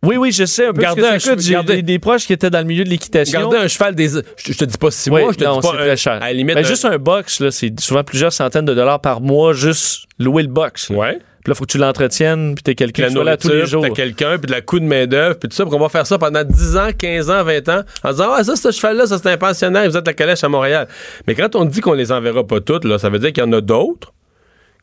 [0.04, 1.40] Oui, oui, je sais un peu Garder ce que un ça coûte.
[1.42, 3.40] cheveu- J'ai des, des proches qui étaient dans le milieu de l'équitation.
[3.42, 4.08] Garder un cheval des.
[4.10, 5.82] Je, je te dis pas six Oui, mois, je te non, dis c'est pas.
[5.82, 6.14] un- très cher.
[6.14, 6.56] À la limite.
[6.56, 10.06] Ben, un- juste un box, là, c'est souvent plusieurs centaines de dollars par mois, juste
[10.20, 10.90] louer le box.
[10.92, 10.98] là.
[10.98, 11.20] Ouais.
[11.46, 13.84] Puis là, faut que tu l'entretiennes, puis t'es quelqu'un la qui là tous les jours.
[13.84, 16.08] t'as quelqu'un, puis de la coup de main-d'œuvre, puis tout ça, puis qu'on va faire
[16.08, 19.20] ça pendant 10 ans, 15 ans, 20 ans, en disant, ah, ça, ce cheval-là, ça,
[19.20, 20.88] c'est un pensionnaire, vous êtes la calèche à Montréal.
[21.28, 23.48] Mais quand on dit qu'on les enverra pas toutes, là, ça veut dire qu'il y
[23.48, 24.12] en a d'autres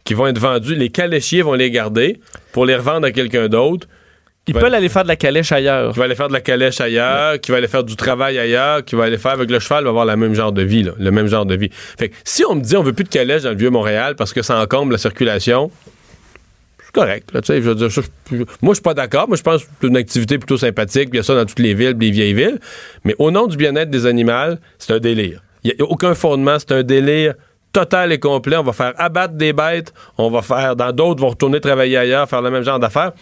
[0.05, 0.77] qui vont être vendus.
[0.77, 2.21] Les caléchiers vont les garder
[2.53, 3.89] pour les revendre à quelqu'un d'autre,
[4.47, 5.93] Ils peuvent aller faire de la calèche ailleurs.
[5.93, 8.85] qui va aller faire de la calèche ailleurs, qui va aller faire du travail ailleurs,
[8.85, 10.93] qui va aller faire avec le cheval, va avoir le même genre de vie, là,
[10.97, 11.71] le même genre de vie.
[11.99, 14.15] Fait que si on me dit on veut plus de calèche dans le vieux Montréal
[14.17, 15.73] parce que ça encombre la circulation,
[16.93, 17.31] correct.
[17.33, 19.29] Là, je veux suis pas d'accord.
[19.29, 21.09] Moi, je pense que c'est une activité plutôt sympathique.
[21.13, 22.61] Il y a ça dans toutes les villes, les vieilles villes.
[23.05, 25.43] Mais au nom du bien-être des animaux, c'est un délire.
[25.65, 26.59] Il n'y a aucun fondement.
[26.59, 27.35] C'est un délire
[27.73, 28.57] total et complet.
[28.57, 29.93] On va faire abattre des bêtes.
[30.19, 33.13] On va faire, dans d'autres, vont retourner travailler ailleurs, faire le même genre d'affaires.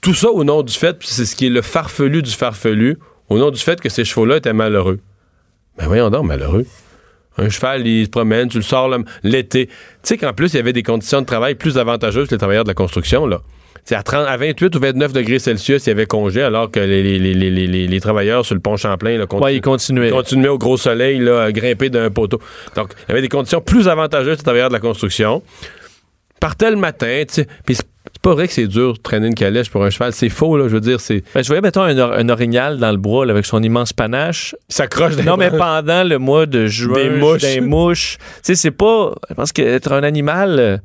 [0.00, 2.98] Tout ça au nom du fait, c'est ce qui est le farfelu du farfelu,
[3.28, 4.98] au nom du fait que ces chevaux-là étaient malheureux.
[5.76, 6.64] Ben voyons donc, malheureux.
[7.40, 8.88] Un cheval, il se promène, tu le sors
[9.22, 9.66] l'été.
[9.66, 9.72] Tu
[10.02, 12.64] sais qu'en plus, il y avait des conditions de travail plus avantageuses que les travailleurs
[12.64, 13.40] de la construction, là.
[13.84, 16.78] C'est à, 30 à 28 ou 29 degrés Celsius, il y avait congé, alors que
[16.78, 20.10] les, les- les- les- travailleurs sur le pont Champlain là, continu- Ouais, il continuait.
[20.10, 22.38] continuaient au gros soleil, là, à grimper d'un poteau.
[22.76, 25.42] Donc, il y avait des conditions plus avantageuses que les travailleurs de la construction.
[26.40, 27.46] Partait le matin, tu sais.
[27.66, 27.76] Puis
[28.22, 30.12] c'est pas vrai que c'est dur de traîner une calèche pour un cheval.
[30.12, 30.68] C'est faux, là.
[30.68, 31.22] Je veux dire, c'est.
[31.34, 33.94] Ben, je voyais, mettons, un, or- un orignal dans le bois là, avec son immense
[33.94, 34.54] panache.
[34.68, 37.40] Il s'accroche dans Non, mais pendant le mois de juin, Des mouches.
[37.40, 38.18] des mouches.
[38.18, 39.12] Tu sais, c'est pas.
[39.30, 40.82] Je pense qu'être un animal,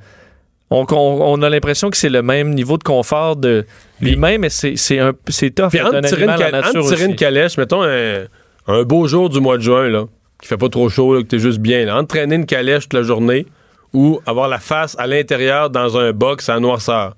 [0.70, 0.96] on, on-
[1.34, 3.66] on a l'impression que c'est le même niveau de confort de
[4.00, 5.70] lui-même, mais c'est un c'est tough.
[5.72, 7.16] Puis un tirer, une, en nature tirer une aussi.
[7.18, 8.24] calèche, mettons un,
[8.68, 10.06] un beau jour du mois de juin, là,
[10.42, 12.84] qui fait pas trop chaud, là, que t'es juste bien, là, entre traîner une calèche
[12.84, 13.46] toute la journée
[13.94, 17.16] ou avoir la face à l'intérieur dans un box à noirceur.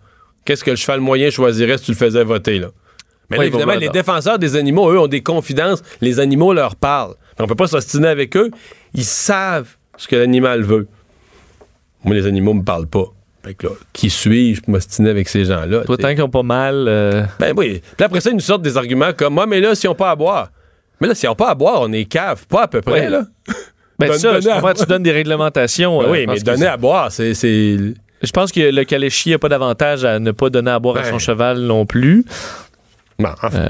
[0.47, 2.69] Qu'est-ce que le cheval moyen choisirait si tu le faisais voter, là?
[3.29, 5.83] Mais là, Oui, évidemment, les défenseurs des animaux, eux, ont des confidences.
[5.99, 7.15] Les animaux leur parlent.
[7.37, 8.49] On peut pas s'ostiner avec eux.
[8.93, 9.67] Ils savent
[9.97, 10.87] ce que l'animal veut.
[12.05, 13.03] Moi, les animaux me parlent pas.
[13.43, 15.83] Fait que là, qui suis-je pour m'ostiner avec ces gens-là?
[15.83, 16.85] Toi, tant qu'ils ont pas mal.
[16.87, 17.81] euh, Ben oui.
[17.97, 20.11] Puis après ça, ils nous sortent des arguments comme moi, mais là, s'ils n'ont pas
[20.11, 20.49] à boire.
[21.01, 22.45] Mais là, s'ils n'ont pas à boire, on est cave.
[22.47, 23.09] Pas à peu près, Ouais.
[23.09, 23.25] là.
[23.99, 25.99] Ben, Donne- ça, donner je à comprends, tu donnes des réglementations.
[25.99, 27.33] Ben euh, oui, mais donner à boire, c'est.
[28.21, 31.01] Je pense que le caléchier n'a pas d'avantage à ne pas donner à boire à
[31.01, 31.11] Ben.
[31.11, 32.25] son cheval non plus.
[33.19, 33.59] Bon, enfin.
[33.59, 33.69] Euh.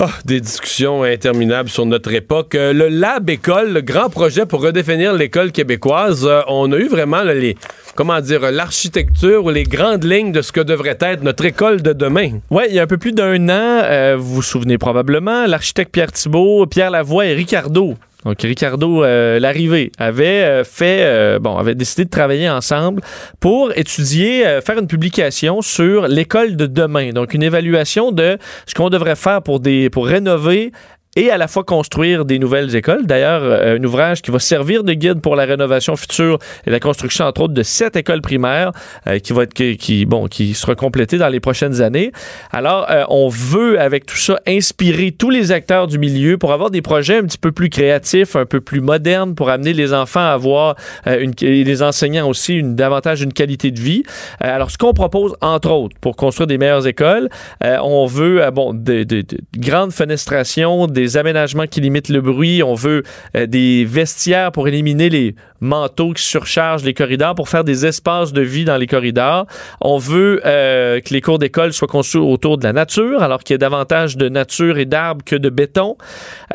[0.00, 2.56] Ah, des discussions interminables sur notre époque.
[2.56, 6.88] Euh, le Lab École, le grand projet pour redéfinir l'école québécoise, euh, on a eu
[6.88, 7.56] vraiment là, les,
[7.94, 11.92] comment dire, l'architecture ou les grandes lignes de ce que devrait être notre école de
[11.92, 12.40] demain.
[12.50, 15.92] Oui, il y a un peu plus d'un an, euh, vous vous souvenez probablement, l'architecte
[15.92, 17.94] Pierre Thibault, Pierre Lavoie et Ricardo.
[18.24, 23.02] Donc, Ricardo euh, Larrivée avait euh, fait, euh, bon, avait décidé de travailler ensemble
[23.38, 27.10] pour étudier, euh, faire une publication sur l'école de demain.
[27.10, 30.72] Donc, une évaluation de ce qu'on devrait faire pour des, pour rénover
[31.16, 33.06] et à la fois construire des nouvelles écoles.
[33.06, 36.80] D'ailleurs, euh, un ouvrage qui va servir de guide pour la rénovation future et la
[36.80, 38.72] construction, entre autres, de sept écoles primaires
[39.06, 42.10] euh, qui va être qui, bon qui sera complété dans les prochaines années.
[42.52, 46.70] Alors, euh, on veut avec tout ça inspirer tous les acteurs du milieu pour avoir
[46.70, 50.20] des projets un petit peu plus créatifs, un peu plus modernes, pour amener les enfants
[50.20, 50.74] à avoir
[51.06, 54.02] euh, une, et les enseignants aussi une, davantage une qualité de vie.
[54.42, 57.28] Euh, alors, ce qu'on propose, entre autres, pour construire des meilleures écoles,
[57.62, 62.74] on veut bon de, de- de grandes fenestrations, des aménagements qui limitent le bruit, on
[62.74, 63.02] veut
[63.36, 65.34] euh, des vestiaires pour éliminer les
[65.64, 69.46] manteaux qui surchargent les corridors, pour faire des espaces de vie dans les corridors.
[69.80, 73.54] On veut euh, que les cours d'école soient conçus autour de la nature, alors qu'il
[73.54, 75.96] y a davantage de nature et d'arbres que de béton.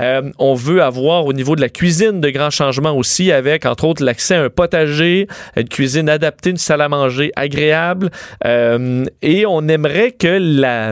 [0.01, 3.86] Euh, on veut avoir au niveau de la cuisine de grands changements aussi, avec entre
[3.86, 8.12] autres l'accès à un potager, une cuisine adaptée, une salle à manger agréable.
[8.45, 10.38] Euh, et on aimerait que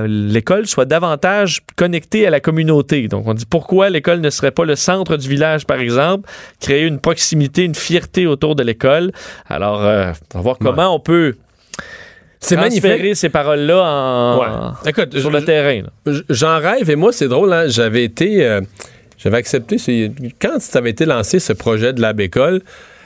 [0.07, 3.07] l'école soit davantage connectée à la communauté.
[3.07, 6.85] Donc on dit pourquoi l'école ne serait pas le centre du village, par exemple, créer
[6.85, 9.11] une proximité, une fierté autour de l'école.
[9.47, 11.35] Alors, euh, on va voir comment on peut
[12.39, 13.15] C'est magnifique.
[13.15, 14.89] ces paroles-là en, Ouais.
[14.89, 15.83] Écoute, sur le terrain.
[16.29, 18.45] J'en rêve et moi, c'est drôle, hein, j'avais été.
[18.45, 18.61] euh,
[19.17, 19.77] j'avais accepté.
[20.39, 22.61] Quand ça avait été lancé, ce projet de Lab École,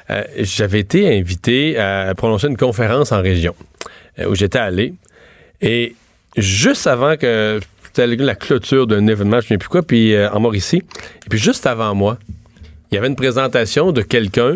[0.09, 3.55] euh, j'avais été invité à prononcer une conférence en région
[4.19, 4.93] euh, où j'étais allé.
[5.61, 5.95] Et
[6.37, 7.59] juste avant que.
[7.93, 10.77] C'était la clôture d'un événement, je ne sais plus quoi, puis en Mauricie.
[10.77, 12.17] Et puis juste avant moi,
[12.89, 14.55] il y avait une présentation de quelqu'un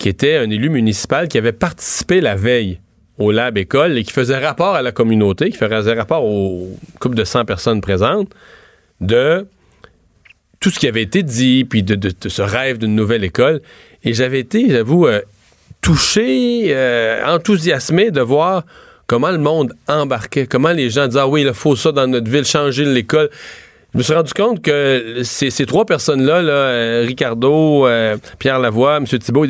[0.00, 2.80] qui était un élu municipal qui avait participé la veille
[3.18, 7.16] au Lab École et qui faisait rapport à la communauté, qui faisait rapport aux couple
[7.16, 8.32] de 100 personnes présentes
[9.02, 9.46] de
[10.58, 13.60] tout ce qui avait été dit, puis de ce rêve d'une nouvelle école.
[14.02, 15.20] Et j'avais été, j'avoue, euh,
[15.82, 18.64] touché, euh, enthousiasmé de voir
[19.06, 22.30] comment le monde embarquait, comment les gens disaient, ah oui, il faut ça dans notre
[22.30, 23.28] ville, changer l'école.
[23.92, 28.60] Je me suis rendu compte que ces, ces trois personnes-là, là, euh, Ricardo, euh, Pierre
[28.60, 29.04] Lavoie, M.
[29.06, 29.46] Thibault,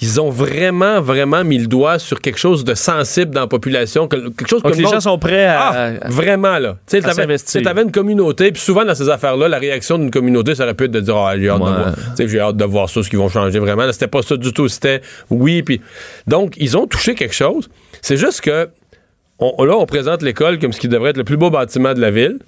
[0.00, 4.08] ils- ont vraiment, vraiment mis le doigt sur quelque chose de sensible dans la population,
[4.08, 6.78] que- quelque chose Donc que les le gens sont prêts à, ah, à- vraiment, là.
[6.88, 10.54] Tu sais, t'avais t'avais une communauté, puis souvent dans ces affaires-là, la réaction d'une communauté,
[10.54, 11.70] ça aurait pu être de dire, ah, j'ai hâte Ouais.
[11.70, 11.94] de voir.
[12.18, 13.84] J'ai hâte de voir ça, ce qu'ils vont changer vraiment.
[13.84, 14.68] Là, c'était pas ça du tout.
[14.68, 15.80] C'était oui, puis.
[16.26, 17.68] Donc, ils ont touché quelque chose.
[18.00, 18.68] C'est juste que,
[19.38, 22.00] on- là, on présente l'école comme ce qui devrait être le plus beau bâtiment de
[22.00, 22.38] la ville.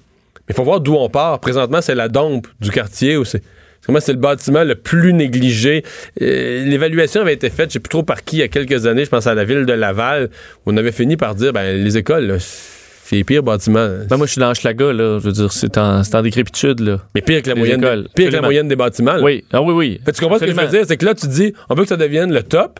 [0.47, 1.39] Mais il faut voir d'où on part.
[1.39, 3.17] Présentement, c'est la dompe du quartier.
[3.17, 3.41] Où c'est,
[3.85, 5.83] comment c'est le bâtiment le plus négligé.
[6.21, 8.85] Euh, l'évaluation avait été faite, je sais plus trop par qui, il y a quelques
[8.85, 10.29] années, je pense à la ville de Laval,
[10.65, 13.87] où on avait fini par dire, ben, les écoles, là, c'est les pires bâtiments.
[14.09, 15.19] Ben, moi, je suis dans Hochelaga, là.
[15.19, 16.99] Je veux dire, c'est en, c'est en décrépitude, là.
[17.13, 19.13] mais pire que la moyenne, pire que la moyenne des bâtiments.
[19.15, 19.23] là.
[19.23, 19.43] Oui.
[19.53, 20.01] Ah oui, oui.
[20.03, 20.83] Fait tu comprends ce que je veux dire?
[20.87, 22.79] C'est que là, tu dis, on veut que ça devienne le top,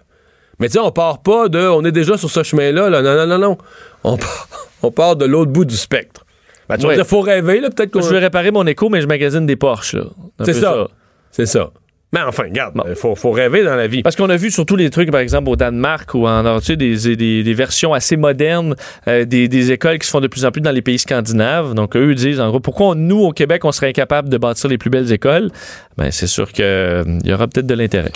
[0.59, 3.01] mais tu sais, on part pas de, on est déjà sur ce chemin-là, là.
[3.01, 3.57] Non, non, non, non.
[4.03, 4.47] On part,
[4.81, 6.24] on part de l'autre bout du spectre.
[6.69, 6.95] Ben, tu vas Ouais.
[6.95, 7.93] dire, faut rêver, là, peut-être.
[7.93, 9.97] Moi, je veux réparer mon écho, mais je magasine des Porsche,
[10.43, 10.87] C'est ça.
[11.31, 11.71] C'est ça.
[12.13, 14.01] Mais enfin, regarde, il faut, faut, rêver dans la vie.
[14.01, 17.15] Parce qu'on a vu surtout les trucs, par exemple, au Danemark ou en Norvège, des,
[17.17, 18.75] des, des, versions assez modernes
[19.09, 21.73] euh, des, des, écoles qui se font de plus en plus dans les pays scandinaves.
[21.73, 24.77] Donc, eux disent, en gros, pourquoi nous, au Québec, on serait incapable de bâtir les
[24.77, 25.51] plus belles écoles?
[25.97, 28.13] Ben, c'est sûr qu'il euh, y aura peut-être de l'intérêt.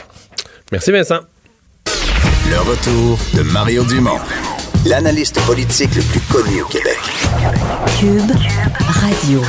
[0.71, 1.19] Merci, Vincent.
[2.49, 4.19] Le retour de Mario Dumont,
[4.85, 6.99] l'analyste politique le plus connu au Québec.
[7.99, 8.31] Cube
[8.87, 9.41] Radio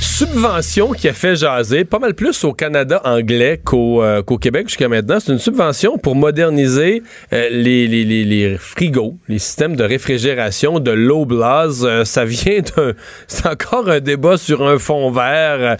[0.00, 4.88] subvention qui a fait jaser pas mal plus au Canada anglais qu'au euh, Québec jusqu'à
[4.88, 5.18] maintenant.
[5.18, 10.78] C'est une subvention pour moderniser euh, les, les, les, les, frigos, les systèmes de réfrigération
[10.78, 11.84] de l'eau blase.
[11.84, 12.92] Euh, ça vient d'un...
[13.26, 15.76] C'est encore un débat sur un fond vert.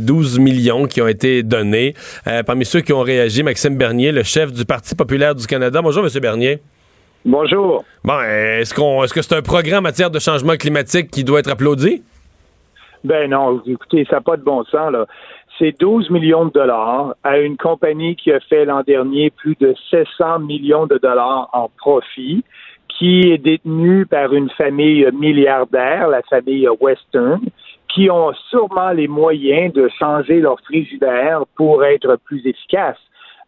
[0.00, 1.94] 12 millions qui ont été donnés.
[2.46, 5.82] parmi ceux qui ont réagi, Maxime Bernier, le chef du Parti populaire du Canada.
[5.82, 6.10] Bonjour, M.
[6.20, 6.62] Bernier.
[7.26, 7.84] Bonjour.
[8.04, 11.40] Bon, est-ce qu'on est-ce que c'est un programme en matière de changement climatique qui doit
[11.40, 12.04] être applaudi?
[13.02, 15.06] Ben non, écoutez, ça n'a pas de bon sens, là.
[15.58, 19.74] C'est 12 millions de dollars à une compagnie qui a fait l'an dernier plus de
[19.90, 22.44] 700 millions de dollars en profit,
[22.88, 27.40] qui est détenue par une famille milliardaire, la famille Western,
[27.92, 33.00] qui ont sûrement les moyens de changer leur frigidaire pour être plus efficaces.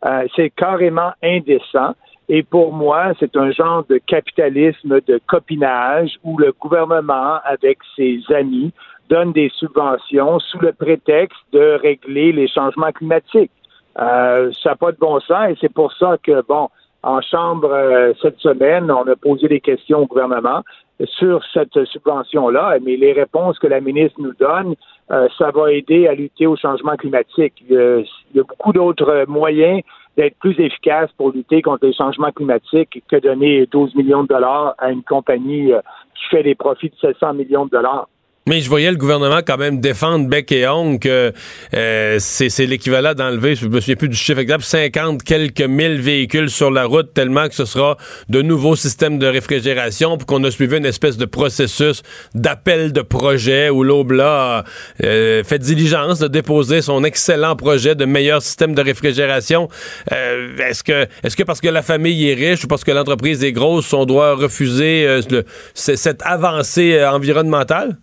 [0.04, 1.94] Euh, c'est carrément indécent.
[2.28, 8.20] Et pour moi, c'est un genre de capitalisme de copinage où le gouvernement, avec ses
[8.34, 8.72] amis,
[9.08, 13.50] donne des subventions sous le prétexte de régler les changements climatiques.
[13.98, 16.68] Euh, ça n'a pas de bon sens et c'est pour ça que, bon,
[17.02, 20.62] en Chambre euh, cette semaine, on a posé des questions au gouvernement
[21.04, 24.74] sur cette subvention-là, mais les réponses que la ministre nous donne,
[25.10, 27.54] euh, ça va aider à lutter au changement climatique.
[27.70, 29.82] il y a beaucoup d'autres moyens
[30.18, 34.74] d'être plus efficace pour lutter contre les changements climatiques que donner 12 millions de dollars
[34.76, 35.70] à une compagnie
[36.14, 38.08] qui fait des profits de 700 millions de dollars.
[38.48, 41.34] Mais je voyais le gouvernement quand même défendre bec et ongle que
[41.74, 46.48] euh, c'est l'équivalent d'enlever, je me souviens plus du chiffre exact, 50 quelques mille véhicules
[46.48, 47.98] sur la route tellement que ce sera
[48.30, 52.02] de nouveaux systèmes de réfrigération pour qu'on a suivi une espèce de processus
[52.34, 54.64] d'appel de projet où l'Obla a
[55.04, 59.68] euh, fait diligence de déposer son excellent projet de meilleur système de réfrigération.
[60.10, 63.44] Euh, est-ce que est-ce que parce que la famille est riche ou parce que l'entreprise
[63.44, 65.20] est grosse, on doit refuser
[65.74, 67.98] cette avancée environnementale?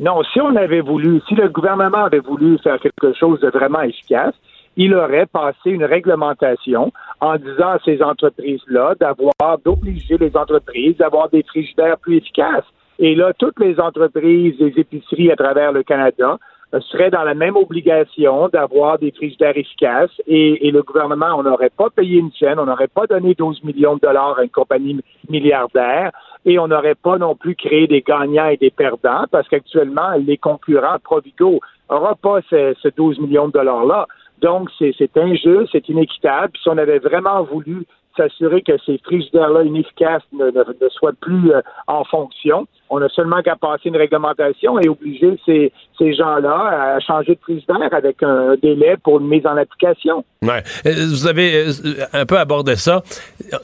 [0.00, 3.82] Non, si on avait voulu, si le gouvernement avait voulu faire quelque chose de vraiment
[3.82, 4.32] efficace,
[4.78, 6.90] il aurait passé une réglementation
[7.20, 12.64] en disant à ces entreprises-là d'avoir, d'obliger les entreprises d'avoir des frigidaires plus efficaces.
[12.98, 16.38] Et là, toutes les entreprises, les épiceries à travers le Canada
[16.74, 21.42] euh, seraient dans la même obligation d'avoir des frigidaires efficaces et, et le gouvernement, on
[21.42, 24.50] n'aurait pas payé une chaîne, on n'aurait pas donné 12 millions de dollars à une
[24.50, 26.12] compagnie milliardaire
[26.44, 30.38] et on n'aurait pas non plus créé des gagnants et des perdants parce qu'actuellement, les
[30.38, 31.60] concurrents, Provigo,
[31.90, 34.06] n'auront pas ces, 12 millions de dollars-là.
[34.40, 36.50] Donc, c'est injuste, c'est inéquitable.
[36.52, 37.84] Puis si on avait vraiment voulu
[38.16, 40.50] s'assurer que ces frigidaires-là inefficaces ne,
[40.90, 45.72] soient plus euh, en fonction, on a seulement qu'à passer une réglementation et obliger ces,
[45.96, 50.24] ces gens-là à changer de frigidaire avec un délai pour une mise en application.
[50.42, 50.62] Ouais.
[50.86, 51.72] Euh, vous avez euh,
[52.12, 53.02] un peu abordé ça.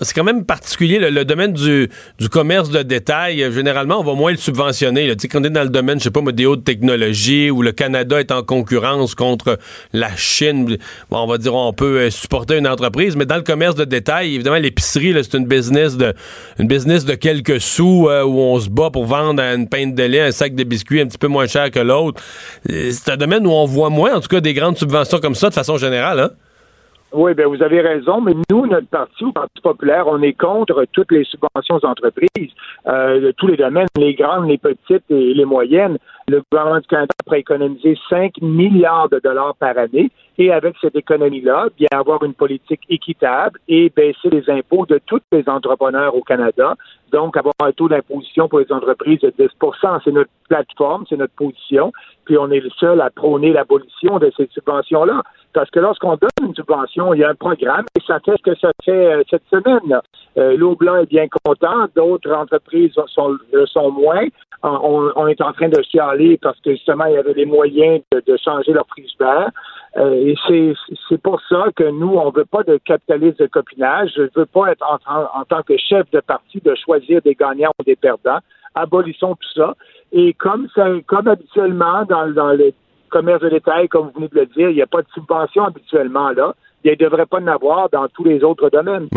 [0.00, 1.88] C'est quand même particulier le, domaine du,
[2.30, 3.50] commerce de détail.
[3.50, 5.12] Généralement, on va moins le subventionner.
[5.18, 7.72] Sais, quand on est dans le domaine, je sais pas, des hautes technologies où le
[7.72, 9.58] Canada est en concurrence contre
[9.92, 10.76] la Chine,
[11.10, 14.56] on va dire on peut supporter une entreprise, mais dans le commerce de détail, évidemment,
[14.56, 16.14] l'épicerie, c'est une business de
[16.58, 20.02] une business de quelques sous où on se bat pour vendre vendre une pinte de
[20.02, 22.22] lait, un sac de biscuits un petit peu moins cher que l'autre.
[22.70, 25.34] Euh, c'est un domaine où on voit moins, en tout cas, des grandes subventions comme
[25.34, 26.20] ça de façon générale.
[26.20, 26.30] Hein?
[27.12, 30.84] Oui, bien, vous avez raison, mais nous, notre parti, au Parti populaire, on est contre
[30.92, 32.52] toutes les subventions aux entreprises,
[32.86, 35.98] euh, de tous les domaines, les grandes, les petites et les moyennes.
[36.28, 40.96] Le gouvernement du Canada pourrait économiser 5 milliards de dollars par année et avec cette
[40.96, 46.22] économie-là, bien avoir une politique équitable et baisser les impôts de tous les entrepreneurs au
[46.22, 46.74] Canada.
[47.12, 49.46] Donc, avoir un taux d'imposition pour les entreprises de 10
[50.04, 51.92] C'est notre plateforme, c'est notre position.
[52.24, 55.22] Puis, on est le seul à prôner l'abolition de ces subventions-là.
[55.56, 58.42] Parce que lorsqu'on donne une subvention, il y a un programme et ça fait ce
[58.42, 60.00] que ça fait euh, cette semaine.
[60.36, 64.26] Euh, L'eau blanc est bien content, d'autres entreprises sont, sont moins.
[64.62, 68.36] On, est en train de chialer parce que justement, il y avait les moyens de,
[68.36, 69.50] changer leur frigidaire.
[69.96, 70.74] Euh, et
[71.08, 74.10] c'est pour ça que nous, on veut pas de capitalisme de copinage.
[74.16, 77.72] Je veux pas être en, en, tant que chef de parti de choisir des gagnants
[77.78, 78.40] ou des perdants.
[78.76, 79.74] Abolissons tout ça.
[80.12, 82.72] Et comme ça, comme habituellement dans, dans le
[83.10, 85.64] commerce de détail, comme vous venez de le dire, il n'y a pas de subvention
[85.64, 86.54] habituellement là.
[86.84, 89.08] il ne devrait pas en avoir dans tous les autres domaines.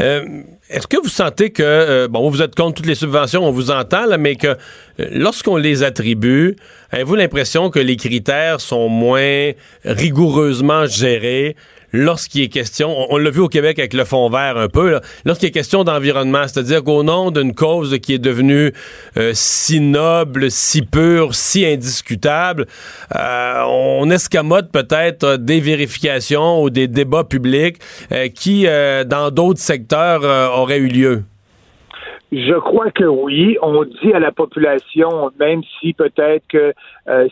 [0.00, 0.24] Euh,
[0.68, 3.70] est-ce que vous sentez que, euh, bon, vous êtes contre toutes les subventions, on vous
[3.70, 4.56] entend, là, mais que
[4.98, 6.56] lorsqu'on les attribue,
[6.90, 9.52] avez-vous l'impression que les critères sont moins
[9.84, 11.56] rigoureusement gérés?
[11.96, 15.48] Lorsqu'il est question, on, l'a vu au Québec avec le fond vert un peu, lorsqu'il
[15.48, 18.72] est question d'environnement, c'est-à-dire qu'au nom d'une cause qui est devenue
[19.16, 22.66] euh, si noble, si pure, si indiscutable,
[23.14, 27.78] euh, on escamote peut-être des vérifications ou des débats publics
[28.12, 28.66] euh, qui,
[29.06, 30.22] dans d'autres secteurs,
[30.58, 31.24] auraient eu lieu.
[32.32, 33.56] Je crois que oui.
[33.62, 36.74] On dit à la population, même si peut-être que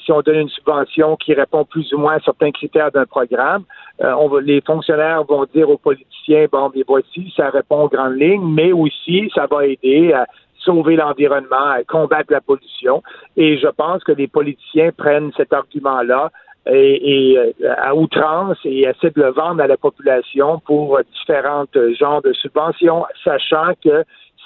[0.05, 3.65] si on donne une subvention qui répond plus ou moins à certains critères d'un programme,
[4.03, 7.89] euh, on va, les fonctionnaires vont dire aux politiciens, bon, mais voici, ça répond aux
[7.89, 10.27] grandes lignes, mais aussi, ça va aider à
[10.59, 13.03] sauver l'environnement, à combattre la pollution.
[13.37, 16.31] Et je pense que les politiciens prennent cet argument-là
[16.67, 21.67] et, euh, à outrance et essaient de le vendre à la population pour différents
[21.99, 24.05] genres de subventions, sachant que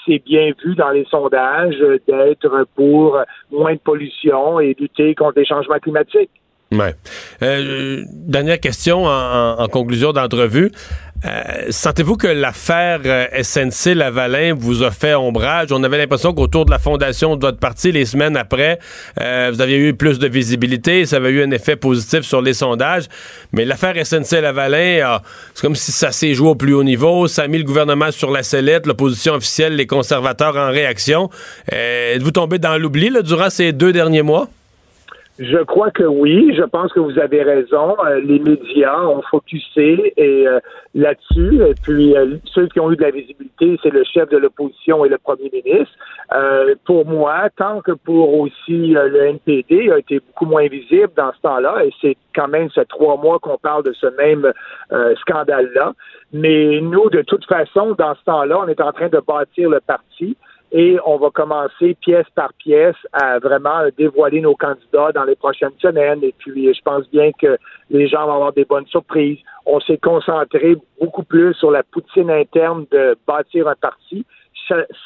[0.08, 1.78] c'est bien vu dans les sondages
[2.08, 3.18] d'être pour
[3.52, 6.30] moins de pollution et lutter contre les changements climatiques.
[6.72, 6.94] Ouais.
[7.42, 10.70] Euh, dernière question en, conclusion d'entrevue.
[11.24, 15.72] Euh, sentez-vous que l'affaire euh, SNC Lavalin vous a fait ombrage?
[15.72, 18.78] On avait l'impression qu'autour de la fondation de votre parti, les semaines après,
[19.16, 23.04] vous aviez eu plus de visibilité, ça avait eu un effet positif sur les sondages.
[23.52, 25.20] Mais l'affaire SNC Lavalin,
[25.54, 27.26] c'est comme si ça s'est joué au plus haut niveau.
[27.26, 31.30] Ça a mis le gouvernement sur la sellette, l'opposition officielle, les conservateurs en réaction.
[31.70, 34.48] Êtes-vous tombé dans l'oubli durant ces deux derniers mois?
[35.38, 36.52] Je crois que oui.
[36.56, 37.96] Je pense que vous avez raison.
[38.04, 40.58] Euh, les médias ont focusé et euh,
[40.94, 41.62] là-dessus.
[41.62, 45.04] Et puis euh, ceux qui ont eu de la visibilité, c'est le chef de l'opposition
[45.04, 45.94] et le premier ministre.
[46.84, 51.40] pour moi, tant que pour aussi le NPD a été beaucoup moins visible dans ce
[51.42, 54.52] temps-là, et c'est quand même ces trois mois qu'on parle de ce même
[55.20, 55.92] scandale-là.
[56.32, 59.80] Mais nous, de toute façon, dans ce temps-là, on est en train de bâtir le
[59.80, 60.36] parti
[60.72, 65.72] et on va commencer pièce par pièce à vraiment dévoiler nos candidats dans les prochaines
[65.80, 66.22] semaines.
[66.22, 67.56] Et puis, je pense bien que
[67.90, 69.38] les gens vont avoir des bonnes surprises.
[69.64, 74.26] On s'est concentré beaucoup plus sur la poutine interne de bâtir un parti,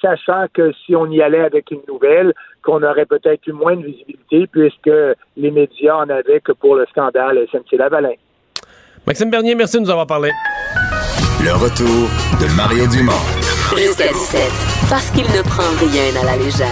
[0.01, 2.33] sachant que si on y allait avec une nouvelle,
[2.65, 4.91] qu'on aurait peut-être eu moins de visibilité puisque
[5.37, 8.15] les médias en avaient que pour le scandale SNC-Lavalin.
[9.07, 10.31] Maxime Bernier, merci de nous avoir parlé.
[11.45, 12.09] Le retour
[12.41, 13.62] de Mario Dumont.
[13.77, 14.41] Jusqu'à 17
[14.91, 16.69] parce qu'il ne prend rien à la légère.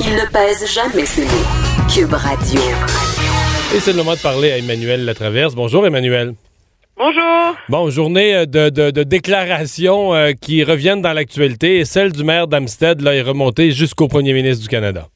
[0.00, 1.88] Il ne pèse jamais ses mots.
[1.92, 2.60] Cube Radio.
[3.74, 5.54] Et c'est le moment de parler à Emmanuel Latraverse.
[5.54, 6.34] Bonjour Emmanuel.
[6.96, 7.56] Bonjour.
[7.68, 13.02] Bon, journée euh, de, déclarations euh, qui reviennent dans l'actualité et celle du maire d'Amstead
[13.02, 15.08] là, est remontée jusqu'au premier ministre du Canada.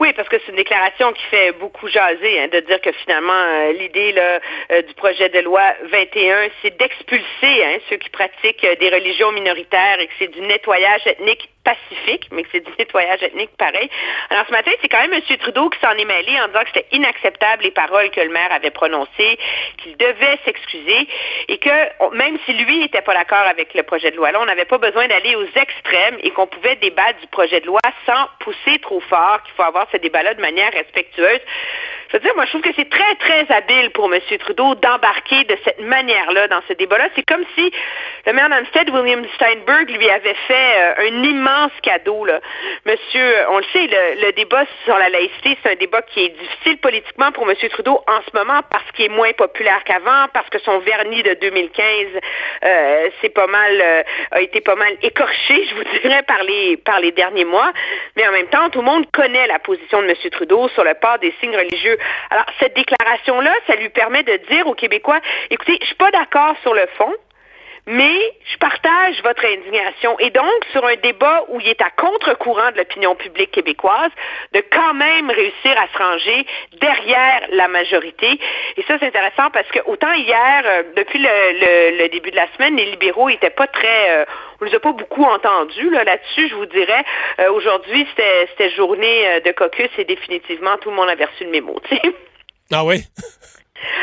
[0.00, 3.34] Oui, parce que c'est une déclaration qui fait beaucoup jaser, hein, de dire que finalement,
[3.34, 5.60] euh, l'idée euh, du projet de loi
[5.92, 10.40] 21, c'est d'expulser hein, ceux qui pratiquent euh, des religions minoritaires et que c'est du
[10.40, 13.88] nettoyage ethnique pacifique, mais que c'est du nettoyage ethnique pareil.
[14.30, 15.36] Alors ce matin, c'est quand même M.
[15.38, 18.52] Trudeau qui s'en est mêlé en disant que c'était inacceptable les paroles que le maire
[18.52, 19.38] avait prononcées,
[19.78, 21.08] qu'il devait s'excuser
[21.48, 24.46] et que même si lui n'était pas d'accord avec le projet de loi, là, on
[24.46, 28.28] n'avait pas besoin d'aller aux extrêmes et qu'on pouvait débattre du projet de loi sans
[28.40, 31.40] pousser trop fort, qu'il faut avoir ce débat-là de manière respectueuse.
[32.10, 34.20] Je veux dire, moi, je trouve que c'est très, très habile pour M.
[34.40, 37.08] Trudeau d'embarquer de cette manière-là dans ce débat-là.
[37.14, 37.70] C'est comme si
[38.26, 42.24] le maire d'Amstead, William Steinberg, lui avait fait euh, un immense cadeau.
[42.24, 42.40] Là.
[42.84, 46.78] Monsieur, on le sait, le, débat sur la laïcité, c'est un débat qui est difficile
[46.78, 47.56] politiquement pour M.
[47.70, 51.34] Trudeau en ce moment parce qu'il est moins populaire qu'avant, parce que son vernis de
[51.34, 51.84] 2015
[52.64, 56.76] euh, c'est pas mal euh, a été pas mal écorché, je vous dirais, par les
[56.76, 57.72] par les derniers mois.
[58.16, 60.14] Mais en même temps, tout le monde connaît la position de M.
[60.32, 61.98] Trudeau sur le port des signes religieux
[62.30, 65.20] alors, cette déclaration-là, ça lui permet de dire aux Québécois,
[65.50, 67.12] écoutez, je suis pas d'accord sur le fond,
[67.86, 68.18] mais
[68.52, 70.18] je partage votre indignation.
[70.18, 74.10] Et donc, sur un débat où il est à contre-courant de l'opinion publique québécoise,
[74.52, 76.46] de quand même réussir à se ranger
[76.80, 78.38] derrière la majorité.
[78.76, 82.76] Et ça, c'est intéressant parce que autant hier, euh, depuis le, début de la semaine,
[82.76, 84.10] les libéraux n'étaient pas très...
[84.10, 84.24] Euh,
[84.60, 87.04] on les a pas beaucoup entendus là, là-dessus, je vous dirais.
[87.40, 91.80] Euh, aujourd'hui, c'était journée de caucus et définitivement, tout le monde avait reçu le mémo.
[92.72, 93.02] Ah oui?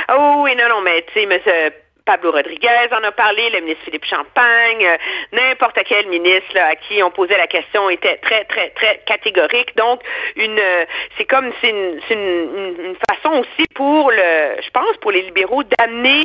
[0.10, 1.72] oh oui, non, non, mais tu sais, monsieur
[2.08, 4.98] Pablo Rodriguez en a parlé, le ministre Philippe Champagne, euh,
[5.34, 9.76] n'importe quel ministre à qui on posait la question était très, très, très catégorique.
[9.76, 10.00] Donc,
[10.38, 10.86] euh,
[11.18, 16.24] c'est comme, c'est une, façon aussi pour le, je pense, pour les libéraux d'amener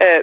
[0.00, 0.22] euh,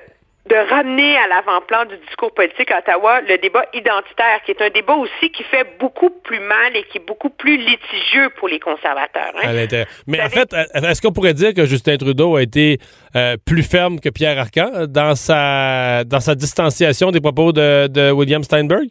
[0.52, 4.70] de ramener à l'avant-plan du discours politique à Ottawa le débat identitaire, qui est un
[4.70, 8.60] débat aussi qui fait beaucoup plus mal et qui est beaucoup plus litigieux pour les
[8.60, 9.32] conservateurs.
[9.42, 9.48] hein.
[9.48, 9.86] À.
[10.08, 12.80] Mais en fait, euh, est-ce qu'on pourrait dire que Justin Trudeau a été
[13.16, 18.12] euh, plus ferme que Pierre Arcan dans sa, dans sa distanciation des propos de, de
[18.12, 18.88] William Steinberg?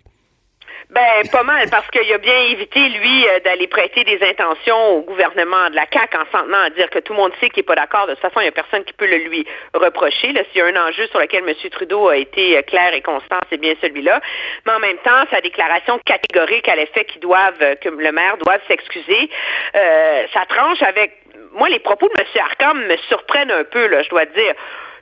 [0.91, 5.03] Ben, pas mal, parce qu'il a bien évité, lui, euh, d'aller prêter des intentions au
[5.03, 7.61] gouvernement de la CAQ en s'en tenant à dire que tout le monde sait qu'il
[7.61, 8.09] n'est pas d'accord.
[8.09, 10.33] De toute façon, il n'y a personne qui peut le lui reprocher.
[10.33, 11.55] Là, s'il y a un enjeu sur lequel M.
[11.71, 14.21] Trudeau a été euh, clair et constant, c'est bien celui-là.
[14.67, 18.37] Mais en même temps, sa déclaration catégorique à l'effet qu'ils doivent, euh, que le maire
[18.39, 19.31] doive s'excuser,
[19.77, 21.13] euh, ça tranche avec...
[21.53, 22.27] Moi, les propos de M.
[22.41, 24.55] Arcam me surprennent un peu, là, je dois dire.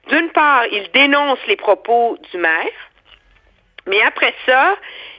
[0.09, 2.73] D'une part, il dénonce les propos du maire,
[3.89, 4.77] mais après ça,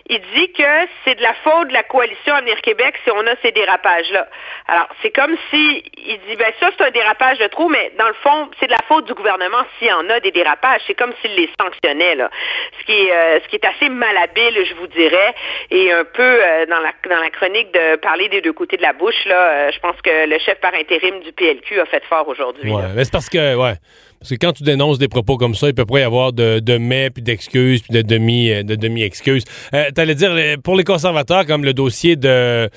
[0.10, 3.36] il dit que c'est de la faute de la coalition Avenir Québec si on a
[3.44, 4.28] ces dérapages-là.
[4.68, 8.08] Alors, c'est comme si il dit, ben ça, c'est un dérapage de trop, mais dans
[8.08, 10.82] le fond, c'est de la faute du gouvernement s'il y en a des dérapages.
[10.88, 12.32] C'est comme s'il les sanctionnait, là.
[12.80, 15.36] Ce qui est, euh, assez malhabile, je vous dirais,
[15.70, 19.26] et un peu euh, dans, la, chronique de parler des deux côtés de la bouche,
[19.26, 22.72] là, euh, je pense que le chef par intérim du PLQ a fait fort aujourd'hui.
[22.72, 23.74] Ouais, mais c'est parce que, ouais.
[24.20, 26.60] Parce que quand tu dénonces des propos comme ça, il peut pas y avoir de,
[26.60, 29.44] de mais, puis d'excuses, puis de demi, euh, de demi-excuses.
[29.74, 32.70] Euh, T'allais dire, euh, pour les conservateurs, comme le dossier de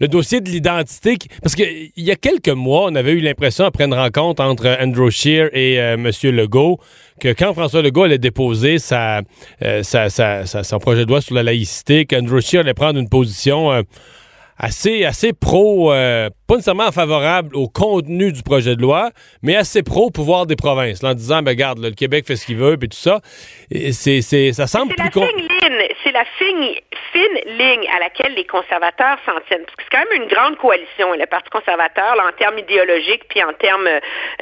[0.00, 3.64] le dossier de l'identité, parce que il y a quelques mois, on avait eu l'impression,
[3.64, 6.10] après une rencontre entre Andrew Scheer et euh, M.
[6.34, 6.78] Legault,
[7.18, 9.22] que quand François Legault allait déposer sa,
[9.62, 12.98] euh, sa- sa- sa- son projet de loi sur la laïcité, qu'Andrew Scheer allait prendre
[12.98, 13.70] une position...
[14.62, 19.10] assez, assez pro, euh, pas nécessairement favorable au contenu du projet de loi,
[19.42, 22.26] mais assez pro au pouvoir des provinces, là, en disant, ben, regarde, là, le Québec
[22.26, 23.20] fait ce qu'il veut, puis tout ça.
[23.70, 25.04] Et c'est, c'est, ça semble plus...
[25.04, 25.26] la con-
[26.20, 26.74] la fine,
[27.12, 29.64] fine ligne à laquelle les conservateurs s'en tiennent.
[29.64, 33.42] Parce que c'est quand même une grande coalition, le Parti conservateur, en termes idéologiques, puis
[33.42, 34.00] en termes euh,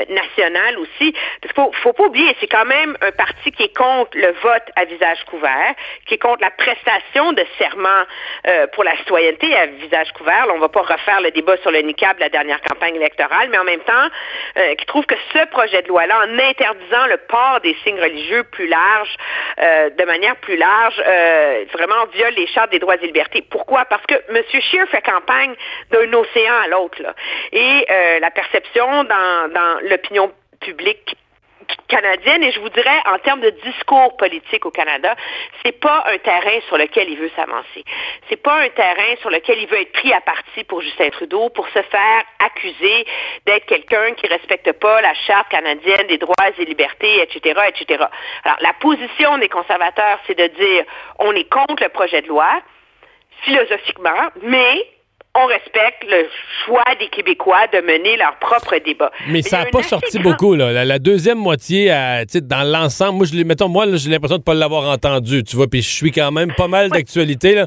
[0.08, 1.14] national aussi.
[1.40, 4.32] Parce qu'il faut, faut pas oublier, c'est quand même un parti qui est contre le
[4.42, 5.74] vote à visage couvert,
[6.06, 8.02] qui est contre la prestation de serment
[8.48, 10.46] euh, pour la citoyenneté à visage couvert.
[10.46, 13.50] Là, on va pas refaire le débat sur le niqab de la dernière campagne électorale,
[13.50, 14.08] mais en même temps,
[14.56, 18.42] euh, qui trouve que ce projet de loi-là, en interdisant le port des signes religieux
[18.50, 19.16] plus larges,
[19.60, 21.00] euh, de manière plus large,
[21.72, 23.42] vraiment viole les chartes des droits et libertés.
[23.42, 23.84] Pourquoi?
[23.84, 24.42] Parce que M.
[24.48, 25.54] Scheer fait campagne
[25.90, 27.02] d'un océan à l'autre.
[27.52, 31.16] Et euh, la perception dans, dans l'opinion publique
[31.88, 35.14] canadienne et je vous dirais en termes de discours politique au Canada,
[35.62, 37.84] c'est pas un terrain sur lequel il veut s'avancer.
[38.28, 41.48] C'est pas un terrain sur lequel il veut être pris à partie pour Justin Trudeau
[41.50, 43.06] pour se faire accuser
[43.46, 48.04] d'être quelqu'un qui respecte pas la charte canadienne des droits et libertés, etc., etc.
[48.44, 50.84] Alors la position des conservateurs, c'est de dire
[51.18, 52.60] on est contre le projet de loi
[53.42, 54.84] philosophiquement, mais
[55.34, 56.26] on respecte le
[56.64, 59.12] choix des Québécois de mener leur propre débat.
[59.28, 60.72] Mais ça n'a pas sorti grand- beaucoup, là.
[60.72, 64.44] La, la deuxième moitié, euh, dans l'ensemble, moi, je mettons, moi, j'ai l'impression de ne
[64.44, 67.66] pas l'avoir entendu, tu vois, puis je suis quand même pas mal d'actualité, là.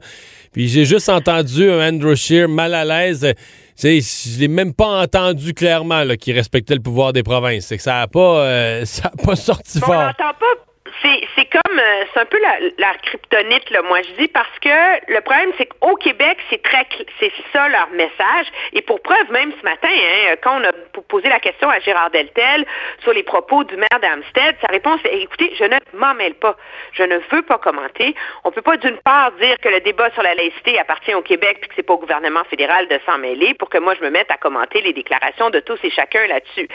[0.52, 3.34] Puis j'ai juste entendu un Andrew Scheer mal à l'aise.
[3.82, 7.68] je l'ai même pas entendu clairement, qu'il respectait le pouvoir des provinces.
[7.68, 9.96] C'est que ça a pas, euh, ça a pas sorti On fort.
[9.96, 10.71] n'entend pas.
[11.02, 14.70] C'est, comme, euh, c'est un peu la, la kryptonite, là, moi je dis, parce que
[15.12, 16.86] le problème, c'est qu'au Québec, c'est très,
[17.20, 18.48] c'est ça leur message.
[18.74, 20.72] Et pour preuve, même ce matin, hein, quand on a
[21.08, 22.66] posé la question à Gérard Deltel
[23.00, 26.56] sur les propos du maire d'Amstead, sa réponse est, écoutez, je ne m'en mêle pas.
[26.94, 28.16] Je ne veux pas commenter.
[28.44, 31.58] On peut pas d'une part dire que le débat sur la laïcité appartient au Québec
[31.62, 34.10] puis que c'est pas au gouvernement fédéral de s'en mêler pour que moi je me
[34.10, 36.68] mette à commenter les déclarations de tous et chacun là-dessus.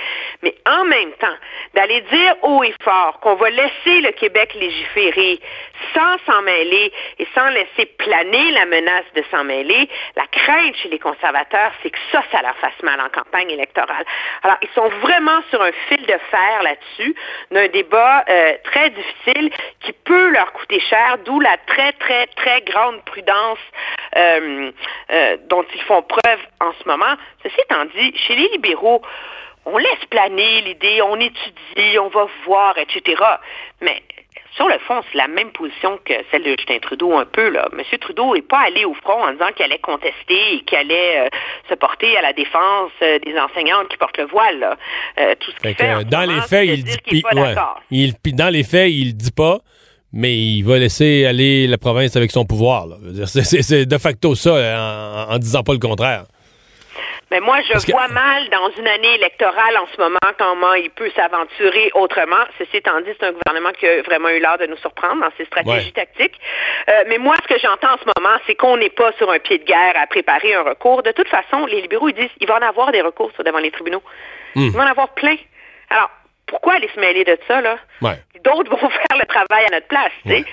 [0.43, 1.37] Mais en même temps,
[1.75, 5.39] d'aller dire haut et fort qu'on va laisser le Québec légiférer
[5.95, 10.89] sans s'en mêler et sans laisser planer la menace de s'en mêler, la crainte chez
[10.89, 14.05] les conservateurs, c'est que ça, ça leur fasse mal en campagne électorale.
[14.43, 17.15] Alors, ils sont vraiment sur un fil de fer là-dessus,
[17.51, 22.63] d'un débat euh, très difficile qui peut leur coûter cher, d'où la très, très, très
[22.63, 23.59] grande prudence
[24.17, 24.71] euh,
[25.11, 27.15] euh, dont ils font preuve en ce moment.
[27.43, 29.03] Ceci étant dit, chez les libéraux,
[29.67, 33.21] on laisse planer l'idée, on étudie, on va voir, etc.
[33.83, 34.03] Mais
[34.57, 37.51] sur le fond, c'est la même position que celle de Justin Trudeau un peu.
[37.51, 37.69] Là.
[37.77, 37.83] M.
[38.01, 41.29] Trudeau n'est pas allé au front en disant qu'il allait contester et qu'il allait euh,
[41.69, 44.59] se porter à la défense euh, des enseignantes qui portent le voile.
[44.61, 44.77] Là.
[45.19, 47.19] Euh, tout ce qu'il Fait que, fait en ce dans les faits, il dit, qu'il
[47.19, 47.55] est pas puis- ouais.
[47.55, 47.83] d'accord.
[47.91, 49.59] Il- puis dans les faits, il dit pas,
[50.13, 52.87] mais il va laisser aller la province avec son pouvoir.
[53.27, 54.55] c'est de facto ça,
[55.29, 56.25] en, en disant pas le contraire.
[57.33, 60.75] Mais moi, je Parce que- vois mal dans une année électorale en ce moment comment
[60.75, 62.45] il peut s'aventurer autrement.
[62.59, 65.33] Ceci étant dit, c'est un gouvernement qui a vraiment eu l'art de nous surprendre dans
[65.37, 65.93] ses stratégies Ouais.
[65.93, 66.39] tactiques.
[66.89, 69.41] Euh, mais moi, ce que j'entends en ce moment, c'est qu'on n'est pas sur un
[69.41, 71.03] pied de guerre à préparer un recours.
[71.03, 73.59] De toute façon, les libéraux ils disent il va en avoir des recours sur- devant
[73.59, 74.03] les tribunaux.
[74.55, 74.67] Hmm.
[74.67, 75.37] Il va en avoir plein.
[75.91, 76.11] Alors,
[76.47, 77.77] pourquoi aller se mêler de ça, là?
[78.03, 78.15] Ouais.
[78.45, 80.45] D'autres vont faire le travail à notre place, tu sais.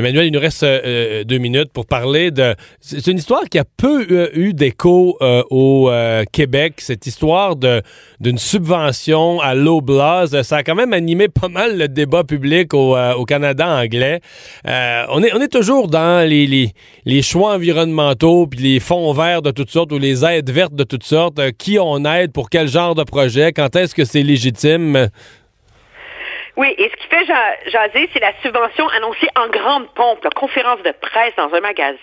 [0.00, 2.54] Emmanuel, il nous reste euh, euh, deux minutes pour parler de.
[2.80, 5.90] C'est une histoire qui a peu euh, eu d'écho au
[6.32, 10.40] Québec, cette histoire d'une subvention à l'eau blase.
[10.42, 14.20] Ça a quand même animé pas mal le débat public au, au Canada anglais.
[14.64, 16.72] On, est, on est toujours dans les, les,
[17.04, 20.84] les choix environnementaux, puis les fonds verts de toutes sortes ou les aides vertes de
[20.84, 21.40] toutes sortes.
[21.58, 23.52] Qui on aide pour quel genre de projet?
[23.52, 25.10] Quand est-ce que c'est légitime?
[26.60, 30.28] Oui, et ce qui fait ja- jaser, c'est la subvention annoncée en grande pompe, la
[30.28, 31.96] conférence de presse dans un magasin,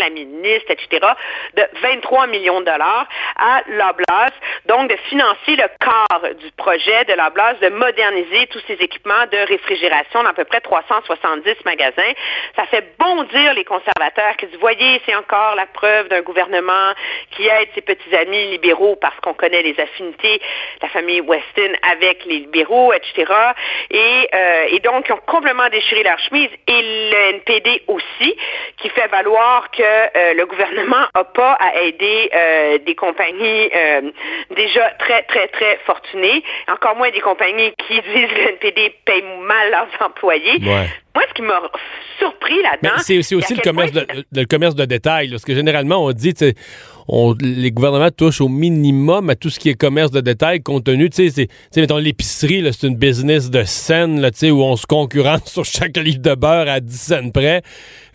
[0.00, 1.00] la ministre, etc.,
[1.56, 3.08] de 23 millions de dollars
[3.38, 4.34] à l'Oblast,
[4.66, 9.38] donc de financer le quart du projet de l'Oblast, de moderniser tous ces équipements de
[9.48, 12.12] réfrigération dans à peu près 370 magasins.
[12.54, 16.92] Ça fait bondir les conservateurs qui disent, voyez, c'est encore la preuve d'un gouvernement
[17.30, 21.72] qui aide ses petits amis libéraux parce qu'on connaît les affinités de la famille Weston
[21.90, 23.32] avec les libéraux, etc.
[23.90, 24.01] Et,
[24.34, 26.48] euh, et donc, ils ont complètement déchiré leur chemise.
[26.66, 28.36] Et le NPD aussi,
[28.78, 33.70] qui fait valoir que euh, le gouvernement n'a pas à aider euh, des compagnies
[34.56, 36.42] déjà très, très, très fortunées.
[36.68, 40.58] Encore moins des compagnies qui disent que le NPD paye mal leurs employés.
[40.62, 40.86] Ouais.
[41.14, 41.60] Moi, ce qui m'a
[42.18, 42.98] surpris là-dedans...
[42.98, 45.26] c'est aussi le commerce de, le commerce de détail.
[45.26, 45.32] là.
[45.32, 46.34] Parce que généralement, on dit,
[47.08, 50.84] on, les gouvernements touchent au minimum à tout ce qui est commerce de détail, compte
[50.84, 54.62] tenu, tu sais, mettons, l'épicerie, là, c'est une business de scène, là, tu sais, où
[54.62, 57.62] on se concurrence sur chaque livre de beurre à 10 cents près.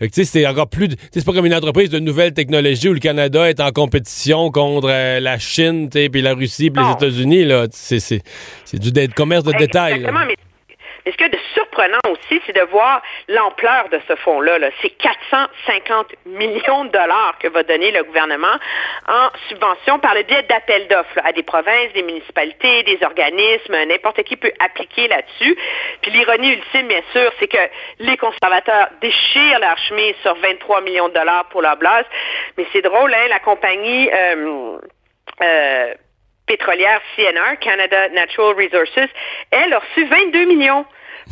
[0.00, 2.88] Tu sais, c'est encore plus, tu sais, c'est pas comme une entreprise de nouvelles technologies
[2.88, 6.70] où le Canada est en compétition contre euh, la Chine, tu sais, puis la Russie,
[6.70, 6.92] puis les.
[6.98, 7.66] États-Unis, là.
[7.70, 8.22] C'est, c'est,
[8.64, 10.00] c'est du commerce de détail.
[10.00, 10.10] là.
[10.12, 10.34] Mais,
[11.08, 14.58] mais ce qu'il y a de surprenant aussi, c'est de voir l'ampleur de ce fonds-là.
[14.58, 14.68] là.
[14.82, 18.58] C'est 450 millions de dollars que va donner le gouvernement
[19.08, 23.86] en subvention par le biais d'appels d'offres à des provinces, des municipalités, des organismes.
[23.86, 25.56] N'importe qui peut appliquer là-dessus.
[26.02, 27.70] Puis l'ironie ultime, bien sûr, c'est que
[28.00, 32.04] les conservateurs déchirent leur chemise sur 23 millions de dollars pour leur blase.
[32.58, 34.10] Mais c'est drôle, hein, la compagnie...
[34.12, 34.78] euh,
[35.40, 35.94] euh,
[36.46, 39.12] pétrolière CNR, Canada Natural Resources,
[39.50, 40.86] elle a reçu 22 millions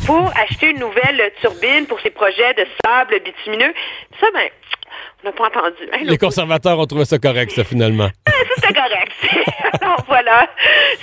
[0.04, 3.72] pour acheter une nouvelle turbine pour ses projets de sable bitumineux.
[4.20, 4.48] Ça, ben,
[5.22, 5.88] on n'a pas entendu.
[5.92, 8.08] Hein, Les conservateurs ont trouvé ça correct, ça, finalement.
[8.26, 9.12] ça, c'était correct.
[9.82, 10.48] Alors voilà,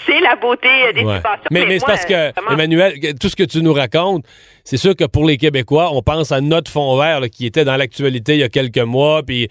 [0.05, 1.19] c'est la beauté euh, des Ouais.
[1.51, 4.25] Mais, mais c'est parce que, Emmanuel, tout ce que tu nous racontes,
[4.63, 7.65] c'est sûr que pour les Québécois, on pense à notre fonds vert là, qui était
[7.65, 9.23] dans l'actualité il y a quelques mois.
[9.23, 9.49] Puis,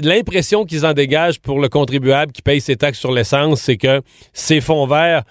[0.00, 4.02] l'impression qu'ils en dégagent pour le contribuable qui paye ses taxes sur l'essence, c'est que
[4.32, 5.22] ces fonds verts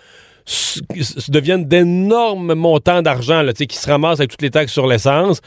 [1.29, 5.41] deviennent d'énormes montants d'argent qui se ramassent avec toutes les taxes sur l'essence.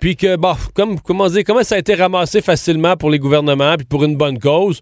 [0.00, 3.76] Puis que, bon, comme, comment dire, comment ça a été ramassé facilement pour les gouvernements,
[3.76, 4.80] puis pour une bonne cause,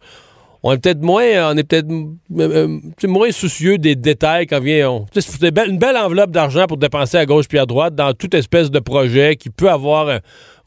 [0.63, 4.91] on est peut-être moins, euh, sais, moins soucieux des détails quand vient.
[4.91, 8.35] On, c'est une belle- enveloppe d'argent pour dépenser à gauche puis à droite dans toute
[8.35, 10.19] espèce de projet qui peut avoir, euh,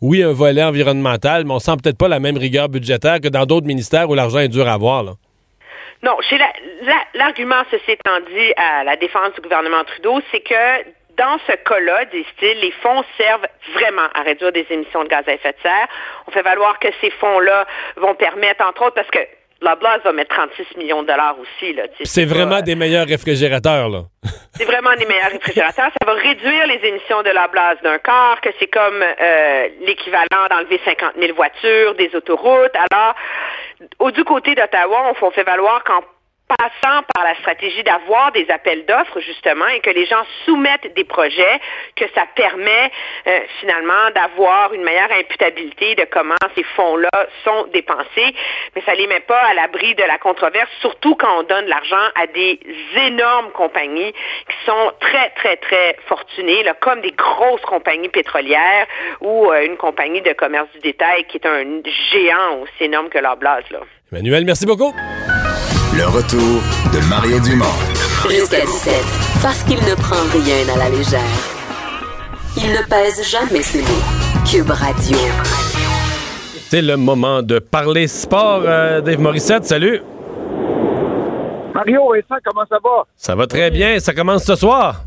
[0.01, 3.45] oui, un volet environnemental, mais on sent peut-être pas la même rigueur budgétaire que dans
[3.45, 5.15] d'autres ministères où l'argent est dur à avoir.
[6.03, 6.51] Non, chez la-
[6.81, 10.83] la- l'argument, ceci étant dit, à la défense du gouvernement Trudeau, c'est que
[11.17, 15.33] dans ce cas-là, disent-ils, les fonds servent vraiment à réduire des émissions de gaz à
[15.33, 15.87] effet de serre.
[16.27, 17.65] On fait valoir que ces fonds-là
[17.97, 19.19] vont permettre, entre autres, parce que
[19.61, 21.71] la Blase va mettre 36 millions de dollars aussi.
[21.73, 23.87] Là, C'est vraiment des meilleurs réfrigérateurs.
[23.87, 23.99] Là.
[24.55, 25.89] c'est vraiment des meilleurs réfrigérateurs.
[26.01, 30.47] Ça va réduire les émissions de la blase d'un quart, que c'est comme euh, l'équivalent
[30.49, 32.75] d'enlever 50 000 voitures des autoroutes.
[32.91, 33.15] Alors,
[34.11, 36.01] du côté d'Ottawa, on, on fait valoir qu'en
[36.57, 41.03] passant par la stratégie d'avoir des appels d'offres, justement, et que les gens soumettent des
[41.03, 41.59] projets,
[41.95, 42.91] que ça permet
[43.27, 48.35] euh, finalement d'avoir une meilleure imputabilité de comment ces fonds-là sont dépensés.
[48.75, 52.05] Mais ça les met pas à l'abri de la controverse, surtout quand on donne l'argent
[52.15, 52.59] à des
[52.95, 58.87] énormes compagnies qui sont très, très, très fortunées, là, comme des grosses compagnies pétrolières
[59.21, 61.81] ou euh, une compagnie de commerce du détail qui est un
[62.11, 63.63] géant aussi énorme que leur blase.
[63.71, 63.79] Là.
[64.11, 64.93] Merci beaucoup.
[65.95, 66.61] Le retour
[66.93, 67.65] de Mario Dumont.
[68.29, 68.93] Jusqu'à 17,
[69.43, 71.19] parce qu'il ne prend rien à la légère.
[72.57, 74.03] Il ne pèse jamais ses mots.
[74.49, 75.17] Cube Radio.
[76.69, 78.63] C'est le moment de parler sport.
[78.65, 80.01] Euh, Dave Morissette, salut.
[81.75, 83.05] Mario, Vincent, comment ça va?
[83.15, 83.99] Ça va très bien.
[83.99, 85.01] Ça commence ce soir?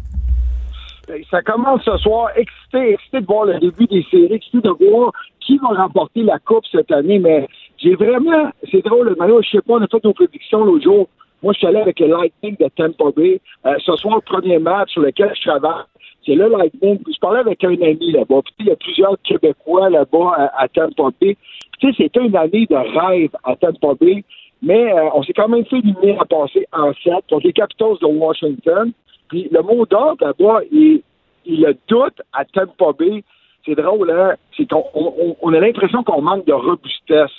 [1.08, 2.28] Ben, Ça commence ce soir.
[2.36, 6.38] Excité, excité de voir le début des séries, excité de voir qui va remporter la
[6.40, 7.18] Coupe cette année.
[7.18, 7.48] Mais
[7.78, 11.09] j'ai vraiment, c'est drôle, Mario, je sais pas, on a fait nos prédictions l'autre jour.
[11.43, 13.40] Moi, je suis allé avec le Lightning de Tampa Bay.
[13.66, 15.85] Euh, ce soir, le premier match sur lequel je travaille,
[16.24, 16.98] c'est le Lightning.
[17.07, 18.40] Je parlais avec un ami là-bas.
[18.59, 21.36] Il y a plusieurs Québécois là-bas à, à Tampa Bay.
[21.78, 24.24] Tu sais, c'était une année de rêve à Tampa Bay.
[24.62, 27.98] mais euh, on s'est quand même fait éliminer à passer en 7 contre les Capitals
[28.01, 28.93] de Washington.
[29.28, 31.03] Puis le mot d'ordre là-bas, il,
[31.44, 33.23] il le doute à Tampa Bay.
[33.66, 34.35] C'est drôle, hein?
[34.57, 37.31] C'est qu'on on, on a l'impression qu'on manque de robustesse.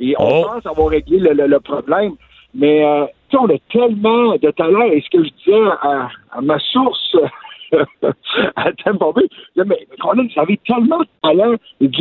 [0.00, 0.44] Et on Oh.
[0.46, 2.12] pense avoir réglé le, le- le problème.
[2.54, 4.86] Mais euh, tu sais, on a tellement de talent.
[4.92, 7.16] Et ce que je disais à, à ma source
[8.56, 9.26] à Tampa Bay,
[9.66, 11.54] mais Colin, vous avez tellement de talent.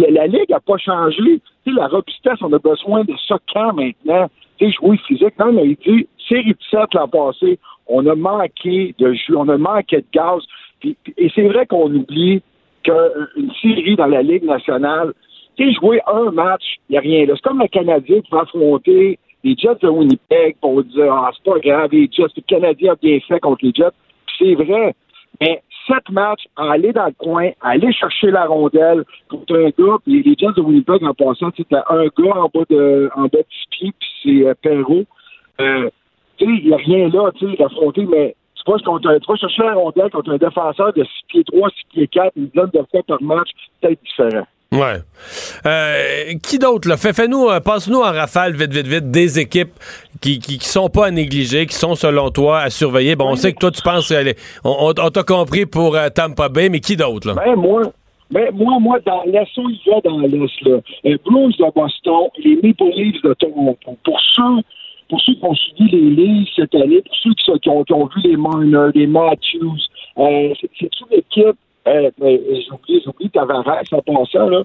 [0.10, 1.18] La, Ligue n'a pas changé.
[1.18, 4.30] Tu sais, la robustesse, on a besoin de ça quand maintenant?
[4.58, 5.38] Tu sais, jouer physique.
[5.40, 7.58] Non, mais il dit, série de 7 l'an passé,
[7.88, 10.42] on a manqué de jus, on a manqué de gaz.
[10.84, 12.42] Et c'est vrai qu'on oublie
[12.84, 15.14] qu'une série dans la Ligue nationale,
[15.56, 17.26] tu sais, jouer un match, il n'y a rien.
[17.28, 21.52] C'est comme le Canadien qui va affronter les Jets de Winnipeg pour dire Ah, c'est
[21.52, 23.96] pas grave, les Jets, le Canadien a bien fait contre les Jets.
[24.40, 24.96] C'est vrai.
[25.42, 30.24] Mais sept matchs, aller dans le coin, aller chercher la rondelle contre un gars, puis
[30.24, 33.46] les Jets de Winnipeg en passant, c'était un gars en bas de en bas de
[33.72, 35.04] pieds, puis c'est euh.
[35.60, 35.90] Euh,
[36.38, 39.28] tu sais, il n'y a rien là, tu sais, d'affronter, mais tu vas, contre tu
[39.28, 42.48] vas chercher la rondelle contre un défenseur de 6 pieds 3, 6 pieds 4, une
[42.48, 43.50] dizaine de fois par match,
[43.82, 44.48] peut-être différent.
[44.74, 44.98] Ouais.
[45.66, 46.98] Euh, qui d'autre, là?
[46.98, 49.74] Fais, fais-nous, euh, passe-nous en rafale, vite, vite, vite, des équipes
[50.20, 53.16] qui, qui, sont pas à négliger, qui sont, selon toi, à surveiller.
[53.16, 56.70] Bon, on sait que toi, tu penses, les- on, t'a compris pour euh, Tampa Bay,
[56.70, 57.36] mais qui d'autre, là?
[57.36, 57.84] Ben, moi,
[58.32, 62.56] ben, moi, moi, dans l'Est, il va dans l'Est, là, les Blues de Boston, les
[62.56, 63.98] Maple Leafs de Toronto.
[64.04, 64.62] Pour ceux,
[65.10, 68.06] pour ceux qui ont suivi les Leafs cette année, pour ceux qui, ont, qui ont
[68.08, 69.78] vu les Marner, les Matthews,
[70.18, 71.58] c'est c'est une équipe,
[71.88, 74.64] euh, j'ai oublié, j'ai oublié Tavares en passant, là.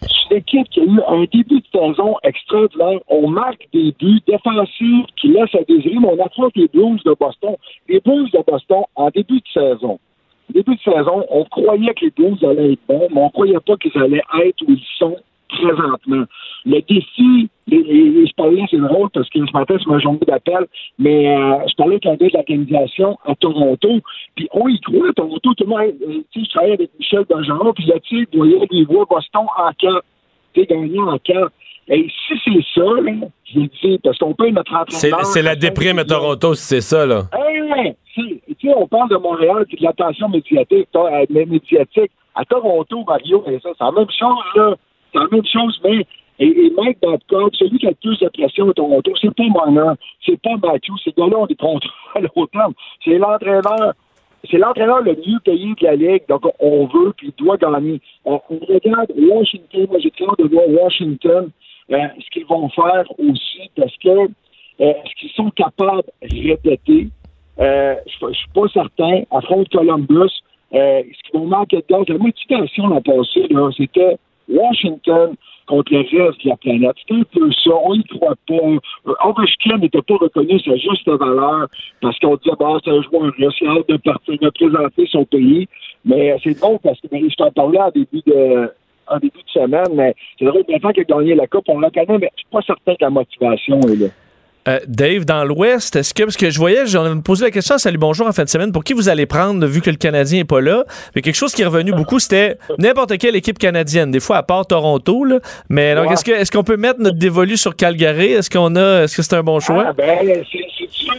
[0.00, 2.98] C'est une équipe qui a eu un début de saison extraordinaire.
[3.08, 7.14] On marque des buts défensifs qui laissent à désirer, mais on affronte les Blues de
[7.18, 7.54] Boston.
[7.88, 10.00] Les Blues de Boston, en début de saison,
[10.52, 13.76] début de saison, on croyait que les Blues allaient être bons, mais on croyait pas
[13.76, 15.16] qu'ils allaient être où ils sont
[15.52, 16.24] présentement.
[16.64, 20.66] Le défi, les- je parlais, c'est drôle parce que ce matin, c'est ma journée d'appel,
[20.98, 23.88] mais euh, je parlais avec un gars de l'organisation à Toronto,
[24.36, 26.90] puis on y croit à Toronto, tout le monde, euh, tu sais, je travaillais avec
[26.98, 30.04] Michel Bergeron, puis là, tu sais, il voyait les voix Boston en quatre,
[30.54, 31.52] tu sais, gagnant en quatre.
[31.88, 33.12] Et si c'est ça, là,
[33.52, 35.24] je le dis, parce qu'on peut notre entraîneur...
[35.26, 37.22] c'est la déprime à Toronto, si c'est ça, là.
[37.34, 42.10] Hey, si, tu sais, on parle de Montréal puis de l'attention médiatique, euh, médiatique.
[42.34, 44.74] À Toronto, Mario, et ça, c'est la même chose, là.
[45.12, 46.06] C'est la même chose, mais.
[46.38, 49.92] Et, Mike Babcock, celui qui a le plus de pression à Toronto, c'est pas Marner,
[50.24, 51.56] c'est pas Matthew, ces gars-là ont des
[52.34, 52.72] au terme.
[53.04, 53.92] C'est l'entraîneur.
[54.50, 58.00] C'est l'entraîneur le mieux payé de la Ligue, donc on veut, puis il doit gagner.
[58.24, 61.50] On, regarde Washington, moi j'ai hâte de voir Washington,
[61.92, 64.26] euh, ce qu'ils vont faire aussi, parce que euh,
[64.78, 67.08] est-ce qu'ils sont capables de répéter?
[67.60, 69.22] Euh, je suis pas certain.
[69.30, 70.30] Affronte Columbus.
[70.74, 72.04] Euh, est-ce qu'ils vont manquer de gaz?
[72.08, 74.16] La motivation l'an passé, c'était
[74.48, 75.34] Washington
[75.66, 76.96] contre le reste de la planète.
[77.00, 77.70] C'était un peu ça.
[77.84, 78.54] On y croit pas.
[78.54, 81.68] Euh, Ovechkin n'était pas reconnu sa juste valeur
[82.00, 85.68] parce qu'on disait, bah, c'est un joueur russe, a de partir représenter son pays.
[86.04, 88.70] Mais c'est drôle parce que je t'en parlais en début de
[89.08, 91.90] en début de semaine, mais c'est drôle, maintenant qu'il a gagné la Coupe, on le
[91.90, 94.06] connaît, mais je suis pas certain que la motivation est là.
[94.68, 97.78] Euh, Dave, dans l'Ouest, est-ce que, parce que je voyais, j'en ai posé la question
[97.78, 100.38] Salut Bonjour en fin de semaine, pour qui vous allez prendre, vu que le Canadien
[100.38, 100.84] n'est pas là?
[101.16, 104.44] Mais quelque chose qui est revenu beaucoup, c'était n'importe quelle équipe canadienne, des fois à
[104.44, 105.40] part Toronto, là.
[105.68, 106.12] Mais donc, Ouais.
[106.12, 108.26] est-ce que- est-ce qu'on peut mettre notre dévolu sur Calgary?
[108.34, 109.86] Est-ce qu'on a, est-ce que c'est un bon choix?
[109.88, 110.18] Ah, ben,
[110.52, 111.12] c'est sûr.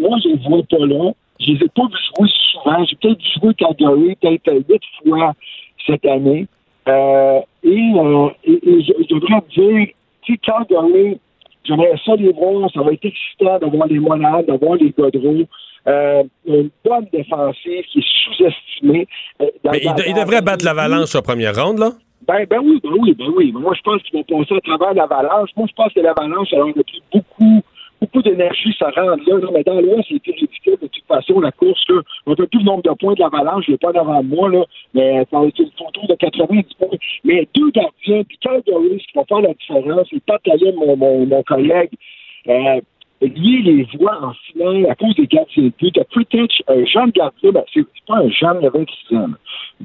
[0.00, 1.12] Moi, je ne vois pas là.
[1.40, 2.84] Je les ai pas vus jouer souvent.
[2.86, 5.34] J'ai peut-être vu jouer Calgary peut-être euh, huit fois
[5.86, 6.46] cette année.
[6.88, 9.92] Euh, et, euh, et, et je, je te dire, tu
[10.32, 11.20] sais, Calgary,
[11.68, 12.70] j'aimerais ça les voir.
[12.72, 15.44] Ça va être excitant d'avoir les Monads, d'avoir les Godreau.
[15.86, 19.06] Euh, une bonne défensive qui est sous-estimée.
[19.40, 21.92] Euh, Mais il, devrait battre l'avalanche en première ronde, là.
[22.26, 23.52] ben, ben oui, ben oui, ben oui.
[23.52, 25.50] Moi, je pense qu'ils vont passer à travers l'avalanche.
[25.56, 27.62] Moi, je pense que l'avalanche, alors, depuis beaucoup,
[28.00, 29.48] beaucoup d'énergie, ça rentre là, là.
[29.52, 30.76] Mais dans l'Ouest, c'était ridicule.
[30.80, 33.64] De toute façon, la course, là, on ne plus le nombre de points de l'avalanche.
[33.66, 34.64] Je l'ai pas devant moi, là.
[34.94, 36.98] Mais ça va être photo de 90 points.
[37.24, 40.40] Mais deux gardiens, puis Calgary, qui va faire la différence, c'est Pat
[40.76, 41.90] mon, mon, mon collègue.
[42.48, 42.80] Euh,
[43.20, 45.92] il les voit en finale à cause des gardiens de but.
[45.94, 49.28] T'as Fritich, un jeune gardien, ben, c'est pas un jeune, a 26 ans.
[49.28, 49.36] là.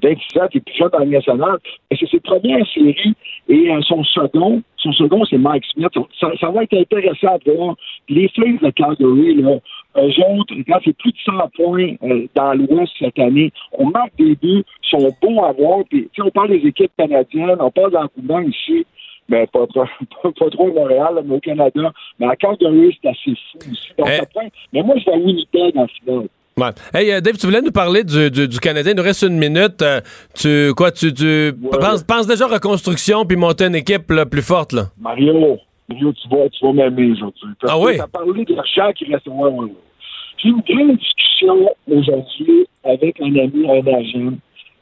[0.01, 1.57] 26 ans, qui est plus jeune dans la nationale.
[1.89, 3.13] Mais c'est ses premières séries.
[3.49, 5.91] Et euh, son second, son second, c'est Mike Smith.
[6.19, 7.75] Ça, ça va être intéressant de voir.
[8.09, 9.57] Les Flames de Calgary, là,
[9.97, 14.15] eux autres, quand c'est plus de 100 points euh, dans l'Ouest cette année, on marque
[14.17, 15.79] des buts, sont bons à voir.
[15.89, 18.85] Puis, tu on parle des équipes canadiennes, on parle d'engouement ici.
[19.29, 19.85] Mais pas, pas,
[20.23, 21.91] pas, pas trop à Montréal, là, mais au Canada.
[22.19, 23.89] Mais à Calgary, c'est assez fou aussi.
[23.97, 24.49] Donc, Eh.
[24.73, 26.27] Mais moi, je vais à Winnipeg en finale.
[26.55, 26.69] Ouais.
[26.93, 28.91] Hey, euh, Dave, tu voulais nous parler du, du, du Canadien.
[28.91, 29.81] Il nous reste une minute.
[29.81, 30.01] Euh,
[30.35, 31.51] tu quoi, tu, tu
[32.07, 34.83] penses, déjà reconstruction puis monter une équipe là, plus forte, là?
[34.99, 35.57] Mario,
[35.89, 37.47] Mario, tu vas, tu vas m'aimer aujourd'hui.
[37.67, 37.97] Ah oui?
[37.97, 39.25] t'as parlé de l'argent qui reste.
[39.27, 39.67] Ouais.
[40.37, 44.33] J'ai eu une grande discussion aujourd'hui avec un ami, un agent,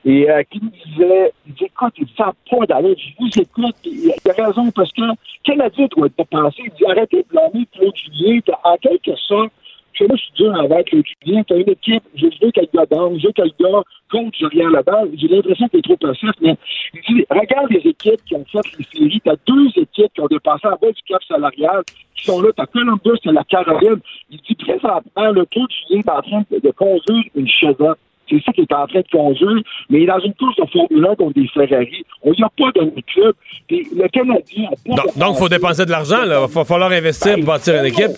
[0.04, 4.10] et euh, qui me disait, écoute, il ne sent pas d'aller, je vous écoute, il
[4.10, 5.02] a, raison, parce que
[5.44, 6.64] Canadien doit être dépensé.
[6.66, 9.52] Il dit, arrêtez de blâmer Claude Julien, T'as- en quelque sorte,
[9.94, 12.68] chez moi, je suis dur avec Claude Julien, tu as une équipe, je veux qu'elle
[12.74, 16.56] gars je veux qu'elle gars contre Julien là-bas, j'ai l'impression qu'il est trop passif, mais
[16.94, 20.22] il dit, regarde les équipes qui ont fait les séries, tu as deux équipes qui
[20.22, 21.84] ont dépassé en bas du cap salarial,
[22.16, 24.00] qui sont là, tu as Columbus, tu la Caroline.
[24.32, 27.98] Il dit, présentement, le Claude Julien est en train de, de conduire une chevette.
[28.32, 30.64] C'est ça qu'il est en train de conduire, mais il est dans une course de
[30.72, 32.06] Formule 1 contre des Ferrari.
[32.24, 33.36] On n'y a pas de club.
[33.68, 36.48] Puis le Canadien a pas Donc, donc, faut dépenser de l'argent, là.
[36.48, 38.12] Va falloir investir pour bâtir une équipe.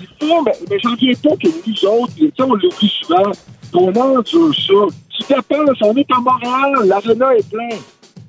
[0.00, 3.32] Il faut, mais, mais j'en viens pas que nous autres, tu sais, on l'oublie souvent,
[3.72, 4.96] qu'on endure ça.
[5.10, 7.68] Tu dépenses, on est à Montréal, l'aréna est plein.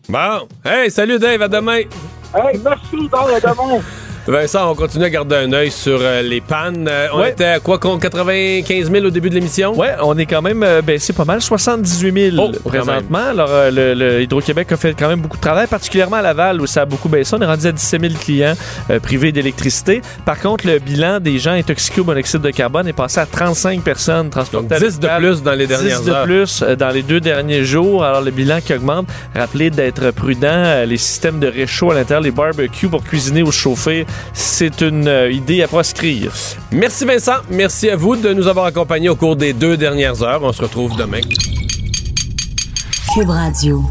[0.10, 0.48] Bon.
[0.66, 1.82] Hey, salut Dave, à demain.
[2.36, 3.82] Hey, merci, bon, à demain.
[4.32, 6.88] Vincent, on continue à garder un œil sur euh, les pannes.
[6.88, 7.32] Euh, on Ouais.
[7.32, 9.76] était à quoi, contre 95 000 au début de l'émission?
[9.76, 13.30] Ouais, on est quand même euh, baissé pas mal, 78 000 Oh, quand présentement.
[13.32, 16.68] Alors, le, le Hydro-Québec a fait quand même beaucoup de travail, particulièrement à Laval où
[16.68, 17.36] ça a beaucoup baissé.
[17.36, 18.54] On est rendu à 17 000 clients
[19.02, 20.02] privés d'électricité.
[20.26, 23.82] Par contre, le bilan des gens intoxiqués au monoxyde de carbone est passé à 35
[23.82, 24.68] personnes transportées.
[24.68, 26.24] Donc, à 10 de plus dans les 10 dernières de heures.
[26.26, 28.04] plus dans les deux derniers jours.
[28.04, 29.08] Alors, le bilan qui augmente.
[29.36, 30.84] Rappelez d'être prudent.
[30.86, 35.32] Les systèmes de réchaud à l'intérieur, les barbecues pour cuisiner ou chauffer, c'est une euh,
[35.32, 36.32] idée à proscrire.
[36.72, 37.38] Merci Vincent.
[37.50, 40.42] Merci à vous de nous avoir accompagnés au cours des deux dernières heures.
[40.44, 41.22] On se retrouve demain.
[43.14, 43.84] Cube Radio.